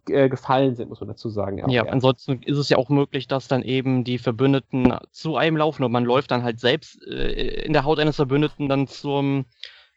äh, 0.08 0.30
gefallen 0.30 0.76
sind, 0.76 0.88
muss 0.88 1.00
man 1.00 1.08
dazu 1.08 1.28
sagen. 1.28 1.58
Ja, 1.58 1.68
ja, 1.68 1.82
ansonsten 1.84 2.42
ist 2.42 2.56
es 2.56 2.70
ja 2.70 2.78
auch 2.78 2.88
möglich, 2.88 3.28
dass 3.28 3.48
dann 3.48 3.62
eben 3.62 4.04
die 4.04 4.18
Verbündeten 4.18 4.94
zu 5.10 5.36
einem 5.36 5.58
laufen 5.58 5.84
und 5.84 5.92
man 5.92 6.04
läuft 6.04 6.30
dann 6.30 6.42
halt 6.42 6.58
selbst 6.58 7.02
äh, 7.06 7.64
in 7.64 7.74
der 7.74 7.84
Haut 7.84 7.98
eines 7.98 8.16
Verbündeten 8.16 8.68
dann 8.68 8.86
zum 8.86 9.44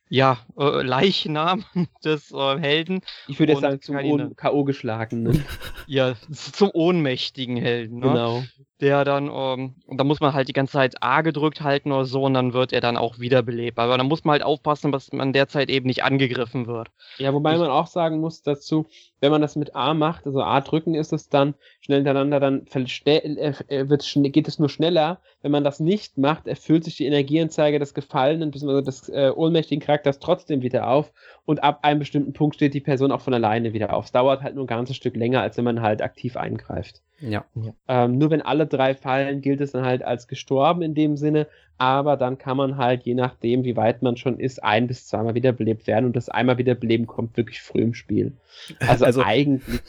ja, 0.10 0.38
äh, 0.58 0.82
Leichnam 0.84 1.66
des 2.04 2.32
äh, 2.32 2.60
Helden. 2.60 3.02
Ich 3.28 3.40
würde 3.40 3.54
jetzt 3.54 3.62
sagen, 3.62 3.82
zum 3.82 4.36
K.O. 4.36 4.64
geschlagenen. 4.64 5.44
ja, 5.88 6.16
zum 6.32 6.72
ohnmächtigen 6.74 7.58
Helden. 7.58 8.00
Ne? 8.00 8.08
Genau. 8.08 8.44
Der 8.80 9.04
dann, 9.06 9.32
ähm, 9.34 9.76
da 9.90 10.04
muss 10.04 10.20
man 10.20 10.34
halt 10.34 10.48
die 10.48 10.54
ganze 10.54 10.74
Zeit 10.74 11.02
A 11.02 11.22
gedrückt 11.22 11.62
halten 11.62 11.92
oder 11.92 12.06
so 12.06 12.24
und 12.24 12.36
dann 12.36 12.54
wird 12.54 12.72
er 12.74 12.82
dann 12.82 12.96
auch 12.96 13.18
wiederbelebt. 13.18 13.80
Aber 13.80 13.98
da 13.98 14.04
muss 14.04 14.24
man 14.24 14.34
halt 14.34 14.44
aufpassen, 14.44 14.92
dass 14.92 15.12
man 15.12 15.34
derzeit 15.34 15.70
eben 15.70 15.88
nicht 15.88 16.04
angegriffen 16.04 16.68
wird. 16.68 16.90
Ja, 17.18 17.34
wobei 17.34 17.54
ich, 17.54 17.60
man 17.60 17.72
auch 17.72 17.88
sagen 17.88 18.20
muss 18.20 18.44
dazu, 18.44 18.86
wenn 19.20 19.32
man 19.32 19.42
das 19.42 19.56
mit 19.56 19.76
A 19.76 19.96
macht, 19.96 20.28
also 20.28 20.44
A 20.44 20.62
drücken 20.62 20.94
ist 20.94 21.12
es 21.12 21.28
dann 21.30 21.56
schnell 21.82 22.00
hintereinander, 22.00 22.40
dann 22.40 22.68
äh, 22.76 23.54
äh, 23.68 23.90
wird, 23.90 24.06
geht 24.34 24.48
es 24.48 24.60
nur 24.60 24.70
schneller. 24.70 25.22
Wenn 25.42 25.52
man 25.52 25.64
das 25.64 25.80
nicht 25.80 26.18
macht, 26.20 26.48
erfüllt 26.48 26.84
sich 26.84 26.98
die 26.98 27.06
Energieanzeige 27.06 27.80
des 27.80 27.96
Gefallenen 27.96 28.52
bzw. 28.52 28.84
des 28.84 29.10
äh, 29.10 29.32
ohnmächtigen 29.36 29.84
Charakters 29.84 30.20
trotzdem 30.20 30.62
wieder 30.62 30.88
auf 30.88 31.12
und 31.46 31.64
ab 31.64 31.80
einem 31.84 32.00
bestimmten 32.00 32.34
Punkt 32.34 32.56
steht 32.56 32.74
die 32.74 32.82
Person 32.82 33.12
auch 33.12 33.22
von 33.22 33.34
alleine 33.34 33.74
wieder 33.74 33.94
auf. 33.94 34.06
Es 34.06 34.12
dauert 34.12 34.44
halt 34.44 34.56
nur 34.56 34.66
ein 34.66 34.68
ganzes 34.68 34.96
Stück 34.96 35.16
länger, 35.16 35.42
als 35.42 35.58
wenn 35.58 35.66
man 35.66 35.82
halt 35.82 36.02
aktiv 36.02 36.38
eingreift. 36.38 37.02
Ja. 37.20 37.46
Ähm, 37.88 38.18
nur 38.20 38.30
wenn 38.30 38.44
alle 38.44 38.67
drei 38.68 38.96
fallen, 38.96 39.42
gilt 39.42 39.62
es 39.62 39.72
dann 39.72 39.86
halt 39.86 40.04
als 40.04 40.28
gestorben 40.28 40.82
in 40.82 40.96
dem 40.96 41.18
Sinne, 41.18 41.48
aber 41.78 42.18
dann 42.18 42.38
kann 42.38 42.58
man 42.58 42.78
halt, 42.78 43.04
je 43.04 43.14
nachdem, 43.14 43.64
wie 43.64 43.76
weit 43.76 44.02
man 44.02 44.18
schon 44.18 44.40
ist, 44.40 44.64
ein 44.64 44.88
bis 44.88 45.08
zweimal 45.08 45.36
wiederbelebt 45.36 45.88
werden 45.88 46.06
und 46.06 46.16
das 46.16 46.30
einmal 46.30 46.58
wiederbeleben 46.58 47.08
kommt 47.08 47.38
wirklich 47.38 47.62
früh 47.62 47.82
im 47.82 47.94
Spiel. 47.94 48.34
Also, 48.80 49.06
also 49.06 49.24
eigentlich. 49.24 49.64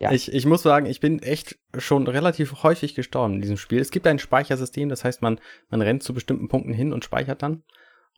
Ja. 0.00 0.12
Ich, 0.12 0.32
ich 0.32 0.46
muss 0.46 0.62
sagen, 0.62 0.86
ich 0.86 1.00
bin 1.00 1.20
echt 1.22 1.58
schon 1.76 2.06
relativ 2.06 2.62
häufig 2.62 2.94
gestorben 2.94 3.34
in 3.34 3.40
diesem 3.40 3.56
Spiel. 3.56 3.80
Es 3.80 3.90
gibt 3.90 4.06
ein 4.06 4.20
Speichersystem, 4.20 4.88
das 4.88 5.02
heißt, 5.02 5.22
man, 5.22 5.40
man 5.70 5.82
rennt 5.82 6.04
zu 6.04 6.14
bestimmten 6.14 6.46
Punkten 6.46 6.72
hin 6.72 6.92
und 6.92 7.04
speichert 7.04 7.42
dann. 7.42 7.64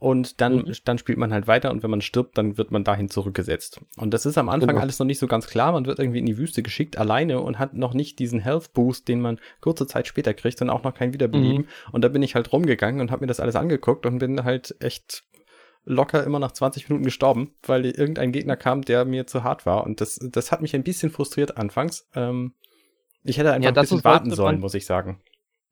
Und 0.01 0.41
dann, 0.41 0.57
mhm. 0.57 0.73
dann 0.87 0.97
spielt 0.97 1.19
man 1.19 1.31
halt 1.31 1.47
weiter 1.47 1.71
und 1.71 1.83
wenn 1.83 1.91
man 1.91 2.01
stirbt, 2.01 2.39
dann 2.39 2.57
wird 2.57 2.71
man 2.71 2.85
dahin 2.85 3.11
zurückgesetzt. 3.11 3.83
Und 3.99 4.15
das 4.15 4.25
ist 4.25 4.39
am 4.39 4.49
Anfang 4.49 4.71
genau. 4.71 4.81
alles 4.81 4.99
noch 4.99 5.05
nicht 5.07 5.19
so 5.19 5.27
ganz 5.27 5.47
klar. 5.47 5.73
Man 5.73 5.85
wird 5.85 5.99
irgendwie 5.99 6.21
in 6.21 6.27
die 6.27 6.39
Wüste 6.39 6.63
geschickt, 6.63 6.97
alleine 6.97 7.41
und 7.41 7.59
hat 7.59 7.75
noch 7.75 7.93
nicht 7.93 8.19
diesen 8.19 8.41
Health 8.41 8.73
Boost, 8.73 9.09
den 9.09 9.21
man 9.21 9.39
kurze 9.61 9.87
Zeit 9.87 10.07
später 10.07 10.33
kriegt 10.33 10.63
und 10.63 10.71
auch 10.71 10.83
noch 10.85 10.95
kein 10.95 11.13
Wiederbeleben. 11.13 11.65
Mhm. 11.65 11.93
Und 11.93 12.03
da 12.03 12.09
bin 12.09 12.23
ich 12.23 12.35
halt 12.35 12.51
rumgegangen 12.51 13.03
und 13.03 13.11
habe 13.11 13.21
mir 13.21 13.27
das 13.27 13.41
alles 13.41 13.57
angeguckt 13.57 14.07
und 14.07 14.21
bin 14.21 14.43
halt 14.43 14.75
echt 14.81 15.23
locker 15.85 16.25
immer 16.25 16.39
nach 16.39 16.53
20 16.53 16.89
Minuten 16.89 17.05
gestorben, 17.05 17.53
weil 17.63 17.85
irgendein 17.85 18.33
Gegner 18.33 18.57
kam, 18.57 18.81
der 18.81 19.05
mir 19.05 19.27
zu 19.27 19.45
hart 19.45 19.67
war. 19.67 19.85
Und 19.85 20.01
das, 20.01 20.19
das 20.33 20.51
hat 20.51 20.63
mich 20.63 20.75
ein 20.75 20.83
bisschen 20.83 21.11
frustriert 21.11 21.59
anfangs. 21.59 22.09
Ähm, 22.15 22.55
ich 23.23 23.37
hätte 23.37 23.53
einfach 23.53 23.65
ja, 23.65 23.71
ein 23.71 23.83
bisschen 23.83 24.03
warten 24.03 24.31
sollen, 24.31 24.61
muss 24.61 24.73
ich 24.73 24.87
sagen. 24.87 25.21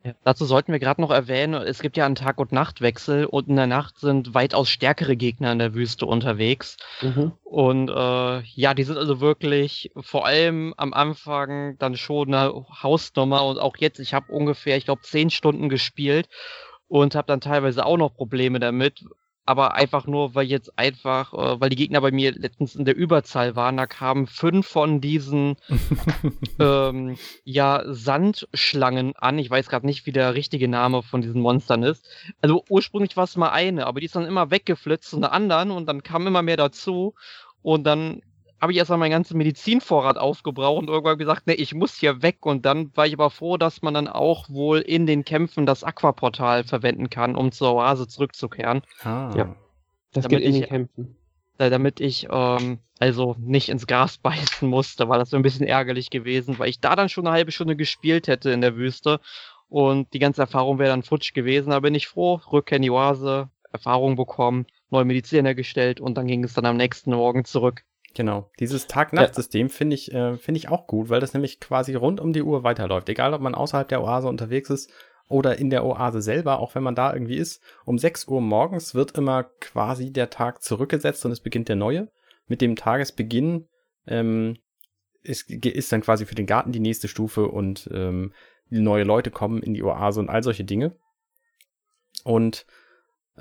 Ja, 0.05 0.13
dazu 0.23 0.45
sollten 0.45 0.71
wir 0.73 0.79
gerade 0.79 1.01
noch 1.01 1.11
erwähnen, 1.11 1.55
es 1.55 1.81
gibt 1.81 1.97
ja 1.97 2.07
einen 2.07 2.15
Tag- 2.15 2.39
und 2.39 2.53
Nachtwechsel 2.53 3.27
und 3.27 3.49
in 3.49 3.57
der 3.57 3.67
Nacht 3.67 3.99
sind 3.99 4.33
weitaus 4.33 4.71
stärkere 4.71 5.17
Gegner 5.17 5.51
in 5.51 5.59
der 5.59 5.75
Wüste 5.75 6.07
unterwegs. 6.07 6.77
Mhm. 7.03 7.33
Und 7.43 7.91
äh, 7.91 8.41
ja, 8.43 8.75
die 8.75 8.85
sind 8.85 8.97
also 8.97 9.21
wirklich 9.21 9.91
vor 10.01 10.25
allem 10.25 10.73
am 10.77 10.93
Anfang 10.93 11.77
dann 11.79 11.97
schon 11.97 12.33
eine 12.33 12.67
Hausnummer 12.83 13.45
und 13.45 13.59
auch 13.59 13.77
jetzt, 13.77 13.99
ich 13.99 14.15
habe 14.15 14.31
ungefähr, 14.31 14.77
ich 14.77 14.85
glaube, 14.85 15.03
zehn 15.03 15.31
Stunden 15.31 15.69
gespielt 15.69 16.29
und 16.87 17.17
habe 17.17 17.27
dann 17.27 17.41
teilweise 17.41 17.85
auch 17.85 17.97
noch 17.97 18.15
Probleme 18.15 18.61
damit, 18.61 19.05
aber 19.49 19.75
einfach 19.75 20.07
nur, 20.07 20.35
weil 20.35 20.47
jetzt 20.47 20.79
einfach, 20.79 21.33
äh, 21.33 21.59
weil 21.59 21.71
die 21.71 21.77
Gegner 21.77 22.03
bei 22.03 22.11
mir 22.11 22.33
letztens 22.33 22.77
in 22.77 22.85
der 22.85 22.95
Überzahl 22.95 23.57
waren, 23.57 23.79
da 23.79 23.87
kamen 23.87 24.27
fünf 24.27 24.67
von 24.67 25.01
diesen 25.01 25.57
ähm, 26.61 27.17
ja, 27.45 27.83
Sandschlangen 27.87 29.17
an. 29.17 29.39
Ich 29.39 29.49
weiß 29.49 29.71
gerade 29.71 29.87
nicht, 29.87 30.05
wie 30.05 30.13
der 30.13 30.35
richtige 30.35 30.69
Name 30.69 31.03
von 31.03 31.23
diesen 31.23 31.41
Monstern 31.41 31.83
ist. 31.83 32.07
Also 32.43 32.63
ursprünglich 32.69 33.17
war 33.17 33.25
es 33.25 33.37
mal 33.37 33.49
eine, 33.49 33.87
aber 33.87 34.01
die 34.01 34.07
ist 34.07 34.17
dann 34.17 34.27
immer 34.27 34.51
weggeflitzt 34.51 35.09
zu 35.09 35.17
einer 35.17 35.33
anderen 35.33 35.71
und 35.71 35.87
dann 35.87 36.03
kam 36.03 36.27
immer 36.27 36.43
mehr 36.43 36.59
dazu. 36.59 37.15
Und 37.63 37.85
dann 37.85 38.21
habe 38.61 38.73
ich 38.73 38.79
erstmal 38.79 38.99
meinen 38.99 39.13
ganzen 39.13 39.39
Medizinvorrat 39.39 40.19
aufgebraucht 40.19 40.83
und 40.83 40.89
irgendwann 40.89 41.19
gesagt, 41.19 41.47
nee, 41.47 41.55
ich 41.55 41.75
muss 41.75 41.95
hier 41.95 42.23
weg. 42.23 42.45
Und 42.45 42.67
dann 42.67 42.91
war 42.97 43.07
ich 43.07 43.15
aber 43.15 43.31
froh, 43.31 43.57
dass 43.57 43.83
man 43.83 43.95
dann 43.95 44.09
auch 44.09 44.49
wohl 44.49 44.81
in 44.81 45.07
den 45.07 45.25
Kämpfen 45.25 45.67
das 45.67 45.85
Aquaportal 45.85 46.65
verwenden 46.65 47.11
kann, 47.11 47.37
um 47.37 47.53
zur 47.53 47.75
Oase 47.75 48.09
zurückzukehren. 48.09 48.83
Ah. 49.03 49.33
Ja. 49.37 49.57
Das 50.13 50.25
damit 50.25 50.39
geht 50.39 50.47
in 50.47 50.55
den 50.55 50.69
Kämpfen. 50.69 51.17
Damit 51.59 52.01
ich 52.01 52.29
ähm, 52.31 52.79
also 52.99 53.37
nicht 53.39 53.69
ins 53.69 53.87
Gras 53.87 54.19
beißen 54.23 54.69
musste, 54.69 55.09
weil 55.09 55.19
das 55.19 55.31
so 55.31 55.37
ein 55.37 55.43
bisschen 55.43 55.67
ärgerlich 55.67 56.11
gewesen, 56.11 56.59
weil 56.59 56.71
ich 56.71 56.81
da 56.81 56.97
dann 56.97 57.09
schon 57.09 57.27
eine 57.27 57.35
halbe 57.35 57.53
Stunde 57.53 57.77
gespielt 57.77 58.29
hätte 58.29 58.51
in 58.51 58.61
der 58.61 58.77
Wüste 58.77 59.21
und 59.69 60.13
die 60.15 60.19
ganze 60.19 60.41
Erfahrung 60.41 60.79
wäre 60.79 60.91
dann 60.91 61.03
futsch 61.03 61.35
gewesen. 61.35 61.71
Da 61.71 61.81
bin 61.81 61.95
ich 61.95 62.09
froh, 62.09 62.41
Rückkehr 62.51 62.77
in 62.77 62.83
die 62.83 62.91
Oase, 62.91 63.51
Erfahrung 63.71 64.17
bekommen, 64.17 64.67
neue 64.91 65.05
Medizin 65.05 65.45
hergestellt 65.45 66.01
und 66.01 66.17
dann 66.17 66.27
ging 66.27 66.43
es 66.45 66.55
dann 66.55 66.65
am 66.65 66.77
nächsten 66.77 67.13
Morgen 67.13 67.45
zurück. 67.45 67.85
Genau. 68.15 68.51
Dieses 68.59 68.87
Tag-Nacht-System 68.87 69.71
finde 69.71 69.95
ich, 69.95 70.13
äh, 70.13 70.37
finde 70.39 70.59
ich 70.59 70.69
auch 70.69 70.87
gut, 70.87 71.09
weil 71.09 71.21
das 71.21 71.35
nämlich 71.35 71.61
quasi 71.61 71.95
rund 71.95 72.21
um 72.21 72.33
die 72.33 72.43
Uhr 72.43 72.65
weiterläuft. 72.65 73.09
Egal, 73.09 73.35
ob 73.35 73.41
man 73.41 73.55
außerhalb 73.55 73.89
der 73.89 74.03
Oase 74.03 74.29
unterwegs 74.29 74.71
ist 74.71 74.91
oder 75.29 75.59
in 75.59 75.71
der 75.71 75.85
Oase 75.85 76.23
selber, 76.23 76.59
auch 76.59 76.75
wenn 76.75 76.83
man 76.83 76.95
da 76.95 77.13
irgendwie 77.13 77.37
ist. 77.37 77.63
Um 77.85 77.99
6 77.99 78.27
Uhr 78.29 78.41
morgens 78.41 78.95
wird 78.95 79.17
immer 79.17 79.45
quasi 79.61 80.13
der 80.13 80.31
Tag 80.31 80.63
zurückgesetzt 80.63 81.25
und 81.27 81.33
es 81.33 81.41
beginnt 81.41 81.69
der 81.69 81.77
neue. 81.77 82.11
Mit 82.47 82.63
dem 82.63 82.77
Tagesbeginn 82.77 83.69
ähm, 84.07 84.57
ist, 85.23 85.51
ist 85.51 85.93
dann 85.93 86.01
quasi 86.01 86.25
für 86.25 86.35
den 86.35 86.47
Garten 86.47 86.73
die 86.73 86.81
nächste 86.81 87.09
Stufe 87.09 87.49
und 87.49 87.89
ähm, 87.93 88.33
neue 88.71 89.05
Leute 89.05 89.31
kommen 89.31 89.63
in 89.63 89.75
die 89.75 89.83
Oase 89.83 90.21
und 90.21 90.31
all 90.31 90.43
solche 90.43 90.65
Dinge. 90.65 90.97
Und 92.25 92.67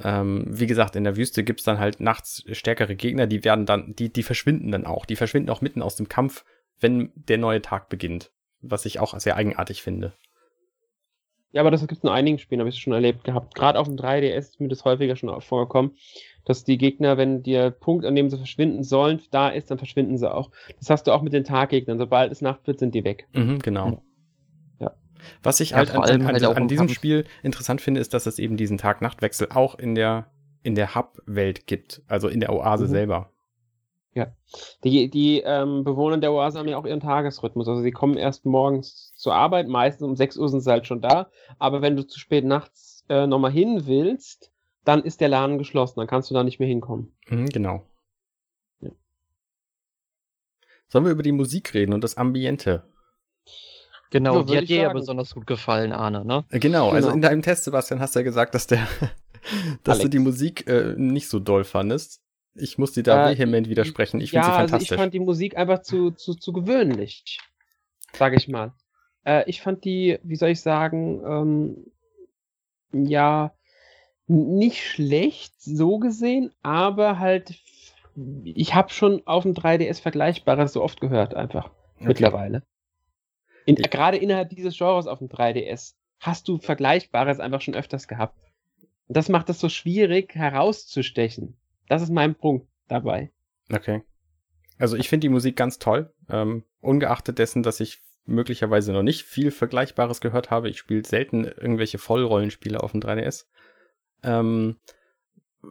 ähm, 0.03 0.45
wie 0.47 0.67
gesagt, 0.67 0.95
in 0.95 1.03
der 1.03 1.17
Wüste 1.17 1.43
gibt's 1.43 1.63
dann 1.63 1.79
halt 1.79 1.99
nachts 1.99 2.43
stärkere 2.51 2.95
Gegner, 2.95 3.27
die 3.27 3.43
werden 3.43 3.65
dann, 3.65 3.95
die, 3.95 4.11
die 4.11 4.23
verschwinden 4.23 4.71
dann 4.71 4.85
auch. 4.85 5.05
Die 5.05 5.15
verschwinden 5.15 5.49
auch 5.49 5.61
mitten 5.61 5.81
aus 5.81 5.95
dem 5.95 6.09
Kampf, 6.09 6.45
wenn 6.79 7.11
der 7.15 7.37
neue 7.37 7.61
Tag 7.61 7.89
beginnt. 7.89 8.31
Was 8.61 8.85
ich 8.85 8.99
auch 8.99 9.17
sehr 9.19 9.35
eigenartig 9.35 9.81
finde. 9.81 10.13
Ja, 11.51 11.61
aber 11.61 11.71
das 11.71 11.81
gibt 11.81 11.93
es 11.93 12.03
in 12.03 12.09
einigen 12.09 12.39
Spielen, 12.39 12.59
habe 12.59 12.69
ich 12.69 12.79
schon 12.79 12.93
erlebt 12.93 13.23
gehabt. 13.23 13.55
Gerade 13.55 13.79
auf 13.79 13.87
dem 13.87 13.95
3DS 13.95 14.37
ist 14.37 14.59
mir 14.59 14.67
das 14.67 14.83
häufiger 14.83 15.15
schon 15.15 15.41
vorgekommen, 15.41 15.95
dass 16.45 16.63
die 16.63 16.77
Gegner, 16.77 17.17
wenn 17.17 17.43
der 17.43 17.71
Punkt, 17.71 18.05
an 18.05 18.15
dem 18.15 18.29
sie 18.29 18.37
verschwinden 18.37 18.83
sollen, 18.83 19.21
da 19.31 19.49
ist, 19.49 19.71
dann 19.71 19.77
verschwinden 19.77 20.17
sie 20.17 20.31
auch. 20.31 20.51
Das 20.79 20.89
hast 20.89 21.07
du 21.07 21.11
auch 21.13 21.21
mit 21.21 21.33
den 21.33 21.43
Taggegnern. 21.43 21.97
Sobald 21.97 22.31
es 22.31 22.41
Nacht 22.41 22.67
wird, 22.67 22.79
sind 22.79 22.93
die 22.93 23.03
weg. 23.03 23.27
Mhm, 23.33 23.59
genau. 23.59 24.03
Was 25.43 25.59
ich 25.59 25.71
ja, 25.71 25.77
halt, 25.77 25.91
an, 25.91 26.03
an, 26.03 26.25
halt 26.25 26.43
an 26.43 26.67
diesem 26.67 26.89
Spiel 26.89 27.25
interessant 27.43 27.81
finde, 27.81 28.01
ist, 28.01 28.13
dass 28.13 28.25
es 28.25 28.39
eben 28.39 28.57
diesen 28.57 28.77
Tag-Nacht-Wechsel 28.77 29.49
auch 29.53 29.75
in 29.75 29.95
der, 29.95 30.31
in 30.63 30.75
der 30.75 30.95
Hub-Welt 30.95 31.67
gibt, 31.67 32.01
also 32.07 32.27
in 32.27 32.39
der 32.39 32.53
Oase 32.53 32.85
mhm. 32.85 32.89
selber. 32.89 33.31
Ja. 34.17 34.33
Die, 34.83 35.11
die 35.11 35.43
ähm, 35.45 35.83
Bewohner 35.83 36.17
der 36.17 36.31
Oase 36.31 36.57
haben 36.57 36.67
ja 36.67 36.77
auch 36.77 36.87
ihren 36.87 37.01
Tagesrhythmus. 37.01 37.67
Also 37.67 37.83
sie 37.83 37.91
kommen 37.91 38.17
erst 38.17 38.47
morgens 38.47 39.13
zur 39.15 39.35
Arbeit, 39.35 39.67
meistens 39.67 40.07
um 40.07 40.15
6 40.15 40.37
Uhr 40.37 40.49
sind 40.49 40.61
sie 40.61 40.71
halt 40.71 40.87
schon 40.87 41.01
da. 41.01 41.29
Aber 41.59 41.83
wenn 41.83 41.95
du 41.95 42.07
zu 42.07 42.19
spät 42.19 42.43
nachts 42.43 43.05
äh, 43.09 43.27
nochmal 43.27 43.51
hin 43.51 43.85
willst, 43.85 44.51
dann 44.83 45.03
ist 45.03 45.21
der 45.21 45.29
Laden 45.29 45.59
geschlossen, 45.59 45.99
dann 45.99 46.07
kannst 46.07 46.31
du 46.31 46.33
da 46.33 46.43
nicht 46.43 46.59
mehr 46.59 46.67
hinkommen. 46.67 47.11
Mhm, 47.27 47.49
genau. 47.49 47.85
Ja. 48.79 48.89
Sollen 50.87 51.05
wir 51.05 51.11
über 51.11 51.23
die 51.23 51.31
Musik 51.31 51.73
reden 51.75 51.93
und 51.93 52.03
das 52.03 52.17
Ambiente? 52.17 52.89
Genau, 54.09 54.37
ja, 54.37 54.43
die 54.43 54.57
hat 54.57 54.69
dir 54.69 54.81
ja 54.83 54.93
besonders 54.93 55.33
gut 55.33 55.47
gefallen, 55.47 55.91
Arne, 55.91 56.23
ne? 56.23 56.45
Äh, 56.49 56.59
genau, 56.59 56.89
also 56.89 56.95
genau, 56.95 56.95
also 56.95 57.09
in 57.09 57.21
deinem 57.21 57.41
Test, 57.41 57.65
Sebastian, 57.65 57.99
hast 57.99 58.15
du 58.15 58.19
ja 58.19 58.23
gesagt, 58.23 58.55
dass 58.55 58.67
der, 58.67 58.79
dass 59.83 59.95
Alex. 59.95 60.03
du 60.03 60.09
die 60.09 60.19
Musik 60.19 60.67
äh, 60.67 60.93
nicht 60.97 61.27
so 61.27 61.39
doll 61.39 61.63
fandest. 61.63 62.21
Ich 62.55 62.77
muss 62.77 62.93
dir 62.93 63.03
da 63.03 63.29
äh, 63.29 63.37
vehement 63.37 63.69
widersprechen. 63.69 64.19
Ich 64.21 64.31
finde 64.31 64.47
ja, 64.47 64.53
sie 64.53 64.57
fantastisch. 64.57 64.91
Also 64.91 64.95
ich 64.95 65.01
fand 65.01 65.13
die 65.13 65.19
Musik 65.19 65.57
einfach 65.57 65.81
zu, 65.81 66.11
zu, 66.11 66.33
zu 66.33 66.53
gewöhnlich, 66.53 67.39
sage 68.13 68.35
ich 68.35 68.47
mal. 68.47 68.73
Äh, 69.25 69.43
ich 69.47 69.61
fand 69.61 69.83
die, 69.83 70.19
wie 70.23 70.35
soll 70.35 70.49
ich 70.49 70.61
sagen, 70.61 71.21
ähm, 71.25 71.85
ja, 72.93 73.53
nicht 74.27 74.83
schlecht 74.83 75.53
so 75.61 75.99
gesehen, 75.99 76.51
aber 76.61 77.19
halt, 77.19 77.55
ich 78.43 78.73
habe 78.73 78.89
schon 78.89 79.21
auf 79.25 79.43
dem 79.43 79.53
3DS 79.53 80.01
Vergleichbares 80.01 80.73
so 80.73 80.81
oft 80.81 80.99
gehört, 80.99 81.33
einfach 81.33 81.65
okay. 81.97 82.07
mittlerweile. 82.07 82.63
In, 83.67 83.75
gerade 83.75 84.15
innerhalb 84.15 84.49
dieses 84.49 84.77
Genres 84.77 85.07
auf 85.07 85.19
dem 85.19 85.27
3DS 85.27 85.95
hast 86.19 86.47
du 86.47 86.57
Vergleichbares 86.57 87.41
einfach 87.41 87.59
schon 87.59 87.75
öfters 87.75 88.07
gehabt. 88.07 88.39
Und 89.07 89.17
das 89.17 89.27
macht 89.27 89.49
es 89.49 89.59
so 89.59 89.67
schwierig 89.67 90.33
herauszustechen. 90.35 91.57
Das 91.89 92.01
ist 92.01 92.09
mein 92.09 92.33
Punkt 92.35 92.65
dabei. 92.87 93.29
Okay. 93.71 94.03
Also 94.79 94.95
ich 94.95 95.09
finde 95.09 95.25
die 95.25 95.33
Musik 95.33 95.57
ganz 95.57 95.79
toll. 95.79 96.13
Ähm, 96.29 96.63
ungeachtet 96.79 97.39
dessen, 97.39 97.61
dass 97.61 97.81
ich 97.81 98.01
möglicherweise 98.25 98.93
noch 98.93 99.03
nicht 99.03 99.23
viel 99.23 99.51
Vergleichbares 99.51 100.21
gehört 100.21 100.49
habe. 100.49 100.69
Ich 100.69 100.77
spiele 100.77 101.05
selten 101.05 101.43
irgendwelche 101.43 101.97
Vollrollenspiele 101.97 102.81
auf 102.81 102.93
dem 102.93 103.01
3DS. 103.01 103.47
Ähm, 104.23 104.77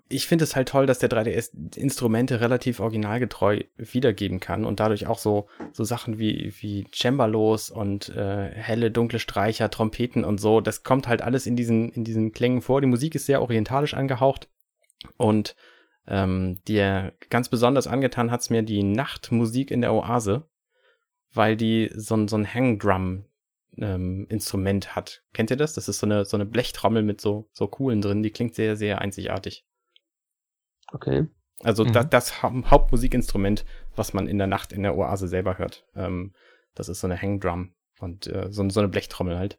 ich 0.09 0.27
finde 0.27 0.45
es 0.45 0.57
halt 0.57 0.69
toll, 0.69 0.87
dass 0.87 0.99
der 0.99 1.11
3DS 1.11 1.77
Instrumente 1.77 2.41
relativ 2.41 2.81
originalgetreu 2.81 3.63
wiedergeben 3.77 4.41
kann 4.41 4.65
und 4.65 4.81
dadurch 4.81 5.07
auch 5.07 5.19
so, 5.19 5.49
so 5.73 5.85
Sachen 5.85 6.19
wie, 6.19 6.53
wie 6.61 6.87
Cembalos 6.93 7.71
und 7.71 8.09
äh, 8.11 8.51
helle, 8.51 8.91
dunkle 8.91 9.19
Streicher, 9.19 9.71
Trompeten 9.71 10.25
und 10.25 10.41
so, 10.41 10.61
das 10.61 10.83
kommt 10.83 11.09
halt 11.09 11.23
alles 11.23 11.47
in 11.47 11.57
diesen, 11.57 11.91
in 11.93 12.05
diesen 12.05 12.33
Klängen 12.33 12.63
vor. 12.63 12.81
Die 12.81 12.87
Musik 12.87 13.15
ist 13.15 13.27
sehr 13.27 13.43
orientalisch 13.43 13.95
angehaucht 13.95 14.49
und 15.17 15.57
Ähm, 16.09 16.61
dir 16.69 17.15
ganz 17.31 17.49
besonders 17.49 17.89
angetan 17.89 18.31
hat's 18.31 18.49
mir 18.49 18.63
die 18.63 18.85
Nachtmusik 18.85 19.73
in 19.73 19.81
der 19.81 19.93
Oase, 19.93 20.49
weil 21.35 21.57
die 21.57 21.91
so, 21.97 22.15
ein 22.15 22.29
so 22.29 22.37
ein 22.37 22.47
Hangdrum 22.47 23.25
ähm, 23.77 24.27
Instrument 24.29 24.95
hat. 24.95 25.25
Kennt 25.33 25.51
ihr 25.51 25.57
das? 25.57 25.75
Das 25.75 25.89
ist 25.89 25.99
so 25.99 26.07
eine, 26.07 26.25
so 26.25 26.37
eine 26.37 26.47
Blechtrommel 26.47 27.03
mit 27.03 27.21
so, 27.21 27.49
so 27.53 27.67
Kuhlen 27.67 28.01
drin, 28.01 28.23
die 28.23 28.31
klingt 28.31 28.55
sehr, 28.55 28.77
sehr 28.77 29.01
einzigartig. 29.01 29.65
Okay. 30.93 31.27
Also 31.63 31.85
mhm. 31.85 31.93
da, 31.93 32.05
das 32.05 32.43
Hauptmusikinstrument, 32.43 33.65
was 33.95 34.13
man 34.13 34.29
in 34.29 34.39
der 34.39 34.47
Nacht 34.47 34.73
in 34.73 34.83
der 34.83 34.97
Oase 34.97 35.29
selber 35.29 35.59
hört. 35.59 35.87
Ähm, 35.95 36.35
das 36.75 36.89
ist 36.89 37.01
so 37.01 37.07
eine 37.07 37.21
Hangdrum 37.21 37.73
und 37.99 38.27
äh, 38.27 38.53
so, 38.53 38.69
so 38.69 38.81
eine 38.81 38.89
Blechtrommel 38.89 39.39
halt. 39.39 39.59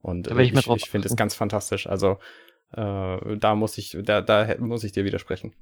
Und 0.00 0.28
äh, 0.28 0.42
ich, 0.42 0.54
ich, 0.54 0.66
ich 0.66 0.90
finde 0.90 1.08
es 1.08 1.16
ganz 1.16 1.34
fantastisch. 1.34 1.86
Also 1.86 2.18
äh, 2.72 3.36
da 3.36 3.54
muss 3.54 3.78
ich, 3.78 3.96
da, 4.02 4.20
da 4.20 4.56
muss 4.58 4.84
ich 4.84 4.92
dir 4.92 5.04
widersprechen. 5.04 5.54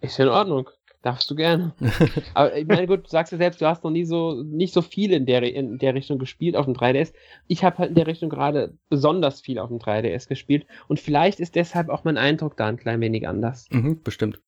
Ist 0.00 0.18
in 0.18 0.28
Ordnung. 0.28 0.68
Darfst 1.02 1.30
du 1.30 1.36
gerne. 1.36 1.74
Aber 2.34 2.56
ich 2.56 2.66
meine, 2.66 2.88
gut, 2.88 3.04
du 3.04 3.08
sagst 3.08 3.30
ja 3.30 3.38
selbst, 3.38 3.60
du 3.60 3.66
hast 3.66 3.84
noch 3.84 3.90
nie 3.90 4.04
so, 4.04 4.42
nicht 4.42 4.74
so 4.74 4.82
viel 4.82 5.12
in 5.12 5.26
der, 5.26 5.42
in 5.42 5.78
der 5.78 5.94
Richtung 5.94 6.18
gespielt 6.18 6.56
auf 6.56 6.64
dem 6.64 6.74
3DS. 6.74 7.12
Ich 7.46 7.62
habe 7.62 7.78
halt 7.78 7.90
in 7.90 7.94
der 7.94 8.08
Richtung 8.08 8.30
gerade 8.30 8.74
besonders 8.88 9.40
viel 9.40 9.60
auf 9.60 9.68
dem 9.68 9.78
3DS 9.78 10.28
gespielt 10.28 10.66
und 10.88 10.98
vielleicht 10.98 11.38
ist 11.38 11.54
deshalb 11.54 11.88
auch 11.88 12.02
mein 12.02 12.18
Eindruck 12.18 12.56
da 12.56 12.66
ein 12.66 12.78
klein 12.78 13.00
wenig 13.00 13.28
anders. 13.28 13.68
Mhm, 13.70 14.02
bestimmt. 14.02 14.40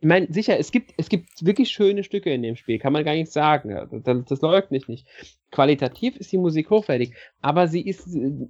Ich 0.00 0.08
meine, 0.08 0.26
sicher, 0.30 0.58
es 0.58 0.72
gibt, 0.72 0.92
es 0.98 1.08
gibt 1.08 1.28
wirklich 1.46 1.70
schöne 1.70 2.04
Stücke 2.04 2.30
in 2.30 2.42
dem 2.42 2.56
Spiel, 2.56 2.78
kann 2.78 2.92
man 2.92 3.04
gar 3.04 3.14
nicht 3.14 3.32
sagen. 3.32 4.02
Das, 4.04 4.24
das 4.26 4.40
leugne 4.42 4.76
ich 4.76 4.88
nicht. 4.88 5.06
Qualitativ 5.50 6.16
ist 6.16 6.32
die 6.32 6.38
Musik 6.38 6.68
hochwertig, 6.68 7.14
aber 7.40 7.66
sie 7.66 7.80
ist, 7.80 8.08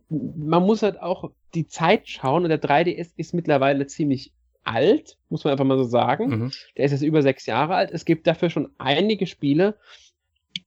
man 0.09 0.65
muss 0.65 0.83
halt 0.83 1.01
auch 1.01 1.31
die 1.55 1.69
Zeit 1.69 2.09
schauen 2.09 2.43
und 2.43 2.49
der 2.49 2.61
3DS 2.61 3.13
ist 3.17 3.33
mittlerweile 3.33 3.87
ziemlich 3.87 4.33
alt, 4.67 5.17
muss 5.29 5.45
man 5.45 5.53
einfach 5.53 5.65
mal 5.65 5.79
so 5.79 5.85
sagen. 5.85 6.29
Mhm. 6.29 6.53
Der 6.77 6.85
ist 6.85 6.93
jetzt 6.93 7.03
über 7.03 7.23
sechs 7.23 7.47
Jahre 7.47 7.75
alt. 7.75 7.91
Es 7.91 8.05
gibt 8.05 8.27
dafür 8.27 8.51
schon 8.51 8.71
einige 8.79 9.27
Spiele. 9.27 9.79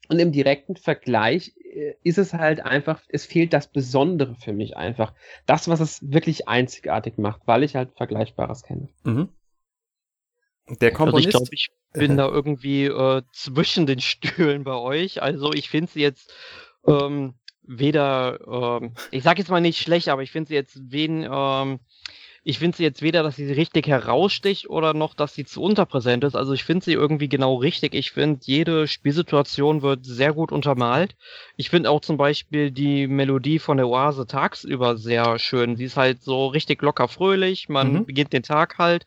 Und 0.07 0.19
im 0.19 0.31
direkten 0.31 0.75
Vergleich 0.75 1.53
äh, 1.63 1.93
ist 2.03 2.17
es 2.17 2.33
halt 2.33 2.61
einfach, 2.61 3.01
es 3.09 3.25
fehlt 3.25 3.53
das 3.53 3.67
Besondere 3.67 4.35
für 4.35 4.53
mich 4.53 4.75
einfach. 4.75 5.13
Das, 5.45 5.67
was 5.67 5.79
es 5.79 6.11
wirklich 6.11 6.47
einzigartig 6.47 7.17
macht, 7.17 7.41
weil 7.45 7.63
ich 7.63 7.75
halt 7.75 7.93
Vergleichbares 7.95 8.63
kenne. 8.63 8.89
Mhm. 9.03 9.29
Der 10.81 10.91
Komponist. 10.91 11.35
Also 11.35 11.51
ich 11.51 11.67
glaube, 11.67 11.99
ich 11.99 11.99
bin 12.07 12.17
da 12.17 12.27
irgendwie 12.27 12.85
äh, 12.85 13.21
zwischen 13.33 13.85
den 13.85 13.99
Stühlen 14.01 14.63
bei 14.63 14.75
euch. 14.75 15.21
Also 15.21 15.53
ich 15.53 15.69
finde 15.69 15.91
sie 15.91 16.01
jetzt 16.01 16.33
ähm, 16.85 17.35
weder, 17.63 18.79
ähm, 18.81 18.93
ich 19.11 19.23
sage 19.23 19.39
jetzt 19.39 19.49
mal 19.49 19.61
nicht 19.61 19.79
schlecht, 19.79 20.09
aber 20.09 20.23
ich 20.23 20.31
finde 20.31 20.49
sie 20.49 20.55
jetzt 20.55 20.79
wen, 20.81 21.27
ähm, 21.31 21.79
ich 22.43 22.59
finde 22.59 22.77
sie 22.77 22.83
jetzt 22.83 23.01
weder, 23.01 23.23
dass 23.23 23.35
sie 23.35 23.51
richtig 23.51 23.87
heraussticht 23.87 24.69
oder 24.69 24.93
noch, 24.93 25.13
dass 25.13 25.33
sie 25.33 25.45
zu 25.45 25.61
unterpräsent 25.61 26.23
ist. 26.23 26.35
Also 26.35 26.53
ich 26.53 26.63
finde 26.63 26.85
sie 26.85 26.93
irgendwie 26.93 27.29
genau 27.29 27.55
richtig. 27.55 27.93
Ich 27.93 28.11
finde, 28.11 28.39
jede 28.43 28.87
Spielsituation 28.87 29.81
wird 29.81 30.05
sehr 30.05 30.33
gut 30.33 30.51
untermalt. 30.51 31.15
Ich 31.57 31.69
finde 31.69 31.89
auch 31.89 32.01
zum 32.01 32.17
Beispiel 32.17 32.71
die 32.71 33.07
Melodie 33.07 33.59
von 33.59 33.77
der 33.77 33.87
Oase 33.87 34.25
tagsüber 34.25 34.97
sehr 34.97 35.39
schön. 35.39 35.75
Sie 35.75 35.85
ist 35.85 35.97
halt 35.97 36.21
so 36.21 36.47
richtig 36.47 36.81
locker 36.81 37.07
fröhlich. 37.07 37.69
Man 37.69 37.93
mhm. 37.93 38.05
beginnt 38.05 38.33
den 38.33 38.43
Tag 38.43 38.77
halt 38.77 39.05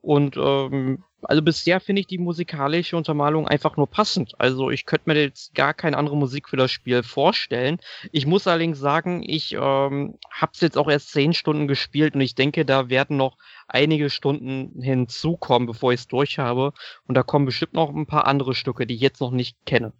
und 0.00 0.36
ähm, 0.36 1.04
also 1.26 1.42
bisher 1.42 1.80
finde 1.80 2.00
ich 2.00 2.06
die 2.06 2.18
musikalische 2.18 2.96
Untermalung 2.96 3.48
einfach 3.48 3.76
nur 3.76 3.88
passend. 3.88 4.34
Also 4.38 4.70
ich 4.70 4.86
könnte 4.86 5.10
mir 5.10 5.20
jetzt 5.20 5.54
gar 5.54 5.74
keine 5.74 5.96
andere 5.96 6.16
Musik 6.16 6.48
für 6.48 6.56
das 6.56 6.70
Spiel 6.70 7.02
vorstellen. 7.02 7.78
Ich 8.12 8.26
muss 8.26 8.46
allerdings 8.46 8.78
sagen, 8.78 9.22
ich 9.26 9.52
ähm, 9.52 10.18
habe 10.30 10.52
es 10.54 10.60
jetzt 10.60 10.78
auch 10.78 10.88
erst 10.88 11.10
zehn 11.10 11.32
Stunden 11.32 11.68
gespielt 11.68 12.14
und 12.14 12.20
ich 12.20 12.34
denke, 12.34 12.64
da 12.64 12.88
werden 12.88 13.16
noch 13.16 13.36
einige 13.68 14.10
Stunden 14.10 14.80
hinzukommen, 14.80 15.66
bevor 15.66 15.92
ich 15.92 16.00
es 16.00 16.08
durch 16.08 16.38
habe. 16.38 16.72
Und 17.06 17.14
da 17.14 17.22
kommen 17.22 17.46
bestimmt 17.46 17.74
noch 17.74 17.94
ein 17.94 18.06
paar 18.06 18.26
andere 18.26 18.54
Stücke, 18.54 18.86
die 18.86 18.94
ich 18.94 19.00
jetzt 19.00 19.20
noch 19.20 19.30
nicht 19.30 19.56
kenne. 19.66 19.92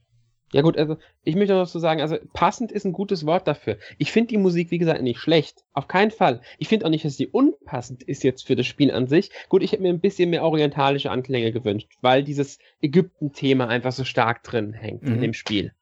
Ja 0.54 0.62
gut, 0.62 0.78
also 0.78 0.98
ich 1.24 1.34
möchte 1.34 1.54
noch 1.54 1.66
so 1.66 1.80
sagen, 1.80 2.00
also 2.00 2.16
passend 2.32 2.70
ist 2.70 2.84
ein 2.86 2.92
gutes 2.92 3.26
Wort 3.26 3.48
dafür. 3.48 3.76
Ich 3.98 4.12
finde 4.12 4.28
die 4.28 4.36
Musik, 4.36 4.70
wie 4.70 4.78
gesagt, 4.78 5.02
nicht 5.02 5.18
schlecht. 5.18 5.64
Auf 5.72 5.88
keinen 5.88 6.12
Fall. 6.12 6.42
Ich 6.58 6.68
finde 6.68 6.86
auch 6.86 6.90
nicht, 6.90 7.04
dass 7.04 7.16
sie 7.16 7.26
unpassend 7.26 8.04
ist 8.04 8.22
jetzt 8.22 8.46
für 8.46 8.54
das 8.54 8.64
Spiel 8.64 8.92
an 8.92 9.08
sich. 9.08 9.30
Gut, 9.48 9.64
ich 9.64 9.72
hätte 9.72 9.82
mir 9.82 9.88
ein 9.88 9.98
bisschen 9.98 10.30
mehr 10.30 10.44
orientalische 10.44 11.10
Anklänge 11.10 11.50
gewünscht, 11.50 11.90
weil 12.02 12.22
dieses 12.22 12.60
Ägypten-Thema 12.80 13.66
einfach 13.66 13.90
so 13.90 14.04
stark 14.04 14.44
drin 14.44 14.72
hängt 14.72 15.02
mhm. 15.02 15.14
in 15.14 15.20
dem 15.22 15.34
Spiel. 15.34 15.72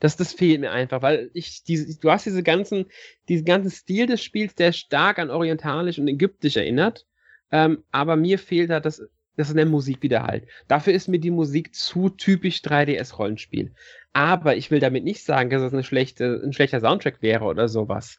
Das, 0.00 0.16
das 0.16 0.32
fehlt 0.32 0.62
mir 0.62 0.72
einfach, 0.72 1.02
weil 1.02 1.30
ich 1.34 1.62
diese, 1.64 2.00
du 2.00 2.10
hast 2.10 2.24
diese 2.24 2.42
ganzen, 2.42 2.86
diesen 3.28 3.44
ganzen 3.44 3.70
Stil 3.70 4.06
des 4.06 4.22
Spiels, 4.22 4.54
der 4.54 4.72
stark 4.72 5.18
an 5.18 5.28
orientalisch 5.28 5.98
und 5.98 6.08
ägyptisch 6.08 6.56
erinnert. 6.56 7.04
Ähm, 7.50 7.84
aber 7.90 8.16
mir 8.16 8.38
fehlt 8.38 8.70
da 8.70 8.80
das, 8.80 9.02
das 9.36 9.50
in 9.50 9.56
der 9.56 9.66
Musik 9.66 10.02
wieder 10.02 10.24
halt. 10.24 10.46
Dafür 10.68 10.92
ist 10.92 11.08
mir 11.08 11.18
die 11.18 11.30
Musik 11.30 11.74
zu 11.74 12.10
typisch 12.10 12.58
3DS-Rollenspiel. 12.58 13.72
Aber 14.12 14.56
ich 14.56 14.70
will 14.70 14.80
damit 14.80 15.04
nicht 15.04 15.24
sagen, 15.24 15.50
dass 15.50 15.62
es 15.62 15.72
eine 15.72 15.84
schlechte, 15.84 16.40
ein 16.44 16.52
schlechter 16.52 16.80
Soundtrack 16.80 17.22
wäre 17.22 17.44
oder 17.44 17.68
sowas. 17.68 18.18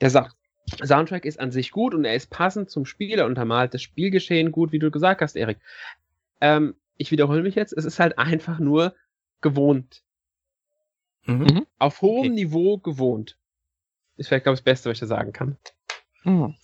Der 0.00 0.10
sagt, 0.10 0.36
Soundtrack 0.84 1.24
ist 1.24 1.40
an 1.40 1.50
sich 1.50 1.72
gut 1.72 1.94
und 1.94 2.04
er 2.04 2.14
ist 2.14 2.30
passend 2.30 2.70
zum 2.70 2.84
Spiel, 2.84 3.18
er 3.18 3.26
untermalt 3.26 3.74
das 3.74 3.82
Spielgeschehen 3.82 4.52
gut, 4.52 4.72
wie 4.72 4.78
du 4.78 4.90
gesagt 4.90 5.20
hast, 5.20 5.36
Erik. 5.36 5.58
Ähm, 6.40 6.76
ich 6.96 7.10
wiederhole 7.10 7.42
mich 7.42 7.54
jetzt, 7.54 7.72
es 7.72 7.84
ist 7.84 7.98
halt 7.98 8.18
einfach 8.18 8.58
nur 8.60 8.94
gewohnt. 9.40 10.02
Mhm. 11.24 11.38
mhm. 11.38 11.66
Auf 11.78 12.02
hohem 12.02 12.20
okay. 12.20 12.28
Niveau 12.30 12.78
gewohnt. 12.78 13.36
Ist 14.16 14.28
vielleicht, 14.28 14.44
glaube 14.44 14.54
ich, 14.54 14.60
das 14.60 14.64
Beste, 14.64 14.90
was 14.90 14.96
ich 14.96 15.00
da 15.00 15.06
sagen 15.06 15.32
kann. 15.32 15.56
Mhm. 16.24 16.54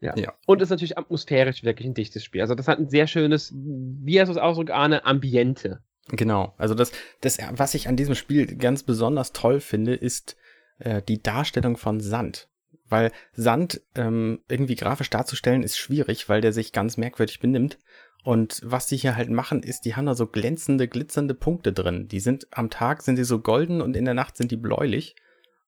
Ja. 0.00 0.16
ja. 0.16 0.34
Und 0.46 0.62
ist 0.62 0.70
natürlich 0.70 0.98
atmosphärisch 0.98 1.64
wirklich 1.64 1.88
ein 1.88 1.94
dichtes 1.94 2.24
Spiel. 2.24 2.42
Also 2.42 2.54
das 2.54 2.68
hat 2.68 2.78
ein 2.78 2.88
sehr 2.88 3.06
schönes, 3.06 3.52
wie 3.54 4.20
heißt 4.20 4.30
das 4.30 4.36
Ausdruck, 4.36 4.70
Arne, 4.70 5.04
Ambiente. 5.04 5.80
Genau. 6.08 6.54
Also 6.58 6.74
das, 6.74 6.92
das, 7.20 7.38
was 7.52 7.74
ich 7.74 7.88
an 7.88 7.96
diesem 7.96 8.14
Spiel 8.14 8.56
ganz 8.56 8.82
besonders 8.82 9.32
toll 9.32 9.60
finde, 9.60 9.94
ist 9.94 10.36
äh, 10.78 11.02
die 11.02 11.22
Darstellung 11.22 11.76
von 11.76 12.00
Sand. 12.00 12.48
Weil 12.88 13.10
Sand 13.32 13.80
ähm, 13.96 14.40
irgendwie 14.48 14.76
grafisch 14.76 15.10
darzustellen 15.10 15.62
ist 15.62 15.76
schwierig, 15.76 16.28
weil 16.28 16.40
der 16.40 16.52
sich 16.52 16.72
ganz 16.72 16.96
merkwürdig 16.96 17.40
benimmt. 17.40 17.78
Und 18.22 18.60
was 18.64 18.86
die 18.86 18.96
hier 18.96 19.16
halt 19.16 19.30
machen, 19.30 19.62
ist, 19.62 19.84
die 19.84 19.94
haben 19.96 20.06
da 20.06 20.14
so 20.14 20.26
glänzende, 20.26 20.88
glitzernde 20.88 21.34
Punkte 21.34 21.72
drin. 21.72 22.08
Die 22.08 22.20
sind 22.20 22.46
am 22.50 22.70
Tag 22.70 23.02
sind 23.02 23.16
sie 23.16 23.24
so 23.24 23.40
golden 23.40 23.80
und 23.80 23.96
in 23.96 24.04
der 24.04 24.14
Nacht 24.14 24.36
sind 24.36 24.50
die 24.50 24.56
bläulich. 24.56 25.16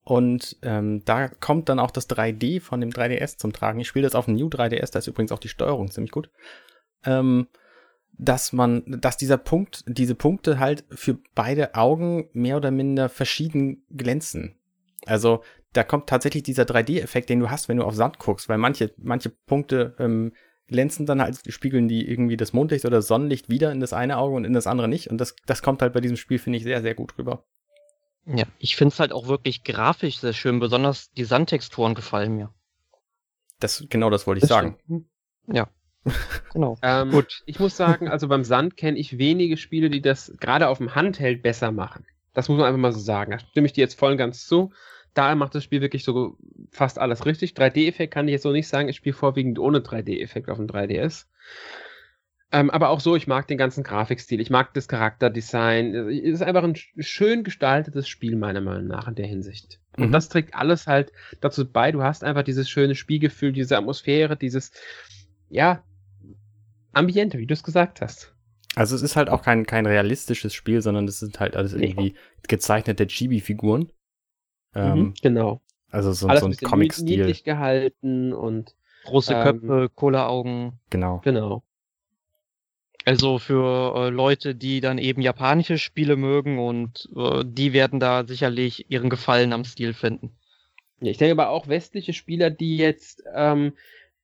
Und 0.09 0.57
ähm, 0.63 1.05
da 1.05 1.29
kommt 1.29 1.69
dann 1.69 1.79
auch 1.79 1.91
das 1.91 2.09
3D 2.09 2.63
von 2.63 2.81
dem 2.81 2.89
3DS 2.89 3.37
zum 3.37 3.53
Tragen. 3.53 3.79
Ich 3.79 3.89
spiele 3.89 4.05
das 4.05 4.15
auf 4.15 4.25
dem 4.25 4.37
New 4.37 4.47
3DS, 4.47 4.91
da 4.91 5.01
ist 5.01 5.07
übrigens 5.07 5.33
auch 5.33 5.39
die 5.39 5.51
Steuerung 5.51 5.91
ziemlich 5.91 6.13
gut. 6.13 6.31
Ähm, 7.05 7.49
dass 8.13 8.55
man, 8.55 8.85
dass 8.87 9.19
dieser 9.19 9.37
Punkt, 9.37 9.85
diese 9.87 10.15
Punkte 10.15 10.59
halt 10.59 10.87
für 10.89 11.19
beide 11.35 11.75
Augen 11.75 12.31
mehr 12.33 12.57
oder 12.57 12.71
minder 12.71 13.11
verschieden 13.11 13.85
glänzen. 13.91 14.55
Also 15.05 15.43
da 15.75 15.85
kommt 15.85 16.09
tatsächlich 16.09 16.43
dieser 16.43 16.63
3D-Effekt, 16.63 17.29
den 17.29 17.41
du 17.41 17.51
hast, 17.51 17.69
wenn 17.69 17.77
du 17.77 17.85
auf 17.85 17.95
Sand 17.95 18.19
guckst, 18.19 18.49
weil 18.49 18.57
manche, 18.57 18.95
manche 18.97 19.29
Punkte 19.29 19.95
ähm, 19.99 20.33
glänzen 20.69 21.05
dann 21.05 21.21
halt, 21.21 21.39
spiegeln 21.53 21.87
die 21.87 22.09
irgendwie 22.09 22.39
das 22.39 22.55
Mondlicht 22.55 22.87
oder 22.87 23.03
Sonnenlicht 23.03 23.51
wieder 23.51 23.73
in 23.73 23.81
das 23.81 23.93
eine 23.93 24.17
Auge 24.17 24.37
und 24.37 24.47
in 24.47 24.55
das 24.55 24.67
andere 24.67 24.89
nicht. 24.89 25.11
Und 25.11 25.19
das, 25.19 25.37
das 25.45 25.61
kommt 25.61 25.83
halt 25.83 25.93
bei 25.93 26.01
diesem 26.01 26.17
Spiel, 26.17 26.39
finde 26.39 26.57
ich, 26.57 26.65
sehr, 26.65 26.81
sehr 26.81 26.95
gut 26.95 27.19
rüber. 27.19 27.45
Ja, 28.35 28.45
ich 28.59 28.77
finde 28.77 28.93
es 28.93 29.01
halt 29.01 29.13
auch 29.13 29.27
wirklich 29.27 29.65
grafisch 29.65 30.19
sehr 30.19 30.35
schön, 30.35 30.61
besonders 30.61 31.11
die 31.13 31.25
Sandtexturen 31.25 31.95
gefallen 31.95 32.35
mir. 32.37 32.53
Das, 33.59 33.85
genau 33.89 34.11
das 34.11 34.27
wollte 34.27 34.39
ich 34.39 34.43
das 34.43 34.51
sagen. 34.51 34.79
Stimmt. 34.85 35.07
Ja. 35.47 35.69
Genau. 36.55 36.79
Ähm, 36.81 37.11
Gut. 37.11 37.43
Ich 37.45 37.61
muss 37.61 37.77
sagen, 37.77 38.09
also 38.09 38.29
beim 38.29 38.45
Sand 38.45 38.77
kenne 38.77 38.99
ich 38.99 39.19
wenige 39.19 39.57
Spiele, 39.57 39.91
die 39.91 40.01
das 40.01 40.33
gerade 40.41 40.69
auf 40.69 40.79
dem 40.79 40.95
Handheld 40.95 41.43
besser 41.43 41.71
machen. 41.71 42.07
Das 42.33 42.49
muss 42.49 42.57
man 42.57 42.67
einfach 42.67 42.81
mal 42.81 42.93
so 42.93 43.01
sagen. 43.01 43.33
Da 43.33 43.39
stimme 43.39 43.67
ich 43.67 43.73
dir 43.73 43.83
jetzt 43.83 43.99
voll 43.99 44.13
und 44.13 44.19
ganz 44.19 44.47
zu. 44.47 44.73
Da 45.13 45.35
macht 45.35 45.55
das 45.55 45.65
Spiel 45.65 45.81
wirklich 45.81 46.05
so 46.05 46.39
fast 46.71 46.99
alles 46.99 47.27
richtig. 47.27 47.53
3D-Effekt 47.53 48.15
kann 48.15 48.29
ich 48.29 48.33
jetzt 48.33 48.45
so 48.45 48.53
nicht 48.53 48.69
sagen. 48.69 48.89
Ich 48.89 48.97
spiele 48.97 49.15
vorwiegend 49.15 49.59
ohne 49.59 49.81
3D-Effekt 49.81 50.49
auf 50.49 50.57
dem 50.57 50.67
3DS. 50.67 51.27
Ähm, 52.51 52.71
aber 52.71 52.89
auch 52.89 53.01
so, 53.01 53.15
ich 53.15 53.27
mag 53.27 53.47
den 53.47 53.59
ganzen 53.59 53.85
Grafikstil, 53.85 54.41
ich 54.41 54.49
mag 54.49 54.73
das 54.73 54.89
Charakterdesign. 54.89 55.95
Es 55.95 56.35
ist 56.35 56.43
einfach 56.43 56.65
ein 56.65 56.77
schön 56.99 57.45
gestaltetes 57.45 58.09
Spiel, 58.09 58.37
meiner 58.37 58.63
Meinung 58.63 58.87
nach, 58.87 59.07
in 59.07 59.15
der 59.15 59.27
Hinsicht. 59.27 59.81
Und 59.99 60.09
mhm. 60.09 60.13
das 60.13 60.31
trägt 60.31 60.55
alles 60.55 60.87
halt 60.87 61.13
dazu 61.41 61.71
bei. 61.71 61.93
Du 61.93 62.03
hast 62.03 62.25
einfach 62.25 62.45
dieses 62.45 62.71
schöne 62.71 62.95
Spielgefühl, 62.95 63.53
diese 63.53 63.77
Atmosphäre, 63.77 64.37
dieses, 64.37 64.73
ja, 65.51 65.83
Ambiente, 66.93 67.39
wie 67.39 67.47
du 67.47 67.53
es 67.53 67.63
gesagt 67.63 68.01
hast. 68.01 68.35
Also 68.75 68.97
es 68.97 69.03
ist 69.03 69.17
halt 69.17 69.29
auch 69.29 69.43
kein, 69.43 69.67
kein 69.67 69.87
realistisches 69.87 70.55
Spiel, 70.55 70.81
sondern 70.81 71.07
es 71.07 71.19
sind 71.19 71.41
halt 71.41 71.57
alles 71.57 71.75
irgendwie 71.75 72.15
gezeichnete 72.47 73.07
Chibi-Figuren. 73.07 73.91
Ähm, 74.75 74.99
mhm, 74.99 75.15
genau. 75.21 75.61
Also 75.91 76.13
so, 76.13 76.29
alles 76.29 76.41
so 76.41 76.47
ein 76.47 76.57
Comic-Stil. 76.57 77.19
niedlich 77.19 77.45
gehalten 77.45 78.33
und 78.33 78.75
große 79.05 79.35
ähm, 79.35 79.43
Köpfe, 79.43 79.91
Cola-Augen. 79.95 80.79
Genau. 80.91 81.21
Genau. 81.25 81.63
Also 83.05 83.39
für 83.39 83.95
äh, 83.97 84.09
Leute, 84.11 84.55
die 84.55 84.81
dann 84.81 84.99
eben 84.99 85.23
japanische 85.23 85.79
Spiele 85.79 86.17
mögen 86.17 86.59
und 86.59 87.09
äh, 87.17 87.43
die 87.45 87.73
werden 87.73 88.01
da 88.01 88.27
sicherlich 88.27 88.91
ihren 88.91 89.09
Gefallen 89.09 89.53
am 89.53 89.65
Stil 89.65 89.95
finden. 89.95 90.37
Ja, 91.01 91.11
ich 91.11 91.19
denke 91.19 91.41
aber 91.41 91.51
auch 91.51 91.69
westliche 91.69 92.13
Spieler, 92.13 92.51
die 92.51 92.77
jetzt 92.77 93.23
ähm, 93.35 93.73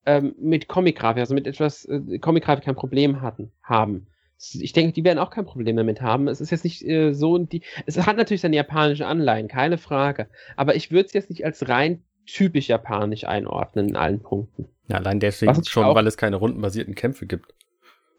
ähm, 0.06 0.34
mit 0.38 0.68
Comic-Grafik, 0.68 1.20
also 1.20 1.34
mit 1.34 1.46
etwas 1.46 1.84
äh, 1.86 2.18
Comic-Grafik 2.18 2.64
kein 2.64 2.74
Problem 2.74 3.22
hatten, 3.22 3.52
haben. 3.62 4.06
Ich 4.52 4.72
denke, 4.72 4.92
die 4.92 5.04
werden 5.04 5.18
auch 5.18 5.30
kein 5.30 5.46
Problem 5.46 5.76
damit 5.76 6.02
haben. 6.02 6.28
Es 6.28 6.40
ist 6.40 6.50
jetzt 6.50 6.64
nicht 6.64 6.86
äh, 6.86 7.14
so, 7.14 7.38
die, 7.38 7.62
es 7.86 7.96
hat 8.04 8.16
natürlich 8.16 8.42
seine 8.42 8.56
japanischen 8.56 9.04
Anleihen, 9.04 9.48
keine 9.48 9.78
Frage. 9.78 10.28
Aber 10.56 10.74
ich 10.74 10.90
würde 10.90 11.06
es 11.06 11.12
jetzt 11.14 11.30
nicht 11.30 11.44
als 11.44 11.68
rein 11.68 12.02
typisch 12.26 12.68
japanisch 12.68 13.24
einordnen 13.24 13.90
in 13.90 13.96
allen 13.96 14.20
Punkten. 14.20 14.68
Ja, 14.88 14.96
allein 14.96 15.20
deswegen 15.20 15.64
schon, 15.64 15.94
weil 15.94 16.06
es 16.06 16.16
keine 16.16 16.36
rundenbasierten 16.36 16.94
Kämpfe 16.94 17.26
gibt. 17.26 17.54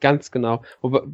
Ganz 0.06 0.30
genau. 0.30 0.62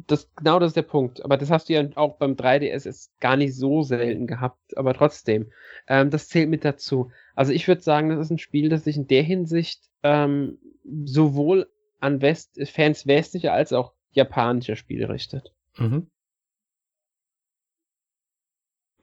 Das, 0.06 0.30
genau 0.36 0.58
das 0.58 0.72
ist 0.72 0.76
der 0.76 0.82
Punkt. 0.82 1.24
Aber 1.24 1.38
das 1.38 1.50
hast 1.50 1.70
du 1.70 1.72
ja 1.72 1.82
auch 1.94 2.18
beim 2.18 2.34
3DS 2.34 2.86
ist 2.86 3.18
gar 3.20 3.38
nicht 3.38 3.56
so 3.56 3.80
selten 3.80 4.26
gehabt. 4.26 4.76
Aber 4.76 4.92
trotzdem, 4.92 5.50
ähm, 5.88 6.10
das 6.10 6.28
zählt 6.28 6.50
mit 6.50 6.62
dazu. 6.62 7.10
Also 7.34 7.52
ich 7.54 7.66
würde 7.66 7.80
sagen, 7.80 8.10
das 8.10 8.18
ist 8.18 8.30
ein 8.30 8.36
Spiel, 8.36 8.68
das 8.68 8.84
sich 8.84 8.98
in 8.98 9.06
der 9.06 9.22
Hinsicht 9.22 9.80
ähm, 10.02 10.58
sowohl 11.06 11.70
an 12.00 12.20
West 12.20 12.60
Fans 12.68 13.06
westlicher 13.06 13.54
als 13.54 13.72
auch 13.72 13.94
japanischer 14.10 14.76
Spiele 14.76 15.08
richtet. 15.08 15.54
Mhm. 15.78 16.10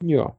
Ja. 0.04 0.38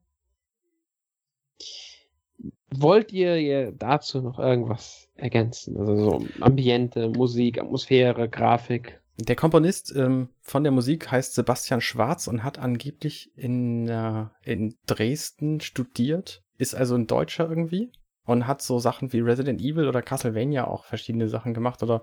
Wollt 2.72 3.10
ihr 3.12 3.72
dazu 3.72 4.22
noch 4.22 4.38
irgendwas 4.38 5.08
ergänzen? 5.16 5.76
Also 5.76 5.96
so 5.96 6.24
Ambiente, 6.38 7.08
Musik, 7.08 7.60
Atmosphäre, 7.60 8.28
Grafik? 8.28 8.99
Der 9.20 9.36
Komponist 9.36 9.94
ähm, 9.94 10.30
von 10.40 10.62
der 10.62 10.72
Musik 10.72 11.10
heißt 11.10 11.34
Sebastian 11.34 11.82
Schwarz 11.82 12.26
und 12.26 12.42
hat 12.42 12.58
angeblich 12.58 13.30
in, 13.36 13.86
äh, 13.86 14.26
in 14.42 14.76
Dresden 14.86 15.60
studiert, 15.60 16.42
ist 16.56 16.74
also 16.74 16.94
ein 16.94 17.06
Deutscher 17.06 17.48
irgendwie 17.48 17.92
und 18.24 18.46
hat 18.46 18.62
so 18.62 18.78
Sachen 18.78 19.12
wie 19.12 19.20
Resident 19.20 19.60
Evil 19.60 19.88
oder 19.88 20.00
Castlevania 20.00 20.66
auch 20.66 20.84
verschiedene 20.84 21.28
Sachen 21.28 21.52
gemacht 21.52 21.82
oder, 21.82 22.02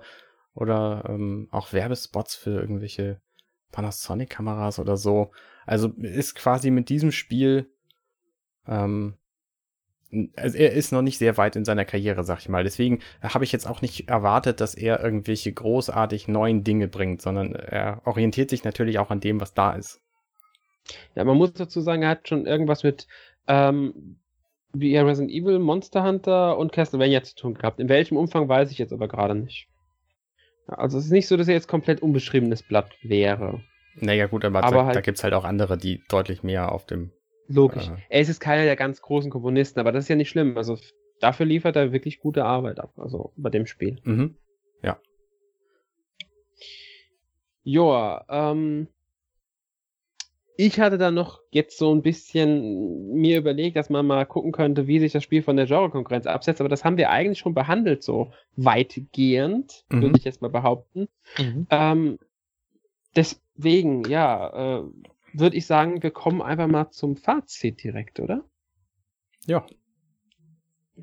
oder 0.54 1.06
ähm, 1.08 1.48
auch 1.50 1.72
Werbespots 1.72 2.36
für 2.36 2.60
irgendwelche 2.60 3.20
Panasonic-Kameras 3.72 4.78
oder 4.78 4.96
so. 4.96 5.32
Also 5.66 5.88
ist 5.98 6.36
quasi 6.36 6.70
mit 6.70 6.88
diesem 6.88 7.10
Spiel 7.10 7.68
ähm, 8.66 9.16
also 10.36 10.56
er 10.56 10.72
ist 10.72 10.92
noch 10.92 11.02
nicht 11.02 11.18
sehr 11.18 11.36
weit 11.36 11.56
in 11.56 11.64
seiner 11.64 11.84
Karriere, 11.84 12.24
sag 12.24 12.40
ich 12.40 12.48
mal. 12.48 12.64
Deswegen 12.64 13.00
habe 13.22 13.44
ich 13.44 13.52
jetzt 13.52 13.66
auch 13.66 13.82
nicht 13.82 14.08
erwartet, 14.08 14.60
dass 14.60 14.74
er 14.74 15.02
irgendwelche 15.02 15.52
großartig 15.52 16.28
neuen 16.28 16.64
Dinge 16.64 16.88
bringt, 16.88 17.20
sondern 17.20 17.54
er 17.54 18.00
orientiert 18.04 18.50
sich 18.50 18.64
natürlich 18.64 18.98
auch 18.98 19.10
an 19.10 19.20
dem, 19.20 19.40
was 19.40 19.54
da 19.54 19.72
ist. 19.72 20.00
Ja, 21.14 21.24
man 21.24 21.36
muss 21.36 21.52
dazu 21.52 21.80
sagen, 21.80 22.02
er 22.02 22.10
hat 22.10 22.28
schon 22.28 22.46
irgendwas 22.46 22.82
mit 22.82 23.06
ähm, 23.46 24.18
wie 24.72 24.96
Resident 24.96 25.30
Evil, 25.30 25.58
Monster 25.58 26.04
Hunter 26.04 26.56
und 26.56 26.72
Castlevania 26.72 27.22
zu 27.22 27.34
tun 27.34 27.54
gehabt. 27.54 27.80
In 27.80 27.88
welchem 27.88 28.16
Umfang 28.16 28.48
weiß 28.48 28.70
ich 28.70 28.78
jetzt 28.78 28.92
aber 28.92 29.08
gerade 29.08 29.34
nicht. 29.34 29.68
Also 30.66 30.98
es 30.98 31.06
ist 31.06 31.10
nicht 31.10 31.28
so, 31.28 31.36
dass 31.36 31.48
er 31.48 31.54
jetzt 31.54 31.68
komplett 31.68 32.02
unbeschriebenes 32.02 32.62
Blatt 32.62 32.90
wäre. 33.02 33.62
Naja 33.96 34.26
gut, 34.26 34.44
aber, 34.44 34.62
aber 34.62 34.76
da, 34.76 34.84
halt, 34.86 34.96
da 34.96 35.00
gibt 35.00 35.18
es 35.18 35.24
halt 35.24 35.34
auch 35.34 35.44
andere, 35.44 35.78
die 35.78 36.02
deutlich 36.08 36.42
mehr 36.42 36.72
auf 36.72 36.86
dem 36.86 37.10
Logisch. 37.48 37.88
Äh, 37.88 37.96
er 38.08 38.20
ist 38.20 38.28
jetzt 38.28 38.40
keiner 38.40 38.64
der 38.64 38.76
ganz 38.76 39.00
großen 39.00 39.30
Komponisten, 39.30 39.80
aber 39.80 39.92
das 39.92 40.04
ist 40.04 40.08
ja 40.08 40.16
nicht 40.16 40.28
schlimm. 40.28 40.56
Also 40.56 40.78
dafür 41.20 41.46
liefert 41.46 41.76
er 41.76 41.92
wirklich 41.92 42.20
gute 42.20 42.44
Arbeit 42.44 42.78
ab, 42.78 42.92
also 42.96 43.32
bei 43.36 43.50
dem 43.50 43.66
Spiel. 43.66 43.98
Mhm. 44.04 44.36
Ja. 44.82 44.98
Joa, 47.64 48.24
ähm, 48.28 48.88
ich 50.60 50.80
hatte 50.80 50.98
dann 50.98 51.14
noch 51.14 51.40
jetzt 51.50 51.78
so 51.78 51.94
ein 51.94 52.02
bisschen 52.02 53.12
mir 53.14 53.38
überlegt, 53.38 53.76
dass 53.76 53.90
man 53.90 54.06
mal 54.06 54.26
gucken 54.26 54.50
könnte, 54.50 54.88
wie 54.88 54.98
sich 54.98 55.12
das 55.12 55.22
Spiel 55.22 55.42
von 55.42 55.56
der 55.56 55.66
Genre-Konkurrenz 55.66 56.26
absetzt, 56.26 56.60
aber 56.60 56.68
das 56.68 56.84
haben 56.84 56.96
wir 56.96 57.10
eigentlich 57.10 57.38
schon 57.38 57.54
behandelt, 57.54 58.02
so 58.02 58.32
weitgehend, 58.56 59.84
mhm. 59.88 60.02
würde 60.02 60.18
ich 60.18 60.24
jetzt 60.24 60.42
mal 60.42 60.50
behaupten. 60.50 61.08
Mhm. 61.38 61.66
Ähm, 61.70 62.18
deswegen, 63.14 64.02
ja, 64.08 64.80
äh, 64.80 64.82
würde 65.38 65.56
ich 65.56 65.66
sagen, 65.66 66.02
wir 66.02 66.10
kommen 66.10 66.42
einfach 66.42 66.66
mal 66.66 66.90
zum 66.90 67.16
Fazit 67.16 67.82
direkt, 67.82 68.20
oder? 68.20 68.44
Ja. 69.46 69.66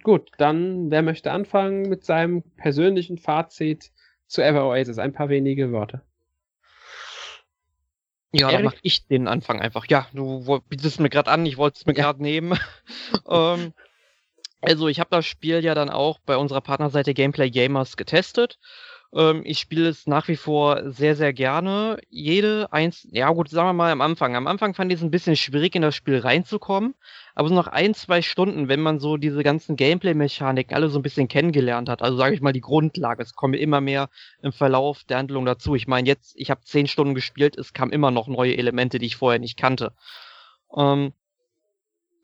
Gut, 0.04 0.32
dann 0.38 0.92
wer 0.92 1.02
möchte 1.02 1.32
anfangen 1.32 1.84
mit 1.84 2.04
seinem 2.04 2.44
persönlichen 2.58 3.18
Fazit 3.18 3.92
zu 4.28 4.44
Ever 4.44 4.66
Oasis? 4.66 4.98
Ein 4.98 5.14
paar 5.14 5.30
wenige 5.30 5.72
Worte. 5.72 6.02
Ja, 8.34 8.52
dann 8.52 8.66
mach 8.66 8.76
ich 8.82 9.08
den 9.08 9.30
Anfang 9.30 9.62
einfach. 9.62 9.86
Ja, 9.88 10.08
du 10.14 10.60
bietest 10.68 11.00
mir 11.00 11.10
gerade 11.10 11.32
an, 11.32 11.46
ich 11.46 11.56
wollte 11.56 11.78
es 11.80 11.86
mir 11.86 11.96
ja. 11.96 12.04
gerade 12.04 12.22
nehmen. 12.22 12.60
ähm, 13.30 13.74
also 14.62 14.90
ich 14.90 15.00
habe 15.00 15.10
das 15.10 15.26
Spiel 15.26 15.64
ja 15.64 15.74
dann 15.74 15.90
auch 15.90 16.20
bei 16.20 16.36
unserer 16.36 16.62
Partnerseite 16.62 17.14
Gameplay 17.14 17.50
Gamers 17.50 17.96
getestet 17.96 18.60
ich 19.46 19.60
spiele 19.60 19.88
es 19.88 20.08
nach 20.08 20.28
wie 20.28 20.36
vor 20.36 20.92
sehr, 20.92 21.16
sehr 21.16 21.32
gerne. 21.32 21.98
Jede 22.10 22.68
eins, 22.74 23.08
ja 23.12 23.30
gut, 23.32 23.48
sagen 23.48 23.70
wir 23.70 23.74
mal 23.74 23.92
am 23.92 24.02
Anfang. 24.02 24.36
Am 24.36 24.46
Anfang 24.46 24.74
fand 24.74 24.92
ich 24.92 24.98
es 24.98 25.04
ein 25.04 25.12
bisschen 25.12 25.38
schwierig, 25.38 25.74
in 25.74 25.82
das 25.82 25.96
Spiel 25.96 26.20
reinzukommen. 26.20 26.96
Aber 27.34 27.48
so 27.48 27.56
nach 27.56 27.68
ein, 27.68 27.94
zwei 27.94 28.22
Stunden, 28.22 28.68
wenn 28.68 28.82
man 28.82 29.00
so 29.00 29.16
diese 29.16 29.42
ganzen 29.42 29.78
Gameplay-Mechaniken 29.78 30.76
alle 30.76 30.90
so 30.90 31.00
ein 31.00 31.02
bisschen 31.02 31.30
kennengelernt 31.30 31.88
hat, 31.88 32.02
also 32.02 32.18
sage 32.18 32.36
ich 32.36 32.42
mal 32.42 32.52
die 32.52 32.60
Grundlage, 32.60 33.24
es 33.24 33.36
kommen 33.36 33.54
immer 33.54 33.80
mehr 33.80 34.10
im 34.42 34.52
Verlauf 34.52 35.06
der 35.06 35.20
Handlung 35.20 35.46
dazu. 35.46 35.76
Ich 35.76 35.88
meine, 35.88 36.08
jetzt, 36.10 36.34
ich 36.38 36.50
habe 36.50 36.62
zehn 36.66 36.88
Stunden 36.88 37.16
gespielt, 37.16 37.58
es 37.58 37.72
kamen 37.72 37.94
immer 37.94 38.12
noch 38.12 38.28
neue 38.28 38.58
Elemente, 38.58 39.00
die 39.00 39.06
ich 39.06 39.16
vorher 39.16 39.40
nicht 39.40 39.58
kannte. 39.58 39.94
Ähm, 40.76 41.14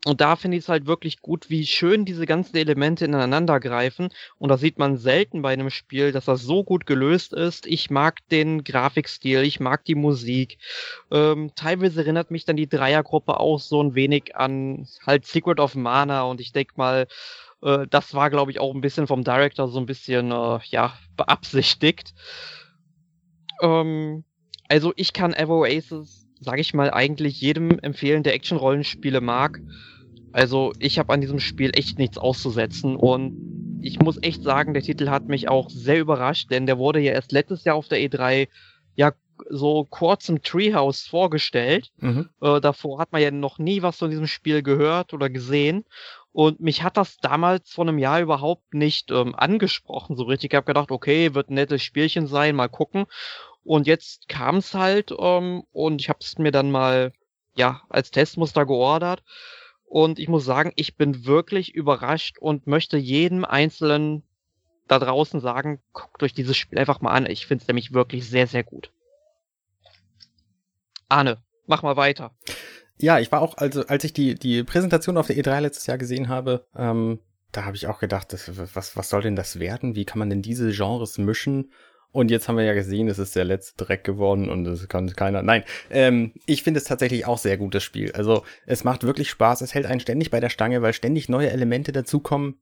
und 0.04 0.20
da 0.20 0.34
finde 0.34 0.56
ich 0.56 0.64
es 0.64 0.68
halt 0.68 0.86
wirklich 0.86 1.20
gut, 1.20 1.48
wie 1.48 1.64
schön 1.64 2.04
diese 2.04 2.26
ganzen 2.26 2.56
Elemente 2.56 3.04
ineinander 3.04 3.60
greifen. 3.60 4.08
Und 4.36 4.48
da 4.48 4.58
sieht 4.58 4.76
man 4.76 4.96
selten 4.96 5.42
bei 5.42 5.52
einem 5.52 5.70
Spiel, 5.70 6.10
dass 6.10 6.24
das 6.24 6.42
so 6.42 6.64
gut 6.64 6.86
gelöst 6.86 7.32
ist. 7.32 7.66
Ich 7.66 7.88
mag 7.88 8.18
den 8.30 8.64
Grafikstil, 8.64 9.42
ich 9.42 9.60
mag 9.60 9.84
die 9.84 9.94
Musik. 9.94 10.58
Ähm, 11.12 11.52
teilweise 11.54 12.00
erinnert 12.00 12.32
mich 12.32 12.44
dann 12.44 12.56
die 12.56 12.68
Dreiergruppe 12.68 13.38
auch 13.38 13.60
so 13.60 13.80
ein 13.80 13.94
wenig 13.94 14.34
an 14.34 14.88
halt 15.06 15.24
Secret 15.24 15.60
of 15.60 15.76
Mana. 15.76 16.22
Und 16.22 16.40
ich 16.40 16.50
denke 16.50 16.72
mal, 16.76 17.06
äh, 17.62 17.86
das 17.88 18.12
war, 18.12 18.28
glaube 18.28 18.50
ich, 18.50 18.58
auch 18.58 18.74
ein 18.74 18.80
bisschen 18.80 19.06
vom 19.06 19.22
Director 19.22 19.68
so 19.68 19.78
ein 19.78 19.86
bisschen, 19.86 20.32
äh, 20.32 20.58
ja, 20.64 20.94
beabsichtigt. 21.16 22.12
Ähm, 23.60 24.24
also 24.68 24.92
ich 24.96 25.12
kann 25.12 25.32
Ever 25.32 25.54
Oasis 25.58 26.21
sage 26.42 26.60
ich 26.60 26.74
mal, 26.74 26.90
eigentlich 26.90 27.40
jedem 27.40 27.78
empfehlen, 27.78 28.22
der 28.22 28.34
Action-Rollenspiele 28.34 29.20
mag. 29.20 29.60
Also 30.32 30.72
ich 30.78 30.98
habe 30.98 31.12
an 31.12 31.20
diesem 31.20 31.40
Spiel 31.40 31.70
echt 31.74 31.98
nichts 31.98 32.18
auszusetzen 32.18 32.96
und 32.96 33.80
ich 33.82 33.98
muss 33.98 34.22
echt 34.22 34.42
sagen, 34.42 34.74
der 34.74 34.82
Titel 34.82 35.10
hat 35.10 35.28
mich 35.28 35.48
auch 35.48 35.68
sehr 35.68 36.00
überrascht, 36.00 36.50
denn 36.50 36.66
der 36.66 36.78
wurde 36.78 37.00
ja 37.00 37.12
erst 37.12 37.32
letztes 37.32 37.64
Jahr 37.64 37.76
auf 37.76 37.88
der 37.88 37.98
E3 37.98 38.48
ja 38.94 39.12
so 39.48 39.84
kurz 39.84 40.28
im 40.28 40.42
Treehouse 40.42 41.02
vorgestellt. 41.06 41.90
Mhm. 41.98 42.28
Äh, 42.40 42.60
davor 42.60 42.98
hat 42.98 43.12
man 43.12 43.22
ja 43.22 43.30
noch 43.30 43.58
nie 43.58 43.82
was 43.82 43.98
von 43.98 44.10
diesem 44.10 44.26
Spiel 44.26 44.62
gehört 44.62 45.12
oder 45.12 45.30
gesehen. 45.30 45.84
Und 46.32 46.60
mich 46.60 46.82
hat 46.82 46.96
das 46.96 47.18
damals 47.18 47.70
vor 47.70 47.86
einem 47.86 47.98
Jahr 47.98 48.20
überhaupt 48.20 48.72
nicht 48.72 49.10
ähm, 49.10 49.34
angesprochen, 49.34 50.16
so 50.16 50.24
richtig. 50.24 50.52
Ich 50.52 50.56
habe 50.56 50.66
gedacht, 50.66 50.90
okay, 50.90 51.34
wird 51.34 51.50
ein 51.50 51.54
nettes 51.54 51.82
Spielchen 51.82 52.26
sein, 52.26 52.56
mal 52.56 52.68
gucken. 52.68 53.04
Und 53.64 53.86
jetzt 53.86 54.28
kam 54.28 54.56
es 54.56 54.74
halt 54.74 55.12
ähm, 55.16 55.62
und 55.72 56.00
ich 56.00 56.08
habe 56.08 56.18
es 56.20 56.38
mir 56.38 56.50
dann 56.50 56.70
mal 56.70 57.12
ja 57.54 57.82
als 57.88 58.10
Testmuster 58.10 58.66
geordert. 58.66 59.22
Und 59.84 60.18
ich 60.18 60.28
muss 60.28 60.44
sagen, 60.44 60.72
ich 60.76 60.96
bin 60.96 61.26
wirklich 61.26 61.74
überrascht 61.74 62.38
und 62.38 62.66
möchte 62.66 62.96
jedem 62.96 63.44
Einzelnen 63.44 64.22
da 64.88 64.98
draußen 64.98 65.40
sagen, 65.40 65.80
guckt 65.92 66.22
euch 66.22 66.34
dieses 66.34 66.56
Spiel 66.56 66.78
einfach 66.78 67.00
mal 67.00 67.12
an. 67.12 67.26
Ich 67.26 67.46
finde 67.46 67.62
es 67.62 67.68
nämlich 67.68 67.92
wirklich 67.92 68.28
sehr, 68.28 68.46
sehr 68.46 68.64
gut. 68.64 68.90
Arne, 71.08 71.42
mach 71.66 71.82
mal 71.82 71.96
weiter. 71.96 72.34
Ja, 72.98 73.18
ich 73.18 73.30
war 73.30 73.42
auch, 73.42 73.56
also 73.58 73.86
als 73.86 74.04
ich 74.04 74.12
die, 74.12 74.34
die 74.34 74.62
Präsentation 74.62 75.16
auf 75.16 75.26
der 75.26 75.36
E3 75.36 75.60
letztes 75.60 75.86
Jahr 75.86 75.98
gesehen 75.98 76.28
habe, 76.28 76.66
ähm, 76.74 77.20
da 77.52 77.64
habe 77.64 77.76
ich 77.76 77.86
auch 77.86 77.98
gedacht, 77.98 78.32
das, 78.32 78.50
was, 78.74 78.96
was 78.96 79.10
soll 79.10 79.22
denn 79.22 79.36
das 79.36 79.58
werden? 79.58 79.94
Wie 79.94 80.06
kann 80.06 80.18
man 80.18 80.30
denn 80.30 80.40
diese 80.40 80.70
Genres 80.70 81.18
mischen? 81.18 81.70
Und 82.12 82.30
jetzt 82.30 82.46
haben 82.46 82.58
wir 82.58 82.64
ja 82.64 82.74
gesehen, 82.74 83.08
es 83.08 83.18
ist 83.18 83.34
der 83.34 83.44
letzte 83.44 83.84
Dreck 83.84 84.04
geworden 84.04 84.50
und 84.50 84.66
es 84.66 84.86
kann 84.88 85.10
keiner. 85.14 85.42
Nein, 85.42 85.64
ähm, 85.90 86.32
ich 86.44 86.62
finde 86.62 86.78
es 86.78 86.84
tatsächlich 86.84 87.26
auch 87.26 87.38
sehr 87.38 87.56
gutes 87.56 87.82
Spiel. 87.82 88.12
Also 88.12 88.44
es 88.66 88.84
macht 88.84 89.04
wirklich 89.04 89.30
Spaß, 89.30 89.62
es 89.62 89.74
hält 89.74 89.86
einen 89.86 90.00
ständig 90.00 90.30
bei 90.30 90.38
der 90.38 90.50
Stange, 90.50 90.82
weil 90.82 90.92
ständig 90.92 91.30
neue 91.30 91.50
Elemente 91.50 91.90
dazukommen, 91.90 92.60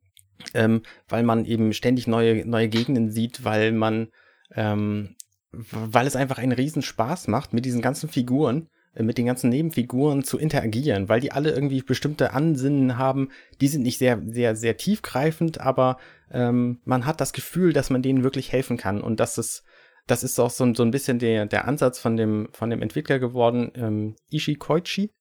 ähm, 0.55 0.83
weil 1.09 1.25
man 1.25 1.45
eben 1.45 1.73
ständig 1.73 2.07
neue, 2.07 2.47
neue 2.47 2.69
Gegenden 2.69 3.11
sieht, 3.11 3.45
weil 3.45 3.73
man, 3.73 4.09
ähm, 4.55 5.17
weil 5.51 6.07
es 6.07 6.15
einfach 6.15 6.39
einen 6.39 6.53
riesen 6.53 6.83
Spaß 6.83 7.27
macht 7.27 7.53
mit 7.53 7.65
diesen 7.65 7.83
ganzen 7.83 8.09
Figuren 8.09 8.69
äh, 8.95 9.03
mit 9.03 9.19
den 9.19 9.27
ganzen 9.27 9.51
Nebenfiguren 9.51 10.23
zu 10.23 10.39
interagieren, 10.39 11.09
weil 11.09 11.21
die 11.21 11.33
alle 11.33 11.51
irgendwie 11.51 11.83
bestimmte 11.83 12.33
Ansinnen 12.33 12.99
haben. 12.99 13.31
Die 13.61 13.69
sind 13.69 13.83
nicht 13.83 13.99
sehr, 13.99 14.21
sehr, 14.27 14.55
sehr 14.57 14.77
tiefgreifend, 14.77 15.61
aber 15.61 15.99
ähm, 16.31 16.81
man 16.85 17.07
hat 17.07 17.21
das 17.21 17.33
Gefühl, 17.33 17.73
dass 17.73 17.91
man 17.91 18.03
denen 18.03 18.23
wirklich 18.23 18.53
helfen 18.53 18.77
kann. 18.77 19.01
Und 19.01 19.21
das 19.21 19.39
ist, 19.39 19.65
das 20.07 20.23
ist 20.25 20.39
auch 20.39 20.51
so, 20.51 20.73
so 20.75 20.83
ein 20.83 20.91
bisschen 20.91 21.19
der, 21.19 21.47
der 21.47 21.67
Ansatz 21.67 21.99
von 21.99 22.17
dem, 22.17 22.49
von 22.53 22.71
dem 22.71 22.83
Entwickler 22.83 23.19
geworden, 23.19 23.73
ähm, 23.75 24.17
Ishi 24.31 24.57
Koichi, 24.57 25.13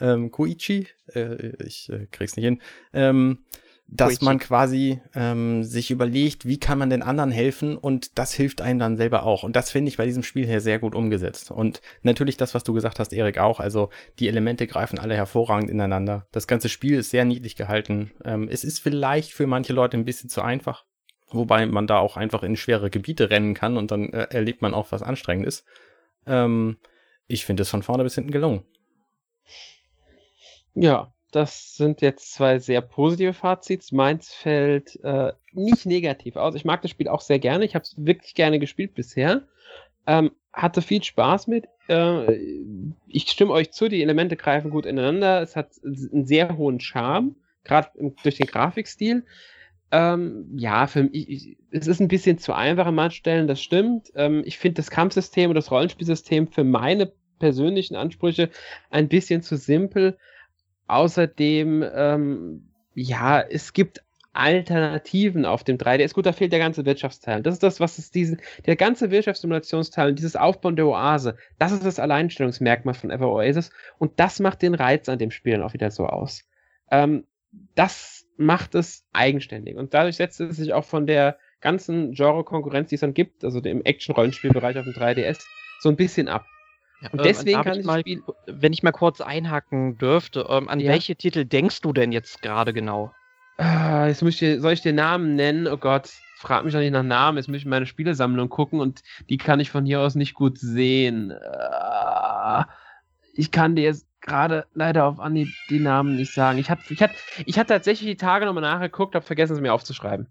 ähm, 0.00 0.30
Koichi, 0.30 0.86
äh, 1.14 1.62
ich 1.64 1.88
äh, 1.90 2.06
krieg's 2.10 2.36
nicht 2.36 2.44
hin, 2.44 2.62
ähm, 2.92 3.44
dass 3.90 4.20
man 4.20 4.38
quasi 4.38 5.00
ähm, 5.14 5.64
sich 5.64 5.90
überlegt, 5.90 6.44
wie 6.44 6.60
kann 6.60 6.78
man 6.78 6.90
den 6.90 7.02
anderen 7.02 7.30
helfen 7.30 7.76
und 7.76 8.18
das 8.18 8.34
hilft 8.34 8.60
einem 8.60 8.78
dann 8.78 8.96
selber 8.98 9.22
auch. 9.22 9.42
Und 9.44 9.56
das 9.56 9.70
finde 9.70 9.88
ich 9.88 9.96
bei 9.96 10.04
diesem 10.04 10.22
Spiel 10.22 10.46
hier 10.46 10.60
sehr 10.60 10.78
gut 10.78 10.94
umgesetzt. 10.94 11.50
Und 11.50 11.80
natürlich 12.02 12.36
das, 12.36 12.54
was 12.54 12.64
du 12.64 12.74
gesagt 12.74 12.98
hast, 12.98 13.14
Erik, 13.14 13.38
auch. 13.38 13.60
Also 13.60 13.88
die 14.18 14.28
Elemente 14.28 14.66
greifen 14.66 14.98
alle 14.98 15.16
hervorragend 15.16 15.70
ineinander. 15.70 16.26
Das 16.32 16.46
ganze 16.46 16.68
Spiel 16.68 16.98
ist 16.98 17.10
sehr 17.10 17.24
niedlich 17.24 17.56
gehalten. 17.56 18.12
Ähm, 18.24 18.48
es 18.50 18.62
ist 18.62 18.78
vielleicht 18.78 19.32
für 19.32 19.46
manche 19.46 19.72
Leute 19.72 19.96
ein 19.96 20.04
bisschen 20.04 20.28
zu 20.28 20.42
einfach, 20.42 20.84
wobei 21.30 21.64
man 21.64 21.86
da 21.86 21.98
auch 21.98 22.18
einfach 22.18 22.42
in 22.42 22.56
schwere 22.56 22.90
Gebiete 22.90 23.30
rennen 23.30 23.54
kann 23.54 23.78
und 23.78 23.90
dann 23.90 24.12
äh, 24.12 24.26
erlebt 24.30 24.60
man 24.60 24.74
auch 24.74 24.92
was 24.92 25.02
Anstrengendes. 25.02 25.64
Ähm, 26.26 26.76
ich 27.26 27.46
finde 27.46 27.62
es 27.62 27.70
von 27.70 27.82
vorne 27.82 28.04
bis 28.04 28.16
hinten 28.16 28.32
gelungen. 28.32 28.64
Ja, 30.74 31.14
das 31.30 31.76
sind 31.76 32.00
jetzt 32.00 32.32
zwei 32.32 32.58
sehr 32.58 32.80
positive 32.80 33.34
Fazits. 33.34 33.92
Meins 33.92 34.32
fällt 34.32 34.98
äh, 35.04 35.32
nicht 35.52 35.86
negativ 35.86 36.36
aus. 36.36 36.54
Ich 36.54 36.64
mag 36.64 36.82
das 36.82 36.90
Spiel 36.90 37.08
auch 37.08 37.20
sehr 37.20 37.38
gerne. 37.38 37.64
Ich 37.64 37.74
habe 37.74 37.82
es 37.82 37.94
wirklich 37.98 38.34
gerne 38.34 38.58
gespielt 38.58 38.94
bisher. 38.94 39.42
Ähm, 40.06 40.30
hatte 40.52 40.80
viel 40.80 41.02
Spaß 41.02 41.46
mit. 41.46 41.66
Äh, 41.88 42.34
ich 43.06 43.28
stimme 43.30 43.52
euch 43.52 43.72
zu, 43.72 43.88
die 43.88 44.02
Elemente 44.02 44.36
greifen 44.36 44.70
gut 44.70 44.86
ineinander. 44.86 45.42
Es 45.42 45.54
hat 45.54 45.70
einen 45.84 46.26
sehr 46.26 46.56
hohen 46.56 46.80
Charme, 46.80 47.36
gerade 47.64 47.90
durch 48.22 48.36
den 48.36 48.46
Grafikstil. 48.46 49.24
Ähm, 49.90 50.46
ja, 50.56 50.86
für 50.86 51.04
mich, 51.04 51.56
es 51.70 51.86
ist 51.86 52.00
ein 52.00 52.08
bisschen 52.08 52.38
zu 52.38 52.52
einfach 52.52 52.86
an 52.86 52.94
manchen 52.94 53.16
Stellen, 53.16 53.48
das 53.48 53.60
stimmt. 53.60 54.10
Ähm, 54.14 54.42
ich 54.44 54.58
finde 54.58 54.76
das 54.76 54.90
Kampfsystem 54.90 55.50
und 55.50 55.54
das 55.54 55.70
Rollenspielsystem 55.70 56.48
für 56.48 56.64
meine 56.64 57.12
persönlichen 57.38 57.96
Ansprüche 57.96 58.50
ein 58.90 59.08
bisschen 59.08 59.42
zu 59.42 59.56
simpel. 59.56 60.18
Außerdem, 60.88 61.84
ähm, 61.94 62.70
ja, 62.94 63.40
es 63.40 63.72
gibt 63.72 64.02
Alternativen 64.32 65.44
auf 65.44 65.64
dem 65.64 65.78
3DS. 65.78 66.14
Gut, 66.14 66.26
da 66.26 66.32
fehlt 66.32 66.52
der 66.52 66.60
ganze 66.60 66.86
Wirtschaftsteil. 66.86 67.42
Das 67.42 67.54
ist 67.54 67.62
das, 67.62 67.80
was 67.80 67.98
es 67.98 68.10
diesen, 68.10 68.40
der 68.66 68.76
ganze 68.76 69.10
Wirtschaftssimulationsteil 69.10 70.10
und 70.10 70.18
dieses 70.18 70.36
Aufbauen 70.36 70.76
der 70.76 70.86
Oase, 70.86 71.36
das 71.58 71.72
ist 71.72 71.84
das 71.84 71.98
Alleinstellungsmerkmal 71.98 72.94
von 72.94 73.10
Ever 73.10 73.30
Oasis 73.32 73.70
und 73.98 74.20
das 74.20 74.38
macht 74.38 74.62
den 74.62 74.74
Reiz 74.74 75.08
an 75.08 75.18
dem 75.18 75.30
Spiel 75.30 75.54
dann 75.54 75.62
auch 75.62 75.72
wieder 75.72 75.90
so 75.90 76.06
aus. 76.06 76.44
Ähm, 76.90 77.24
das 77.74 78.26
macht 78.36 78.74
es 78.74 79.04
eigenständig 79.12 79.76
und 79.76 79.92
dadurch 79.92 80.16
setzt 80.16 80.40
es 80.40 80.56
sich 80.56 80.72
auch 80.72 80.84
von 80.84 81.06
der 81.06 81.38
ganzen 81.60 82.12
Genre-Konkurrenz, 82.12 82.90
die 82.90 82.94
es 82.94 83.00
dann 83.00 83.14
gibt, 83.14 83.44
also 83.44 83.60
dem 83.60 83.84
Action-Rollenspielbereich 83.84 84.78
auf 84.78 84.84
dem 84.84 84.92
3DS, 84.92 85.40
so 85.80 85.88
ein 85.88 85.96
bisschen 85.96 86.28
ab. 86.28 86.46
Und 87.12 87.24
deswegen 87.24 87.62
kann 87.62 87.78
ich 87.78 87.86
mal, 87.86 88.00
Spiel 88.00 88.22
wenn 88.46 88.72
ich 88.72 88.82
mal 88.82 88.92
kurz 88.92 89.20
einhaken 89.20 89.98
dürfte, 89.98 90.46
ähm, 90.48 90.68
an 90.68 90.80
ja. 90.80 90.90
welche 90.90 91.14
Titel 91.16 91.44
denkst 91.44 91.80
du 91.80 91.92
denn 91.92 92.12
jetzt 92.12 92.42
gerade 92.42 92.72
genau? 92.72 93.12
Ah, 93.56 94.06
jetzt 94.06 94.22
muss 94.22 94.40
ich 94.40 94.60
soll 94.60 94.72
ich 94.72 94.82
dir 94.82 94.92
Namen 94.92 95.34
nennen? 95.36 95.66
Oh 95.66 95.76
Gott, 95.76 96.10
frag 96.36 96.64
mich 96.64 96.72
doch 96.72 96.80
nicht 96.80 96.92
nach 96.92 97.02
Namen. 97.02 97.38
Jetzt 97.38 97.48
muss 97.48 97.58
ich 97.58 97.66
meine 97.66 97.86
Spielesammlung 97.86 98.48
gucken 98.48 98.80
und 98.80 99.02
die 99.28 99.38
kann 99.38 99.60
ich 99.60 99.70
von 99.70 99.84
hier 99.84 100.00
aus 100.00 100.14
nicht 100.14 100.34
gut 100.34 100.58
sehen. 100.58 101.32
Ah, 101.32 102.68
ich 103.34 103.50
kann 103.50 103.76
dir 103.76 103.84
jetzt 103.84 104.06
gerade 104.20 104.66
leider 104.74 105.04
auf 105.04 105.20
Anhieb 105.20 105.48
die 105.70 105.80
Namen 105.80 106.16
nicht 106.16 106.32
sagen. 106.32 106.58
Ich 106.58 106.70
hatte 106.70 106.82
ich 106.92 107.02
hat, 107.02 107.12
ich 107.46 107.58
hat 107.58 107.68
tatsächlich 107.68 108.08
die 108.08 108.16
Tage 108.16 108.44
nochmal 108.44 108.62
nachgeguckt, 108.62 109.14
habe 109.14 109.24
vergessen, 109.24 109.54
es 109.54 109.60
mir 109.60 109.72
aufzuschreiben. 109.72 110.26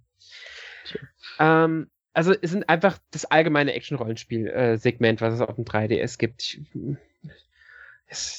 Ähm, 1.39 1.89
also 2.17 2.33
es 2.41 2.49
sind 2.49 2.67
einfach 2.67 2.97
das 3.11 3.25
allgemeine 3.25 3.73
Action-Rollenspiel-Segment, 3.73 5.21
was 5.21 5.35
es 5.35 5.41
auf 5.41 5.53
dem 5.53 5.65
3DS 5.65 6.17
gibt. 6.17 6.41
Ich, 6.41 6.59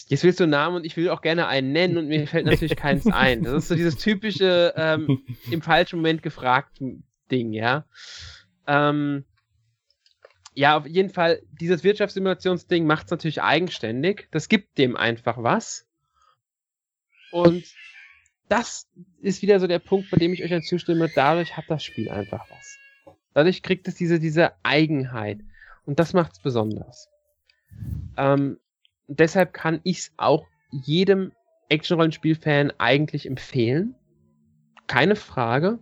jetzt 0.08 0.24
willst 0.24 0.40
du 0.40 0.44
einen 0.44 0.50
Namen 0.50 0.74
und 0.74 0.84
ich 0.84 0.96
will 0.96 1.10
auch 1.10 1.22
gerne 1.22 1.46
einen 1.46 1.70
nennen 1.70 1.96
und 1.96 2.08
mir 2.08 2.26
fällt 2.26 2.46
natürlich 2.46 2.74
keins 2.76 3.06
ein. 3.06 3.44
Das 3.44 3.52
ist 3.52 3.68
so 3.68 3.76
dieses 3.76 3.96
typische 3.96 4.74
ähm, 4.74 5.22
im 5.52 5.62
falschen 5.62 6.00
Moment 6.00 6.24
gefragt 6.24 6.82
Ding, 7.30 7.52
ja. 7.52 7.86
Ähm, 8.66 9.24
ja, 10.54 10.76
auf 10.76 10.86
jeden 10.88 11.10
Fall, 11.10 11.40
dieses 11.52 11.84
Wirtschaftssimulationsding 11.84 12.84
macht 12.84 13.04
es 13.04 13.12
natürlich 13.12 13.42
eigenständig. 13.42 14.26
Das 14.32 14.48
gibt 14.48 14.76
dem 14.76 14.96
einfach 14.96 15.40
was. 15.40 15.86
Und 17.30 17.64
das 18.48 18.88
ist 19.20 19.40
wieder 19.40 19.60
so 19.60 19.68
der 19.68 19.78
Punkt, 19.78 20.10
bei 20.10 20.16
dem 20.16 20.32
ich 20.32 20.42
euch 20.42 20.50
dann 20.50 20.62
zustimme. 20.62 21.08
Dadurch 21.14 21.56
hat 21.56 21.66
das 21.68 21.84
Spiel 21.84 22.10
einfach 22.10 22.44
was. 22.50 22.78
Dadurch 23.38 23.62
kriegt 23.62 23.86
es 23.86 23.94
diese, 23.94 24.18
diese 24.18 24.50
Eigenheit. 24.64 25.38
Und 25.84 26.00
das 26.00 26.12
macht 26.12 26.32
es 26.32 26.40
besonders. 26.40 27.08
Ähm, 28.16 28.58
deshalb 29.06 29.52
kann 29.52 29.78
ich 29.84 29.98
es 29.98 30.12
auch 30.16 30.44
jedem 30.72 31.30
Action-Rollenspiel-Fan 31.68 32.72
eigentlich 32.78 33.26
empfehlen. 33.26 33.94
Keine 34.88 35.14
Frage. 35.14 35.78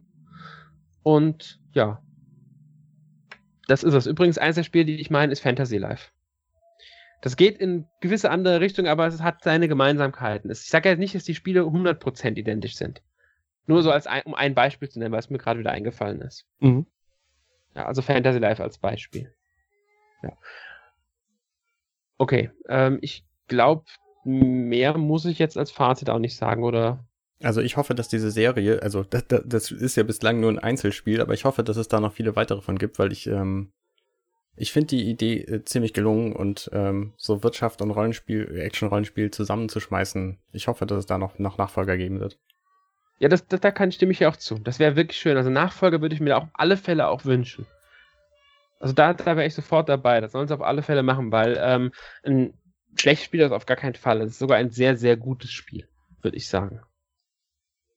Und 1.03 1.59
ja, 1.73 2.03
das 3.69 3.85
ist 3.85 3.95
es. 3.95 4.07
Übrigens, 4.07 4.37
eines 4.37 4.57
der 4.57 4.63
Spiele, 4.63 4.85
die 4.85 5.01
ich 5.01 5.09
meine, 5.09 5.33
ist 5.33 5.41
Fantasy 5.41 5.79
Life. 5.79 6.11
Das 7.23 7.39
geht 7.39 7.57
in 7.57 7.87
gewisse 8.03 8.31
andere 8.31 8.61
Richtungen, 8.61 8.89
aber 8.89 9.07
es 9.07 9.23
hat 9.23 9.43
seine 9.43 9.67
Gemeinsamkeiten. 9.67 10.51
Ich 10.51 10.69
sage 10.69 10.91
ja 10.91 10.97
nicht, 10.97 11.15
dass 11.15 11.25
die 11.25 11.35
Spiele 11.35 11.63
100% 11.63 12.37
identisch 12.37 12.77
sind. 12.77 13.01
Nur 13.65 13.83
so 13.83 13.91
als 13.91 14.07
ein, 14.07 14.25
um 14.27 14.35
ein 14.35 14.55
Beispiel 14.55 14.91
zu 14.91 14.99
nennen, 14.99 15.13
weil 15.13 15.21
es 15.21 15.31
mir 15.31 15.39
gerade 15.39 15.59
wieder 15.59 15.73
eingefallen 15.73 16.21
ist. 16.21 16.45
Mhm. 16.61 16.85
Ja, 17.77 17.85
also 17.85 18.01
Fantasy 18.01 18.39
Life 18.39 18.63
als 18.63 18.79
Beispiel. 18.79 19.33
Ja. 20.23 20.33
Okay, 22.17 22.51
ähm, 22.69 22.99
ich 23.03 23.27
glaube, 23.49 23.85
mehr 24.25 24.97
muss 24.97 25.27
ich 25.27 25.39
jetzt 25.39 25.59
als 25.59 25.71
Fazit 25.71 26.09
auch 26.09 26.19
nicht 26.19 26.37
sagen, 26.37 26.65
oder? 26.65 27.07
Also 27.43 27.61
ich 27.61 27.77
hoffe, 27.77 27.95
dass 27.95 28.09
diese 28.09 28.31
Serie, 28.31 28.83
also 28.83 29.03
das, 29.03 29.25
das 29.29 29.71
ist 29.71 29.97
ja 29.97 30.05
bislang 30.05 30.41
nur 30.41 30.51
ein 30.51 30.59
Einzelspiel, 30.59 31.21
aber 31.21 31.35
ich 31.35 31.45
hoffe, 31.45 31.63
dass 31.63 31.77
es 31.77 31.89
da 31.89 32.01
noch 32.01 32.15
viele 32.15 32.35
weitere 32.35 32.63
von 32.63 32.79
gibt, 32.79 32.99
weil 32.99 33.13
ich, 33.13 33.27
ähm, 33.27 33.73
ich 34.57 34.73
finde 34.73 34.87
die 34.87 35.11
Idee 35.11 35.43
äh, 35.43 35.65
ziemlich 35.65 35.93
gelungen 35.93 36.33
und 36.33 36.71
ähm, 36.73 37.13
so 37.19 37.43
Wirtschaft 37.43 37.83
und 37.83 37.91
Rollenspiel, 37.91 38.57
Action-Rollenspiel 38.57 39.31
zusammenzuschmeißen. 39.31 40.39
Ich 40.53 40.67
hoffe, 40.67 40.87
dass 40.87 41.01
es 41.01 41.07
da 41.07 41.19
noch, 41.19 41.39
noch 41.39 41.59
Nachfolger 41.59 41.99
geben 41.99 42.21
wird. 42.21 42.39
Ja, 43.19 43.29
das, 43.29 43.47
das, 43.47 43.61
da 43.61 43.71
kann 43.71 43.89
ich 43.89 43.95
stimme 43.95 44.13
ich 44.13 44.21
ja 44.21 44.29
auch 44.29 44.37
zu. 44.37 44.59
Das 44.59 44.79
wäre 44.79 44.97
wirklich 44.97 45.19
schön. 45.19 45.37
Also 45.37 45.51
Nachfolger 45.51 46.01
würde 46.01 46.15
ich 46.15 46.21
mir 46.21 46.37
auf 46.37 46.49
alle 46.53 46.77
Fälle 46.77 47.09
auch 47.09 47.25
wünschen. 47.25 47.67
Also 48.79 48.93
da, 48.93 49.15
da 49.15 49.37
wäre 49.37 49.47
ich 49.47 49.55
sofort 49.55 49.89
dabei. 49.89 50.21
Das 50.21 50.33
sollen 50.33 50.49
sie 50.49 50.55
auf 50.55 50.63
alle 50.63 50.83
Fälle 50.83 51.03
machen, 51.03 51.33
weil 51.33 51.59
ähm, 51.61 51.93
ein 52.25 52.53
schlechtes 52.95 53.25
Spiel 53.25 53.41
ist 53.41 53.53
auf 53.53 53.67
gar 53.67 53.77
keinen 53.77 53.95
Fall. 53.95 54.21
Es 54.21 54.33
ist 54.33 54.39
sogar 54.39 54.59
ein 54.59 54.71
sehr, 54.71 54.97
sehr 54.97 55.17
gutes 55.17 55.51
Spiel, 55.51 55.89
würde 56.21 56.37
ich 56.37 56.49
sagen. 56.49 56.81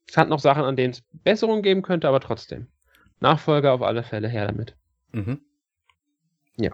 Es 0.08 0.18
hat 0.18 0.30
noch 0.30 0.40
Sachen, 0.40 0.64
an 0.64 0.76
denen 0.76 0.94
es 0.94 1.04
Besserungen 1.24 1.62
geben 1.62 1.82
könnte, 1.82 2.08
aber 2.08 2.20
trotzdem. 2.20 2.68
Nachfolger 3.20 3.74
auf 3.74 3.82
alle 3.82 4.04
Fälle 4.04 4.30
her 4.30 4.48
damit. 4.48 4.76
Mhm. 5.12 5.42
Ja. 6.56 6.72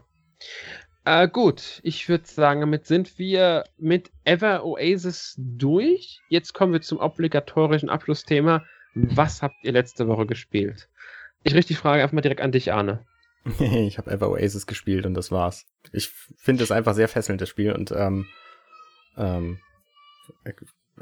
Äh, 1.05 1.27
gut, 1.27 1.81
ich 1.83 2.09
würde 2.09 2.25
sagen, 2.25 2.61
damit 2.61 2.87
sind 2.87 3.19
wir 3.19 3.65
mit 3.77 4.11
Ever 4.23 4.65
Oasis 4.65 5.35
durch. 5.37 6.19
Jetzt 6.29 6.53
kommen 6.53 6.73
wir 6.73 6.81
zum 6.81 6.97
obligatorischen 6.97 7.89
Abschlussthema. 7.91 8.65
Was 8.95 9.43
habt 9.43 9.55
ihr 9.63 9.71
letzte 9.71 10.07
Woche 10.07 10.25
gespielt? 10.25 10.89
Ich 11.43 11.53
richte 11.53 11.73
die 11.73 11.79
Frage 11.79 12.01
einfach 12.01 12.13
mal 12.13 12.21
direkt 12.21 12.41
an 12.41 12.51
dich, 12.51 12.73
Arne. 12.73 13.05
ich 13.59 13.99
habe 13.99 14.09
Ever 14.09 14.31
Oasis 14.31 14.65
gespielt 14.65 15.05
und 15.05 15.13
das 15.13 15.31
war's. 15.31 15.67
Ich 15.91 16.09
finde 16.09 16.63
es 16.63 16.71
einfach 16.71 16.95
sehr 16.95 17.07
fesselnd, 17.07 17.39
das 17.39 17.49
Spiel, 17.49 17.71
und 17.73 17.91
ähm, 17.91 18.25
ähm, 19.15 19.59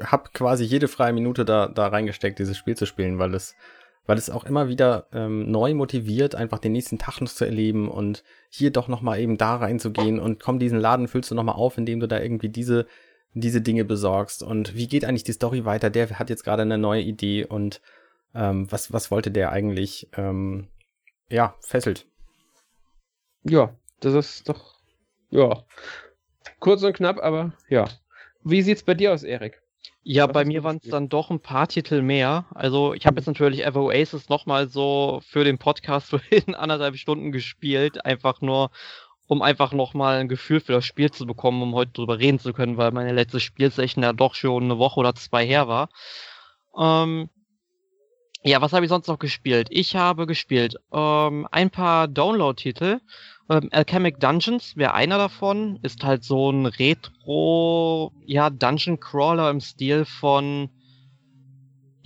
habe 0.00 0.28
quasi 0.34 0.64
jede 0.64 0.88
freie 0.88 1.14
Minute 1.14 1.46
da, 1.46 1.68
da 1.68 1.86
reingesteckt, 1.86 2.38
dieses 2.38 2.58
Spiel 2.58 2.76
zu 2.76 2.84
spielen, 2.84 3.18
weil 3.18 3.34
es 3.34 3.54
weil 4.06 4.18
es 4.18 4.30
auch 4.30 4.44
immer 4.44 4.68
wieder 4.68 5.06
ähm, 5.12 5.50
neu 5.50 5.74
motiviert, 5.74 6.34
einfach 6.34 6.58
den 6.58 6.72
nächsten 6.72 6.98
Tag 6.98 7.20
noch 7.20 7.30
zu 7.30 7.44
erleben 7.44 7.88
und 7.88 8.22
hier 8.48 8.70
doch 8.70 8.88
nochmal 8.88 9.20
eben 9.20 9.38
da 9.38 9.56
reinzugehen 9.56 10.18
und 10.18 10.40
komm, 10.40 10.58
diesen 10.58 10.78
Laden 10.78 11.08
füllst 11.08 11.30
du 11.30 11.34
nochmal 11.34 11.56
auf, 11.56 11.78
indem 11.78 12.00
du 12.00 12.08
da 12.08 12.20
irgendwie 12.20 12.48
diese, 12.48 12.86
diese 13.32 13.60
Dinge 13.60 13.84
besorgst 13.84 14.42
und 14.42 14.74
wie 14.74 14.88
geht 14.88 15.04
eigentlich 15.04 15.24
die 15.24 15.32
Story 15.32 15.64
weiter? 15.64 15.90
Der 15.90 16.18
hat 16.18 16.30
jetzt 16.30 16.44
gerade 16.44 16.62
eine 16.62 16.78
neue 16.78 17.02
Idee 17.02 17.44
und 17.44 17.80
ähm, 18.34 18.70
was, 18.70 18.92
was 18.92 19.10
wollte 19.10 19.30
der 19.30 19.52
eigentlich? 19.52 20.08
Ähm, 20.16 20.68
ja, 21.30 21.54
fesselt. 21.60 22.06
Ja, 23.44 23.74
das 24.00 24.14
ist 24.14 24.48
doch, 24.48 24.74
ja, 25.30 25.64
kurz 26.60 26.82
und 26.82 26.94
knapp, 26.94 27.18
aber 27.22 27.52
ja. 27.68 27.88
Wie 28.42 28.60
sieht's 28.60 28.82
bei 28.82 28.92
dir 28.92 29.12
aus, 29.12 29.22
Erik? 29.22 29.62
Ja, 30.06 30.26
bei 30.26 30.44
mir 30.44 30.62
waren 30.64 30.80
es 30.82 30.90
dann 30.90 31.08
doch 31.08 31.30
ein 31.30 31.40
paar 31.40 31.66
Titel 31.66 32.02
mehr. 32.02 32.44
Also 32.54 32.92
ich 32.92 33.06
habe 33.06 33.16
jetzt 33.16 33.26
natürlich 33.26 33.64
Ever 33.64 33.80
Oasis 33.82 34.28
nochmal 34.28 34.68
so 34.68 35.22
für 35.26 35.44
den 35.44 35.56
Podcast 35.56 36.10
für 36.10 36.20
in 36.30 36.54
anderthalb 36.54 36.96
Stunden 36.96 37.32
gespielt, 37.32 38.04
einfach 38.04 38.42
nur, 38.42 38.70
um 39.28 39.40
einfach 39.40 39.72
nochmal 39.72 40.18
ein 40.18 40.28
Gefühl 40.28 40.60
für 40.60 40.72
das 40.72 40.84
Spiel 40.84 41.10
zu 41.10 41.24
bekommen, 41.24 41.62
um 41.62 41.74
heute 41.74 41.92
drüber 41.92 42.18
reden 42.18 42.38
zu 42.38 42.52
können, 42.52 42.76
weil 42.76 42.92
meine 42.92 43.12
letzte 43.12 43.40
Spielsession 43.40 44.04
ja 44.04 44.12
doch 44.12 44.34
schon 44.34 44.64
eine 44.64 44.78
Woche 44.78 45.00
oder 45.00 45.14
zwei 45.14 45.46
her 45.46 45.68
war. 45.68 45.88
Ähm, 46.78 47.30
ja, 48.44 48.60
was 48.60 48.72
habe 48.72 48.84
ich 48.84 48.90
sonst 48.90 49.08
noch 49.08 49.18
gespielt? 49.18 49.68
Ich 49.70 49.96
habe 49.96 50.26
gespielt 50.26 50.76
ähm, 50.92 51.48
ein 51.50 51.70
paar 51.70 52.08
Download-Titel. 52.08 53.00
Ähm, 53.48 53.68
Alchemic 53.72 54.20
Dungeons 54.20 54.76
wäre 54.76 54.92
einer 54.92 55.16
davon. 55.16 55.78
Ist 55.82 56.04
halt 56.04 56.24
so 56.24 56.50
ein 56.50 56.66
Retro, 56.66 58.12
ja, 58.26 58.50
Dungeon 58.50 59.00
Crawler 59.00 59.50
im 59.50 59.60
Stil 59.60 60.04
von, 60.04 60.68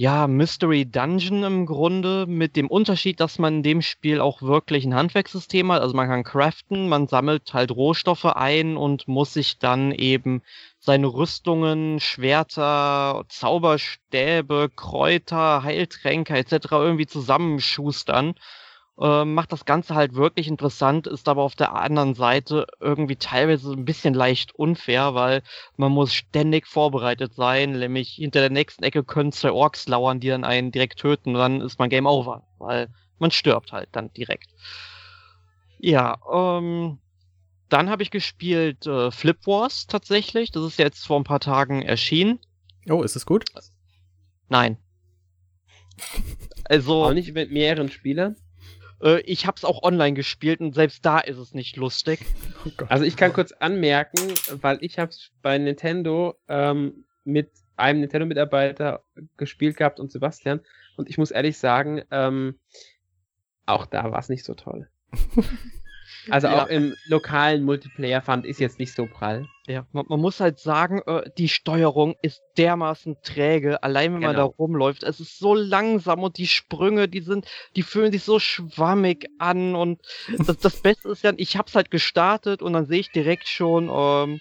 ja, 0.01 0.29
Mystery 0.29 0.87
Dungeon 0.87 1.43
im 1.43 1.67
Grunde, 1.67 2.25
mit 2.29 2.55
dem 2.55 2.69
Unterschied, 2.69 3.19
dass 3.19 3.41
man 3.41 3.57
in 3.57 3.63
dem 3.65 3.83
Spiel 3.83 4.21
auch 4.21 4.43
wirklich 4.43 4.85
ein 4.85 4.95
Handwerkssystem 4.95 5.73
hat. 5.73 5.83
Also 5.83 5.97
man 5.97 6.07
kann 6.07 6.23
craften, 6.23 6.89
man 6.89 7.09
sammelt 7.09 7.53
halt 7.53 7.73
Rohstoffe 7.73 8.27
ein 8.27 8.77
und 8.77 9.09
muss 9.09 9.35
sich 9.35 9.59
dann 9.59 9.91
eben 9.91 10.43
seine 10.79 11.09
Rüstungen, 11.09 11.99
Schwerter, 11.99 13.25
Zauberstäbe, 13.29 14.71
Kräuter, 14.77 15.65
Heiltränke 15.65 16.37
etc. 16.37 16.71
irgendwie 16.71 17.09
zusammenschustern 17.09 18.37
äh, 19.01 19.25
macht 19.25 19.53
das 19.53 19.65
Ganze 19.65 19.95
halt 19.95 20.15
wirklich 20.15 20.49
interessant, 20.49 21.07
ist 21.07 21.29
aber 21.29 21.43
auf 21.43 21.55
der 21.55 21.75
anderen 21.75 22.15
Seite 22.15 22.67
irgendwie 22.81 23.17
teilweise 23.17 23.73
ein 23.73 23.85
bisschen 23.85 24.15
leicht 24.15 24.55
unfair, 24.55 25.15
weil 25.15 25.43
man 25.77 25.93
muss 25.93 26.13
ständig 26.13 26.67
vorbereitet 26.67 27.35
sein, 27.35 27.73
nämlich 27.73 28.11
hinter 28.11 28.41
der 28.41 28.51
nächsten 28.51 28.83
Ecke 28.83 29.05
können 29.05 29.33
zwei 29.33 29.53
Orks 29.53 29.87
lauern, 29.89 30.21
die 30.21 30.29
dann 30.29 30.45
einen 30.45 30.73
direkt 30.73 30.99
töten 30.99 31.31
und 31.31 31.41
dann 31.41 31.61
ist 31.61 31.79
man 31.79 31.91
Game 31.91 32.07
Over, 32.07 32.43
weil 32.59 32.89
man 33.19 33.31
stirbt 33.31 33.73
halt 33.73 33.89
dann 33.93 34.13
direkt. 34.13 34.51
Ja, 35.79 36.19
ähm, 36.33 36.99
dann 37.69 37.91
habe 37.91 38.03
ich 38.03 38.11
gespielt 38.11 38.87
äh, 38.87 39.11
Flip 39.11 39.39
Wars 39.47 39.87
tatsächlich. 39.87 40.51
Das 40.51 40.65
ist 40.65 40.79
jetzt 40.79 41.07
vor 41.07 41.21
ein 41.21 41.25
paar 41.25 41.41
Tagen 41.41 41.83
erschienen. 41.83 42.41
Oh, 42.89 43.03
ist 43.03 43.17
es 43.17 43.27
gut? 43.27 43.45
Nein. 44.49 44.79
Also. 46.71 47.05
Auch 47.05 47.15
nicht 47.15 47.33
mit 47.33 47.51
mehreren 47.51 47.91
Spielern? 47.91 48.37
Äh, 49.03 49.21
ich 49.21 49.47
habe 49.47 49.57
es 49.57 49.65
auch 49.65 49.83
online 49.83 50.15
gespielt 50.15 50.61
und 50.61 50.75
selbst 50.75 51.05
da 51.05 51.19
ist 51.19 51.39
es 51.39 51.55
nicht 51.55 51.77
lustig. 51.77 52.21
Oh 52.65 52.85
also 52.89 53.05
ich 53.05 53.17
kann 53.17 53.33
kurz 53.33 53.53
anmerken, 53.53 54.19
weil 54.61 54.79
ich 54.81 54.99
habe 54.99 55.11
es 55.11 55.31
bei 55.43 55.57
Nintendo 55.59 56.35
ähm, 56.49 57.05
mit 57.23 57.53
einem 57.77 58.01
Nintendo-Mitarbeiter 58.01 59.05
gespielt 59.37 59.77
gehabt 59.77 60.01
und 60.01 60.11
Sebastian 60.11 60.61
und 60.97 61.09
ich 61.09 61.19
muss 61.19 61.31
ehrlich 61.31 61.57
sagen, 61.57 62.03
ähm, 62.11 62.59
auch 63.65 63.87
da 63.87 64.11
war 64.11 64.19
es 64.19 64.29
nicht 64.29 64.45
so 64.45 64.55
toll. 64.55 64.89
Also 66.31 66.49
ja. 66.49 66.65
auch 66.65 66.69
im 66.69 66.95
lokalen 67.07 67.65
Multiplayer 67.65 68.23
fand 68.23 68.47
es 68.47 68.59
jetzt 68.59 68.79
nicht 68.79 68.95
so 68.95 69.07
prall. 69.07 69.47
Ja, 69.67 69.87
man, 69.93 70.07
man, 70.09 70.21
muss 70.21 70.41
halt 70.41 70.59
sagen, 70.59 71.03
äh, 71.07 71.31
die 71.37 71.49
Steuerung 71.49 72.17
ist 72.23 72.41
dermaßen 72.57 73.17
träge, 73.23 73.83
allein 73.83 74.15
wenn 74.15 74.21
genau. 74.21 74.33
man 74.33 74.37
da 74.37 74.43
rumläuft. 74.45 75.03
Es 75.03 75.21
ist 75.21 75.39
so 75.39 75.55
langsam 75.55 76.23
und 76.23 76.39
die 76.39 76.47
Sprünge, 76.47 77.09
die 77.09 77.21
sind, 77.21 77.47
die 77.77 77.83
fühlen 77.83 78.13
sich 78.13 78.23
so 78.23 78.39
schwammig 78.39 79.29
an 79.39 79.75
und 79.75 80.01
das, 80.39 80.57
das 80.59 80.77
Beste 80.83 81.11
ist 81.11 81.23
ja, 81.23 81.33
ich 81.37 81.57
hab's 81.57 81.75
halt 81.75 81.91
gestartet 81.91 82.63
und 82.63 82.73
dann 82.73 82.87
sehe 82.87 83.01
ich 83.01 83.13
direkt 83.13 83.47
schon 83.47 83.91
ähm, 83.93 84.41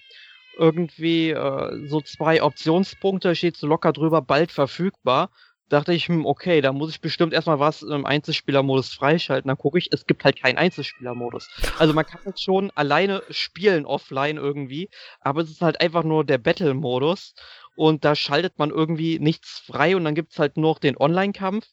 irgendwie 0.58 1.32
äh, 1.32 1.88
so 1.88 2.02
zwei 2.02 2.42
Optionspunkte, 2.42 3.36
steht 3.36 3.58
so 3.58 3.68
locker 3.68 3.94
drüber, 3.94 4.22
bald 4.22 4.52
verfügbar 4.52 5.30
dachte 5.70 5.93
ich, 5.93 6.07
hm, 6.07 6.26
okay, 6.26 6.61
da 6.61 6.72
muss 6.72 6.91
ich 6.91 7.01
bestimmt 7.01 7.34
erstmal 7.34 7.59
was 7.59 7.82
im 7.82 8.05
Einzelspielermodus 8.05 8.93
freischalten. 8.93 9.47
Dann 9.47 9.57
gucke 9.57 9.78
ich, 9.78 9.89
es 9.91 10.05
gibt 10.05 10.24
halt 10.24 10.41
keinen 10.41 10.57
Einzelspielermodus. 10.57 11.49
Also 11.78 11.93
man 11.93 12.05
kann 12.05 12.22
jetzt 12.26 12.41
schon 12.41 12.72
alleine 12.76 13.24
spielen 13.30 13.86
offline 13.86 14.38
irgendwie, 14.38 14.89
aber 15.20 15.41
es 15.41 15.51
ist 15.51 15.61
halt 15.61 15.82
einfach 15.82 16.03
nur 16.03 16.24
der 16.24 16.38
Battle-Modus 16.38 17.36
und 17.76 18.05
da 18.05 18.15
schaltet 18.15 18.57
man 18.57 18.70
irgendwie 18.70 19.20
nichts 19.20 19.59
frei 19.59 19.95
und 19.95 20.03
dann 20.05 20.15
gibt's 20.15 20.39
halt 20.39 20.57
nur 20.57 20.72
noch 20.74 20.80
den 20.80 20.97
Online-Kampf. 20.97 21.68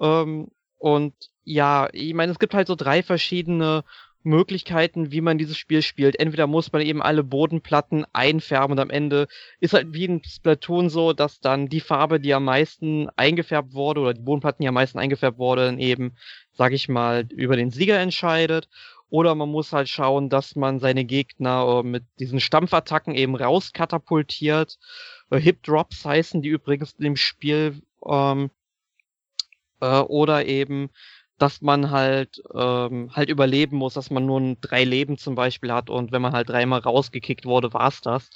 Ähm, 0.00 0.48
und 0.78 1.14
ja, 1.44 1.88
ich 1.92 2.14
meine, 2.14 2.32
es 2.32 2.38
gibt 2.38 2.54
halt 2.54 2.68
so 2.68 2.74
drei 2.74 3.02
verschiedene 3.02 3.84
Möglichkeiten, 4.22 5.12
wie 5.12 5.20
man 5.20 5.38
dieses 5.38 5.56
Spiel 5.56 5.82
spielt. 5.82 6.18
Entweder 6.18 6.46
muss 6.46 6.72
man 6.72 6.82
eben 6.82 7.02
alle 7.02 7.24
Bodenplatten 7.24 8.04
einfärben 8.12 8.72
und 8.72 8.80
am 8.80 8.90
Ende 8.90 9.28
ist 9.60 9.74
halt 9.74 9.92
wie 9.92 10.04
in 10.04 10.22
Splatoon 10.24 10.90
so, 10.90 11.12
dass 11.12 11.40
dann 11.40 11.68
die 11.68 11.80
Farbe, 11.80 12.20
die 12.20 12.34
am 12.34 12.44
meisten 12.44 13.08
eingefärbt 13.16 13.74
wurde 13.74 14.00
oder 14.00 14.14
die 14.14 14.22
Bodenplatten, 14.22 14.62
die 14.62 14.68
am 14.68 14.74
meisten 14.74 14.98
eingefärbt 14.98 15.38
wurden, 15.38 15.78
eben, 15.78 16.14
sag 16.52 16.72
ich 16.72 16.88
mal, 16.88 17.26
über 17.30 17.56
den 17.56 17.70
Sieger 17.70 17.98
entscheidet. 17.98 18.68
Oder 19.10 19.34
man 19.34 19.48
muss 19.48 19.72
halt 19.72 19.88
schauen, 19.88 20.28
dass 20.28 20.54
man 20.54 20.80
seine 20.80 21.04
Gegner 21.04 21.80
äh, 21.80 21.82
mit 21.82 22.04
diesen 22.18 22.40
Stampfattacken 22.40 23.14
eben 23.14 23.36
rauskatapultiert. 23.36 24.78
Äh, 25.30 25.40
Hip 25.40 25.62
Drops 25.62 26.04
heißen 26.04 26.42
die 26.42 26.50
übrigens 26.50 26.92
in 26.92 27.04
dem 27.04 27.16
Spiel. 27.16 27.80
Ähm, 28.06 28.50
äh, 29.80 30.00
oder 30.00 30.46
eben 30.46 30.90
dass 31.38 31.60
man 31.62 31.90
halt 31.90 32.42
ähm, 32.54 33.10
halt 33.14 33.28
überleben 33.30 33.76
muss, 33.76 33.94
dass 33.94 34.10
man 34.10 34.26
nur 34.26 34.56
drei 34.60 34.84
Leben 34.84 35.18
zum 35.18 35.34
Beispiel 35.34 35.72
hat 35.72 35.90
und 35.90 36.12
wenn 36.12 36.22
man 36.22 36.32
halt 36.32 36.48
dreimal 36.48 36.80
rausgekickt 36.80 37.44
wurde, 37.46 37.72
war's 37.72 38.00
das. 38.00 38.30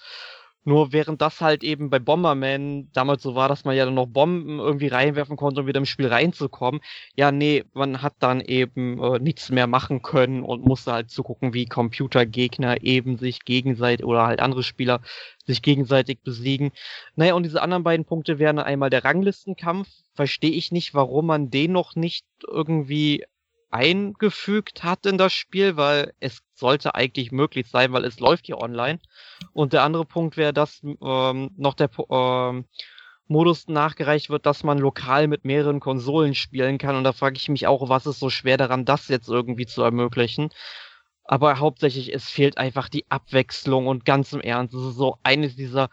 Nur 0.65 0.93
während 0.93 1.21
das 1.21 1.41
halt 1.41 1.65
eben 1.65 1.91
bei 1.91 1.99
Bomberman 1.99 2.89
damals 2.93 3.23
so 3.23 3.35
war, 3.35 3.49
dass 3.49 3.65
man 3.65 3.77
ja 3.77 3.85
dann 3.85 3.95
noch 3.95 4.07
Bomben 4.07 4.61
irgendwie 4.61 4.87
reinwerfen 4.87 5.37
konnte, 5.37 5.63
um 5.63 5.67
wieder 5.67 5.79
im 5.79 5.87
Spiel 5.87 6.07
reinzukommen. 6.07 6.81
Ja, 7.17 7.33
nee, 7.33 7.65
man 7.75 8.01
hat 8.03 8.15
dann 8.21 8.41
eben 8.41 9.03
äh, 9.03 9.19
nichts 9.19 9.51
mehr 9.51 9.67
machen 9.67 10.03
können 10.03 10.43
und 10.45 10.65
musste 10.65 10.93
halt 10.93 11.11
zugucken, 11.11 11.53
wie 11.53 11.67
Computergegner 11.67 12.83
eben 12.83 13.19
sich 13.19 13.45
gegenseitig 13.45 14.07
oder 14.07 14.27
halt 14.27 14.41
andere 14.41 14.63
Spieler 14.63 15.01
sich 15.47 15.63
gegenseitig 15.63 16.21
besiegen. 16.23 16.71
Naja, 17.17 17.35
und 17.35 17.43
diese 17.43 17.61
anderen 17.63 17.83
beiden 17.83 18.05
Punkte 18.07 18.39
wären 18.39 18.59
einmal 18.59 18.91
der 18.91 19.05
Ranglistenkampf. 19.05 19.89
Verstehe 20.15 20.51
ich 20.53 20.73
nicht, 20.73 20.95
warum 20.95 21.27
man 21.27 21.51
den 21.51 21.73
noch 21.73 21.97
nicht 21.97 22.27
irgendwie 22.47 23.25
eingefügt 23.73 24.85
hat 24.85 25.07
in 25.07 25.19
das 25.19 25.33
Spiel, 25.33 25.77
weil 25.77 26.13
es 26.21 26.43
sollte 26.55 26.95
eigentlich 26.95 27.33
möglich 27.33 27.69
sein, 27.69 27.93
weil 27.93 28.05
es 28.05 28.21
läuft 28.21 28.47
hier 28.47 28.59
online. 28.59 29.01
Und 29.53 29.73
der 29.73 29.83
andere 29.83 30.05
Punkt 30.05 30.37
wäre, 30.37 30.53
dass 30.53 30.83
ähm, 30.83 31.51
noch 31.57 31.75
der 31.75 31.91
ähm, 32.11 32.67
Modus 33.29 33.69
nachgereicht 33.69 34.31
wird, 34.31 34.47
dass 34.47 34.63
man 34.63 34.79
lokal 34.79 35.27
mit 35.27 35.45
mehreren 35.45 35.81
Konsolen 35.81 36.35
spielen 36.35 36.79
kann. 36.79 36.97
Und 36.97 37.05
da 37.05 37.13
frage 37.13 37.37
ich 37.37 37.49
mich 37.49 37.67
auch, 37.67 37.89
was 37.89 38.07
ist 38.07 38.21
so 38.21 38.31
schwer 38.31 38.59
daran, 38.59 38.85
das 38.85 39.09
jetzt 39.09 39.29
irgendwie 39.29 39.67
zu 39.67 39.83
ermöglichen. 39.83 40.51
Aber 41.25 41.59
hauptsächlich, 41.59 42.13
es 42.13 42.29
fehlt 42.29 42.59
einfach 42.59 42.89
die 42.89 43.11
Abwechslung 43.11 43.87
und 43.87 44.05
ganz 44.05 44.33
im 44.33 44.41
Ernst, 44.41 44.75
es 44.75 44.85
ist 44.85 44.97
so 44.97 45.17
eines 45.23 45.57
dieser 45.57 45.89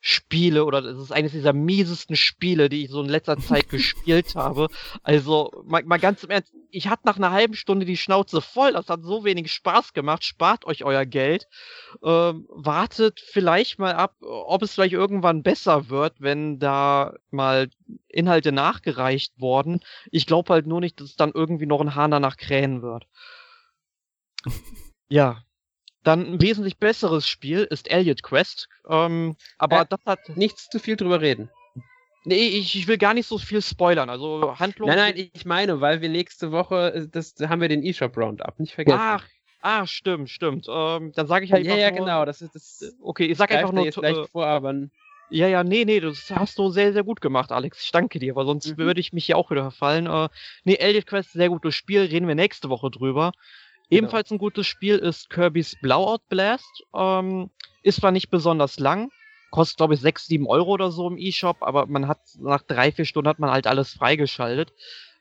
Spiele 0.00 0.64
oder 0.64 0.80
es 0.80 0.98
ist 0.98 1.12
eines 1.12 1.30
dieser 1.30 1.52
miesesten 1.52 2.16
Spiele, 2.16 2.68
die 2.68 2.84
ich 2.84 2.90
so 2.90 3.00
in 3.02 3.08
letzter 3.08 3.38
Zeit 3.38 3.68
gespielt 3.70 4.34
habe. 4.34 4.68
Also 5.02 5.50
mal, 5.64 5.84
mal 5.84 5.98
ganz 5.98 6.24
im 6.24 6.30
Ernst, 6.30 6.52
ich 6.72 6.88
hatte 6.88 7.02
nach 7.04 7.16
einer 7.16 7.30
halben 7.30 7.54
Stunde 7.54 7.86
die 7.86 7.96
Schnauze 7.96 8.40
voll, 8.40 8.72
das 8.72 8.88
hat 8.88 9.02
so 9.02 9.24
wenig 9.24 9.52
Spaß 9.52 9.92
gemacht, 9.92 10.24
spart 10.24 10.64
euch 10.64 10.84
euer 10.84 11.04
Geld, 11.04 11.46
ähm, 12.02 12.46
wartet 12.48 13.20
vielleicht 13.20 13.78
mal 13.78 13.92
ab, 13.92 14.16
ob 14.20 14.62
es 14.62 14.74
vielleicht 14.74 14.94
irgendwann 14.94 15.42
besser 15.42 15.90
wird, 15.90 16.20
wenn 16.20 16.58
da 16.58 17.14
mal 17.30 17.70
Inhalte 18.08 18.52
nachgereicht 18.52 19.38
worden. 19.38 19.80
Ich 20.10 20.26
glaube 20.26 20.52
halt 20.52 20.66
nur 20.66 20.80
nicht, 20.80 20.98
dass 21.00 21.10
es 21.10 21.16
dann 21.16 21.32
irgendwie 21.32 21.66
noch 21.66 21.80
ein 21.80 21.94
Hahn 21.94 22.10
danach 22.10 22.36
krähen 22.36 22.82
wird. 22.82 23.06
ja, 25.08 25.42
dann 26.02 26.34
ein 26.34 26.40
wesentlich 26.40 26.78
besseres 26.78 27.28
Spiel 27.28 27.64
ist 27.70 27.90
Elliot 27.90 28.22
Quest. 28.22 28.68
Ähm, 28.88 29.36
aber 29.58 29.82
äh, 29.82 29.86
das 29.88 30.00
hat. 30.04 30.36
Nichts 30.36 30.68
zu 30.68 30.78
viel 30.78 30.96
drüber 30.96 31.20
reden. 31.20 31.50
Nee, 32.24 32.48
ich, 32.48 32.76
ich 32.76 32.86
will 32.86 32.98
gar 32.98 33.14
nicht 33.14 33.26
so 33.26 33.38
viel 33.38 33.62
spoilern. 33.62 34.08
Also 34.08 34.58
Handlung. 34.58 34.88
Nein, 34.88 34.98
nein, 34.98 35.30
ich 35.32 35.44
meine, 35.44 35.80
weil 35.80 36.00
wir 36.00 36.08
nächste 36.08 36.52
Woche, 36.52 36.92
äh, 36.94 37.08
das 37.08 37.34
haben 37.40 37.60
wir 37.60 37.68
den 37.68 37.82
eShop 37.82 38.16
Roundup, 38.16 38.58
nicht 38.60 38.74
vergessen. 38.74 38.98
Ach, 39.00 39.26
ah, 39.60 39.86
stimmt, 39.86 40.30
stimmt. 40.30 40.66
Ähm, 40.68 41.12
dann 41.14 41.26
sage 41.26 41.44
ich 41.44 41.52
halt 41.52 41.66
ja, 41.66 41.76
ja, 41.76 41.90
nur, 41.90 42.00
genau. 42.00 42.24
Das 42.24 42.40
ist 42.40 42.54
das. 42.54 42.94
Okay, 43.02 43.26
ich 43.26 43.38
sag 43.38 43.52
einfach 43.52 43.72
nur. 43.72 43.84
Jetzt 43.84 43.98
äh, 43.98 44.26
vor, 44.26 44.46
aber 44.46 44.74
ja, 45.30 45.48
ja, 45.48 45.64
nee, 45.64 45.84
nee, 45.86 45.98
das 45.98 46.30
hast 46.30 46.58
du 46.58 46.68
sehr, 46.68 46.92
sehr 46.92 47.04
gut 47.04 47.20
gemacht, 47.22 47.52
Alex. 47.52 47.82
Ich 47.82 47.90
danke 47.90 48.18
dir, 48.18 48.36
weil 48.36 48.44
sonst 48.44 48.66
mhm. 48.66 48.76
würde 48.76 49.00
ich 49.00 49.12
mich 49.12 49.26
ja 49.28 49.36
auch 49.36 49.50
wieder 49.50 49.62
verfallen. 49.62 50.06
Äh, 50.06 50.28
nee, 50.64 50.74
Elliot 50.74 51.06
Quest, 51.06 51.32
sehr 51.32 51.48
gutes 51.48 51.74
Spiel, 51.74 52.02
reden 52.02 52.28
wir 52.28 52.34
nächste 52.34 52.68
Woche 52.68 52.90
drüber. 52.90 53.32
Genau. 53.88 53.98
Ebenfalls 53.98 54.30
ein 54.30 54.38
gutes 54.38 54.66
Spiel 54.66 54.98
ist 54.98 55.30
Kirby's 55.30 55.76
Blowout 55.80 56.20
Blast. 56.28 56.84
Ähm, 56.94 57.50
ist 57.82 58.00
zwar 58.00 58.12
nicht 58.12 58.30
besonders 58.30 58.78
lang, 58.78 59.10
kostet 59.52 59.76
glaube 59.76 59.94
ich 59.94 60.00
6, 60.00 60.26
7 60.26 60.46
Euro 60.46 60.72
oder 60.72 60.90
so 60.90 61.08
im 61.08 61.18
E-Shop, 61.18 61.58
aber 61.60 61.86
man 61.86 62.08
hat 62.08 62.20
nach 62.40 62.62
drei, 62.62 62.90
vier 62.90 63.04
Stunden 63.04 63.28
hat 63.28 63.38
man 63.38 63.50
halt 63.50 63.68
alles 63.68 63.92
freigeschaltet. 63.92 64.72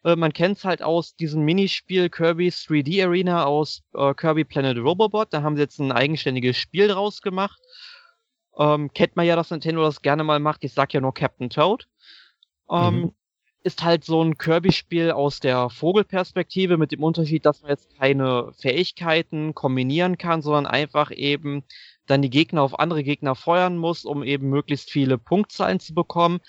Äh, 0.03 0.15
man 0.15 0.33
kennt 0.33 0.57
es 0.57 0.65
halt 0.65 0.81
aus 0.81 1.15
diesem 1.15 1.43
Minispiel 1.43 2.09
Kirby's 2.09 2.65
3D 2.67 3.05
Arena 3.05 3.45
aus 3.45 3.83
äh, 3.93 4.13
Kirby 4.15 4.45
Planet 4.45 4.77
Robobot. 4.77 5.31
Da 5.31 5.43
haben 5.43 5.55
sie 5.55 5.61
jetzt 5.61 5.79
ein 5.79 5.91
eigenständiges 5.91 6.57
Spiel 6.57 6.87
draus 6.87 7.21
gemacht. 7.21 7.59
Ähm, 8.57 8.91
kennt 8.93 9.15
man 9.15 9.25
ja, 9.27 9.35
dass 9.35 9.51
Nintendo 9.51 9.83
das 9.83 10.01
gerne 10.01 10.23
mal 10.23 10.39
macht. 10.39 10.63
Ich 10.63 10.73
sag 10.73 10.93
ja 10.93 11.01
nur 11.01 11.13
Captain 11.13 11.49
Toad. 11.49 11.87
Ähm, 12.69 13.01
mhm 13.01 13.11
ist 13.63 13.83
halt 13.83 14.03
so 14.03 14.23
ein 14.23 14.37
Kirby-Spiel 14.37 15.11
aus 15.11 15.39
der 15.39 15.69
Vogelperspektive 15.69 16.77
mit 16.77 16.91
dem 16.91 17.03
Unterschied, 17.03 17.45
dass 17.45 17.61
man 17.61 17.69
jetzt 17.69 17.95
keine 17.97 18.51
Fähigkeiten 18.57 19.53
kombinieren 19.53 20.17
kann, 20.17 20.41
sondern 20.41 20.65
einfach 20.65 21.11
eben 21.11 21.63
dann 22.07 22.21
die 22.21 22.29
Gegner 22.29 22.61
auf 22.61 22.79
andere 22.79 23.03
Gegner 23.03 23.35
feuern 23.35 23.77
muss, 23.77 24.05
um 24.05 24.23
eben 24.23 24.49
möglichst 24.49 24.91
viele 24.91 25.17
Punktzahlen 25.17 25.79
zu 25.79 25.93
bekommen. 25.93 26.39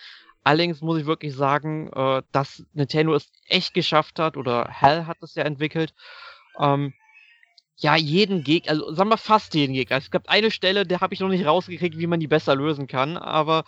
Allerdings 0.44 0.80
muss 0.80 0.98
ich 0.98 1.06
wirklich 1.06 1.34
sagen, 1.34 1.90
äh, 1.92 2.22
dass 2.32 2.64
Nintendo 2.72 3.14
es 3.14 3.30
echt 3.46 3.74
geschafft 3.74 4.18
hat, 4.18 4.36
oder 4.36 4.68
Hell 4.68 5.06
hat 5.06 5.18
es 5.22 5.34
ja 5.34 5.44
entwickelt, 5.44 5.94
ähm, 6.58 6.92
ja, 7.76 7.96
jeden 7.96 8.44
Gegner, 8.44 8.72
also 8.72 8.94
sagen 8.94 9.10
wir 9.10 9.18
fast 9.18 9.54
jeden 9.54 9.72
Gegner. 9.72 9.96
Es 9.96 10.10
gab 10.10 10.28
eine 10.28 10.50
Stelle, 10.50 10.86
der 10.86 11.00
habe 11.00 11.14
ich 11.14 11.20
noch 11.20 11.28
nicht 11.28 11.46
rausgekriegt, 11.46 11.98
wie 11.98 12.06
man 12.06 12.20
die 12.20 12.28
besser 12.28 12.54
lösen 12.54 12.86
kann, 12.86 13.16
aber 13.16 13.64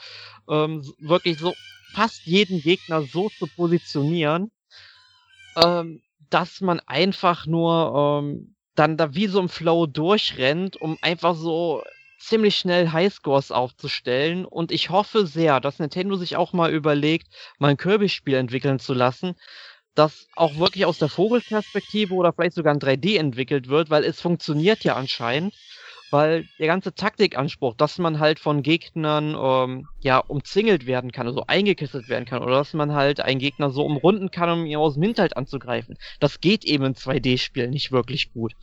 ähm, 0.48 0.82
wirklich 0.98 1.38
so 1.38 1.54
fast 1.94 2.24
jeden 2.24 2.60
Gegner 2.60 3.02
so 3.02 3.28
zu 3.30 3.46
positionieren, 3.46 4.50
ähm, 5.56 6.00
dass 6.30 6.60
man 6.60 6.80
einfach 6.80 7.46
nur 7.46 8.22
ähm, 8.22 8.53
dann 8.74 8.96
da 8.96 9.14
wie 9.14 9.26
so 9.26 9.40
im 9.40 9.48
Flow 9.48 9.86
durchrennt, 9.86 10.76
um 10.76 10.98
einfach 11.00 11.34
so 11.36 11.82
ziemlich 12.18 12.56
schnell 12.56 12.90
Highscores 12.92 13.50
aufzustellen. 13.52 14.44
Und 14.44 14.72
ich 14.72 14.90
hoffe 14.90 15.26
sehr, 15.26 15.60
dass 15.60 15.78
Nintendo 15.78 16.16
sich 16.16 16.36
auch 16.36 16.52
mal 16.52 16.72
überlegt, 16.72 17.28
mal 17.58 17.68
ein 17.70 17.76
Kirby-Spiel 17.76 18.34
entwickeln 18.34 18.78
zu 18.78 18.94
lassen, 18.94 19.34
das 19.94 20.28
auch 20.34 20.56
wirklich 20.58 20.86
aus 20.86 20.98
der 20.98 21.08
Vogelperspektive 21.08 22.14
oder 22.14 22.32
vielleicht 22.32 22.54
sogar 22.54 22.74
in 22.74 22.80
3D 22.80 23.16
entwickelt 23.18 23.68
wird, 23.68 23.90
weil 23.90 24.04
es 24.04 24.20
funktioniert 24.20 24.84
ja 24.84 24.96
anscheinend 24.96 25.54
weil 26.14 26.46
der 26.60 26.68
ganze 26.68 26.94
Taktikanspruch, 26.94 27.74
dass 27.74 27.98
man 27.98 28.20
halt 28.20 28.38
von 28.38 28.62
Gegnern 28.62 29.34
ähm, 29.36 29.88
ja 29.98 30.18
umzingelt 30.18 30.86
werden 30.86 31.10
kann, 31.10 31.26
also 31.26 31.42
eingekesselt 31.48 32.08
werden 32.08 32.24
kann, 32.24 32.40
oder 32.40 32.54
dass 32.54 32.72
man 32.72 32.92
halt 32.92 33.18
einen 33.18 33.40
Gegner 33.40 33.70
so 33.70 33.84
umrunden 33.84 34.30
kann, 34.30 34.48
um 34.48 34.64
ihn 34.64 34.76
aus 34.76 34.94
dem 34.94 35.02
Hinterhalt 35.02 35.36
anzugreifen, 35.36 35.98
das 36.20 36.40
geht 36.40 36.64
eben 36.64 36.84
in 36.84 36.94
2D-Spielen 36.94 37.70
nicht 37.72 37.90
wirklich 37.90 38.32
gut. 38.32 38.54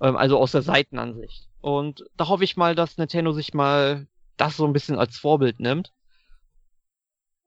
Ähm, 0.00 0.16
also 0.16 0.36
aus 0.36 0.50
der 0.50 0.62
Seitenansicht. 0.62 1.48
Und 1.60 2.02
da 2.16 2.26
hoffe 2.26 2.42
ich 2.42 2.56
mal, 2.56 2.74
dass 2.74 2.98
Nintendo 2.98 3.30
sich 3.30 3.54
mal 3.54 4.08
das 4.36 4.56
so 4.56 4.66
ein 4.66 4.72
bisschen 4.72 4.98
als 4.98 5.16
Vorbild 5.16 5.60
nimmt. 5.60 5.92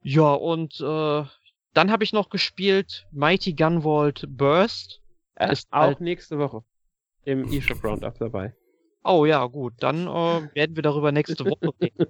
Ja, 0.03 0.31
und 0.31 0.79
äh, 0.79 1.25
dann 1.73 1.91
habe 1.91 2.05
ich 2.05 2.13
noch 2.13 2.29
gespielt 2.29 3.07
Mighty 3.11 3.55
Gunvolt 3.55 4.23
Burst. 4.25 5.01
Äh, 5.35 5.51
ist 5.51 5.67
auch 5.69 5.79
halt 5.81 5.99
nächste 5.99 6.39
Woche 6.39 6.63
im 7.25 7.51
eShop 7.51 7.83
Roundup 7.83 8.17
dabei. 8.19 8.53
Oh 9.03 9.25
ja, 9.25 9.45
gut, 9.45 9.73
dann 9.79 10.07
äh, 10.07 10.55
werden 10.55 10.75
wir 10.75 10.83
darüber 10.83 11.11
nächste 11.11 11.45
Woche 11.45 11.73
reden. 11.81 12.07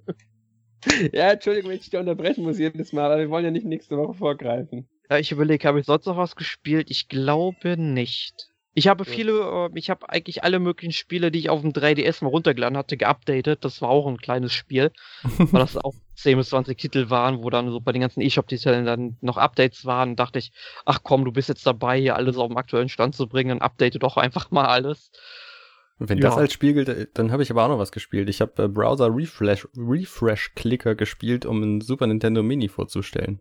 ja, 1.14 1.32
Entschuldigung, 1.32 1.72
wenn 1.72 1.78
ich 1.78 1.90
dich 1.90 2.00
unterbrechen 2.00 2.44
muss 2.44 2.60
jedes 2.60 2.94
Mal, 2.94 3.12
aber 3.12 3.20
wir 3.20 3.30
wollen 3.30 3.46
ja 3.46 3.52
nicht 3.52 3.66
nächste 3.66 3.98
Woche 3.98 4.14
vorgreifen. 4.14 4.88
Ja, 5.10 5.18
ich 5.18 5.32
überlege, 5.32 5.68
habe 5.68 5.80
ich 5.80 5.86
sonst 5.86 6.06
noch 6.06 6.18
was 6.18 6.36
gespielt? 6.36 6.90
Ich 6.90 7.08
glaube 7.08 7.78
nicht. 7.78 8.54
Ich 8.76 8.88
habe 8.88 9.06
viele, 9.06 9.70
äh, 9.74 9.78
ich 9.78 9.90
habe 9.92 10.10
eigentlich 10.10 10.44
alle 10.44 10.60
möglichen 10.60 10.94
Spiele, 10.94 11.32
die 11.32 11.40
ich 11.40 11.50
auf 11.50 11.62
dem 11.62 11.74
3DS 11.74 12.24
mal 12.24 12.30
runtergeladen 12.30 12.78
hatte, 12.78 12.98
geupdatet. 12.98 13.64
Das 13.64 13.82
war 13.82 13.90
auch 13.90 14.08
ein 14.08 14.18
kleines 14.18 14.52
Spiel, 14.54 14.92
weil 15.38 15.62
das 15.62 15.78
auch 15.78 15.94
10 16.16 16.38
bis 16.38 16.50
20 16.50 16.78
Titel 16.78 17.10
waren, 17.10 17.44
wo 17.44 17.50
dann 17.50 17.70
so 17.70 17.80
bei 17.80 17.92
den 17.92 18.02
ganzen 18.02 18.22
eShop-Titeln 18.22 18.86
dann 18.86 19.18
noch 19.22 19.38
Updates 19.38 19.86
waren. 19.86 20.16
dachte 20.16 20.40
ich, 20.40 20.52
ach 20.86 21.02
komm, 21.04 21.26
du 21.26 21.32
bist 21.32 21.50
jetzt 21.50 21.68
dabei, 21.68 22.00
hier 22.00 22.16
alles 22.16 22.38
auf 22.38 22.48
den 22.48 22.58
aktuellen 22.58 22.90
Stand 22.90 23.16
zu 23.16 23.28
bringen, 23.28 23.50
dann 23.50 23.62
update 23.62 24.02
doch 24.02 24.18
einfach 24.18 24.50
mal 24.50 24.66
alles. 24.66 25.12
Wenn 26.06 26.18
ja. 26.18 26.24
das 26.24 26.38
als 26.38 26.52
Spiel 26.52 26.74
gilt, 26.74 26.90
äh, 26.90 27.08
dann 27.14 27.32
habe 27.32 27.44
ich 27.44 27.52
aber 27.52 27.64
auch 27.64 27.70
noch 27.70 27.80
was 27.80 27.94
gespielt. 27.94 28.28
Ich 28.28 28.42
habe 28.42 28.64
äh, 28.64 28.68
Browser 28.68 29.10
Refresh, 29.10 29.68
Refresh 29.78 30.54
Clicker 30.54 30.96
gespielt, 30.96 31.46
um 31.46 31.62
ein 31.62 31.82
Super 31.82 32.08
Nintendo 32.08 32.44
Mini 32.44 32.68
vorzustellen. 32.68 33.40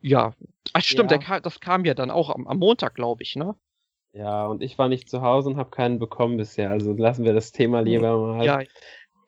Ja, 0.00 0.34
ach 0.72 0.82
stimmt, 0.82 1.12
ja. 1.12 1.18
Kam, 1.18 1.42
das 1.42 1.60
kam 1.60 1.84
ja 1.84 1.94
dann 1.94 2.10
auch 2.10 2.28
am, 2.28 2.48
am 2.48 2.58
Montag, 2.58 2.96
glaube 2.96 3.22
ich, 3.22 3.36
ne? 3.36 3.54
Ja, 4.12 4.46
und 4.46 4.62
ich 4.62 4.76
war 4.78 4.88
nicht 4.88 5.08
zu 5.08 5.22
Hause 5.22 5.50
und 5.50 5.56
habe 5.58 5.70
keinen 5.70 6.00
bekommen 6.00 6.38
bisher. 6.38 6.70
Also 6.70 6.92
lassen 6.92 7.24
wir 7.24 7.32
das 7.32 7.52
Thema 7.52 7.80
lieber 7.80 8.18
mal. 8.18 8.44
Ja, 8.44 8.60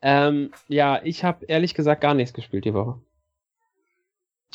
ähm, 0.03 0.51
ja 0.67 1.01
ich 1.05 1.23
habe 1.23 1.47
ehrlich 1.47 1.75
gesagt 1.75 2.01
gar 2.01 2.15
nichts 2.15 2.35
gespielt 2.35 2.65
die 2.65 2.75
Woche. 2.75 3.01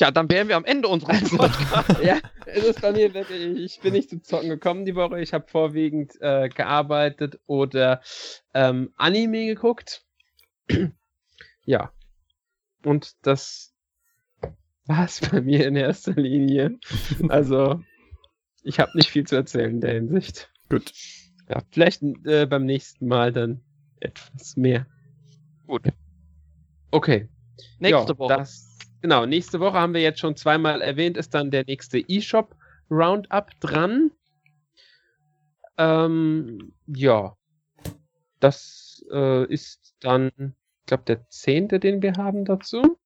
Ja, 0.00 0.10
dann 0.10 0.30
wären 0.30 0.48
wir 0.48 0.56
am 0.56 0.64
Ende 0.64 0.88
unseres 0.88 1.28
Podcasts. 1.36 2.02
ja, 2.02 2.18
es 2.46 2.64
ist 2.64 2.80
bei 2.80 2.90
mir 2.92 3.12
wirklich, 3.12 3.58
ich 3.58 3.80
bin 3.80 3.92
nicht 3.92 4.08
zum 4.08 4.24
Zocken 4.24 4.48
gekommen 4.48 4.86
die 4.86 4.94
Woche. 4.94 5.20
Ich 5.20 5.34
habe 5.34 5.46
vorwiegend 5.46 6.14
äh, 6.22 6.48
gearbeitet 6.48 7.38
oder 7.46 8.00
ähm, 8.54 8.94
Anime 8.96 9.44
geguckt. 9.44 10.06
ja. 11.66 11.92
Und 12.82 13.14
das 13.26 13.74
war 14.86 15.04
es 15.04 15.20
bei 15.20 15.42
mir 15.42 15.66
in 15.66 15.76
erster 15.76 16.14
Linie. 16.14 16.78
Also, 17.28 17.82
ich 18.62 18.80
habe 18.80 18.96
nicht 18.96 19.10
viel 19.10 19.26
zu 19.26 19.36
erzählen 19.36 19.70
in 19.70 19.80
der 19.82 19.92
Hinsicht. 19.92 20.50
Gut. 20.70 20.94
Ja, 21.46 21.62
vielleicht 21.70 22.02
äh, 22.24 22.46
beim 22.46 22.64
nächsten 22.64 23.06
Mal 23.06 23.34
dann 23.34 23.60
etwas 24.00 24.56
mehr. 24.56 24.86
Gut. 25.66 25.82
Okay. 26.90 27.28
Nächste 27.78 28.12
ja, 28.12 28.18
Woche. 28.18 28.34
Das 28.34 28.69
Genau, 29.02 29.24
nächste 29.24 29.60
Woche 29.60 29.78
haben 29.78 29.94
wir 29.94 30.02
jetzt 30.02 30.20
schon 30.20 30.36
zweimal 30.36 30.82
erwähnt, 30.82 31.16
ist 31.16 31.34
dann 31.34 31.50
der 31.50 31.64
nächste 31.64 31.98
eShop 32.08 32.54
Roundup 32.90 33.50
dran. 33.60 34.10
Ähm, 35.78 36.74
ja, 36.86 37.36
das 38.40 39.04
äh, 39.10 39.46
ist 39.46 39.94
dann, 40.00 40.30
ich 40.36 40.86
glaube, 40.86 41.04
der 41.06 41.28
zehnte, 41.28 41.80
den 41.80 42.02
wir 42.02 42.14
haben 42.14 42.44
dazu. 42.44 42.98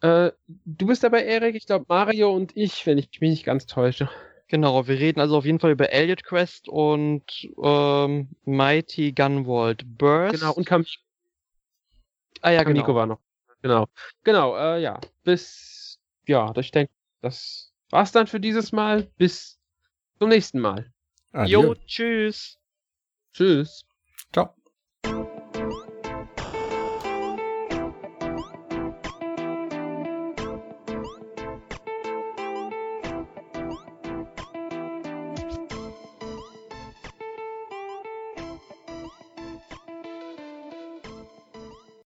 Äh, 0.00 0.32
du 0.64 0.86
bist 0.86 1.02
dabei, 1.02 1.24
Erik, 1.24 1.54
ich 1.54 1.66
glaube, 1.66 1.86
Mario 1.88 2.32
und 2.34 2.56
ich, 2.56 2.86
wenn 2.86 2.98
ich 2.98 3.08
mich 3.20 3.30
nicht 3.30 3.44
ganz 3.44 3.66
täusche. 3.66 4.08
Genau, 4.48 4.86
wir 4.86 4.98
reden 4.98 5.20
also 5.20 5.36
auf 5.36 5.44
jeden 5.44 5.58
Fall 5.58 5.72
über 5.72 5.90
Elliot 5.90 6.22
Quest 6.22 6.68
und 6.68 7.24
ähm, 7.60 8.28
Mighty 8.44 9.12
Gunvolt 9.12 9.82
Burst. 9.98 10.40
Genau, 10.40 10.52
und 10.54 10.64
Kam 10.64 10.84
ah, 12.42 12.50
ja, 12.50 12.62
Kamiko 12.62 12.86
genau. 12.86 12.96
war 12.96 13.06
noch. 13.06 13.25
Genau. 13.66 13.88
Genau, 14.22 14.56
äh, 14.56 14.80
ja. 14.80 15.00
Bis, 15.24 15.98
ja, 16.28 16.52
ich 16.56 16.70
denke, 16.70 16.92
das 17.20 17.72
war's 17.90 18.12
dann 18.12 18.28
für 18.28 18.38
dieses 18.38 18.70
Mal. 18.70 19.10
Bis 19.18 19.58
zum 20.20 20.28
nächsten 20.28 20.60
Mal. 20.60 20.92
Adieu. 21.32 21.62
Jo, 21.62 21.74
tschüss. 21.74 22.58
Tschüss. 23.32 23.84
Ciao. 24.32 24.54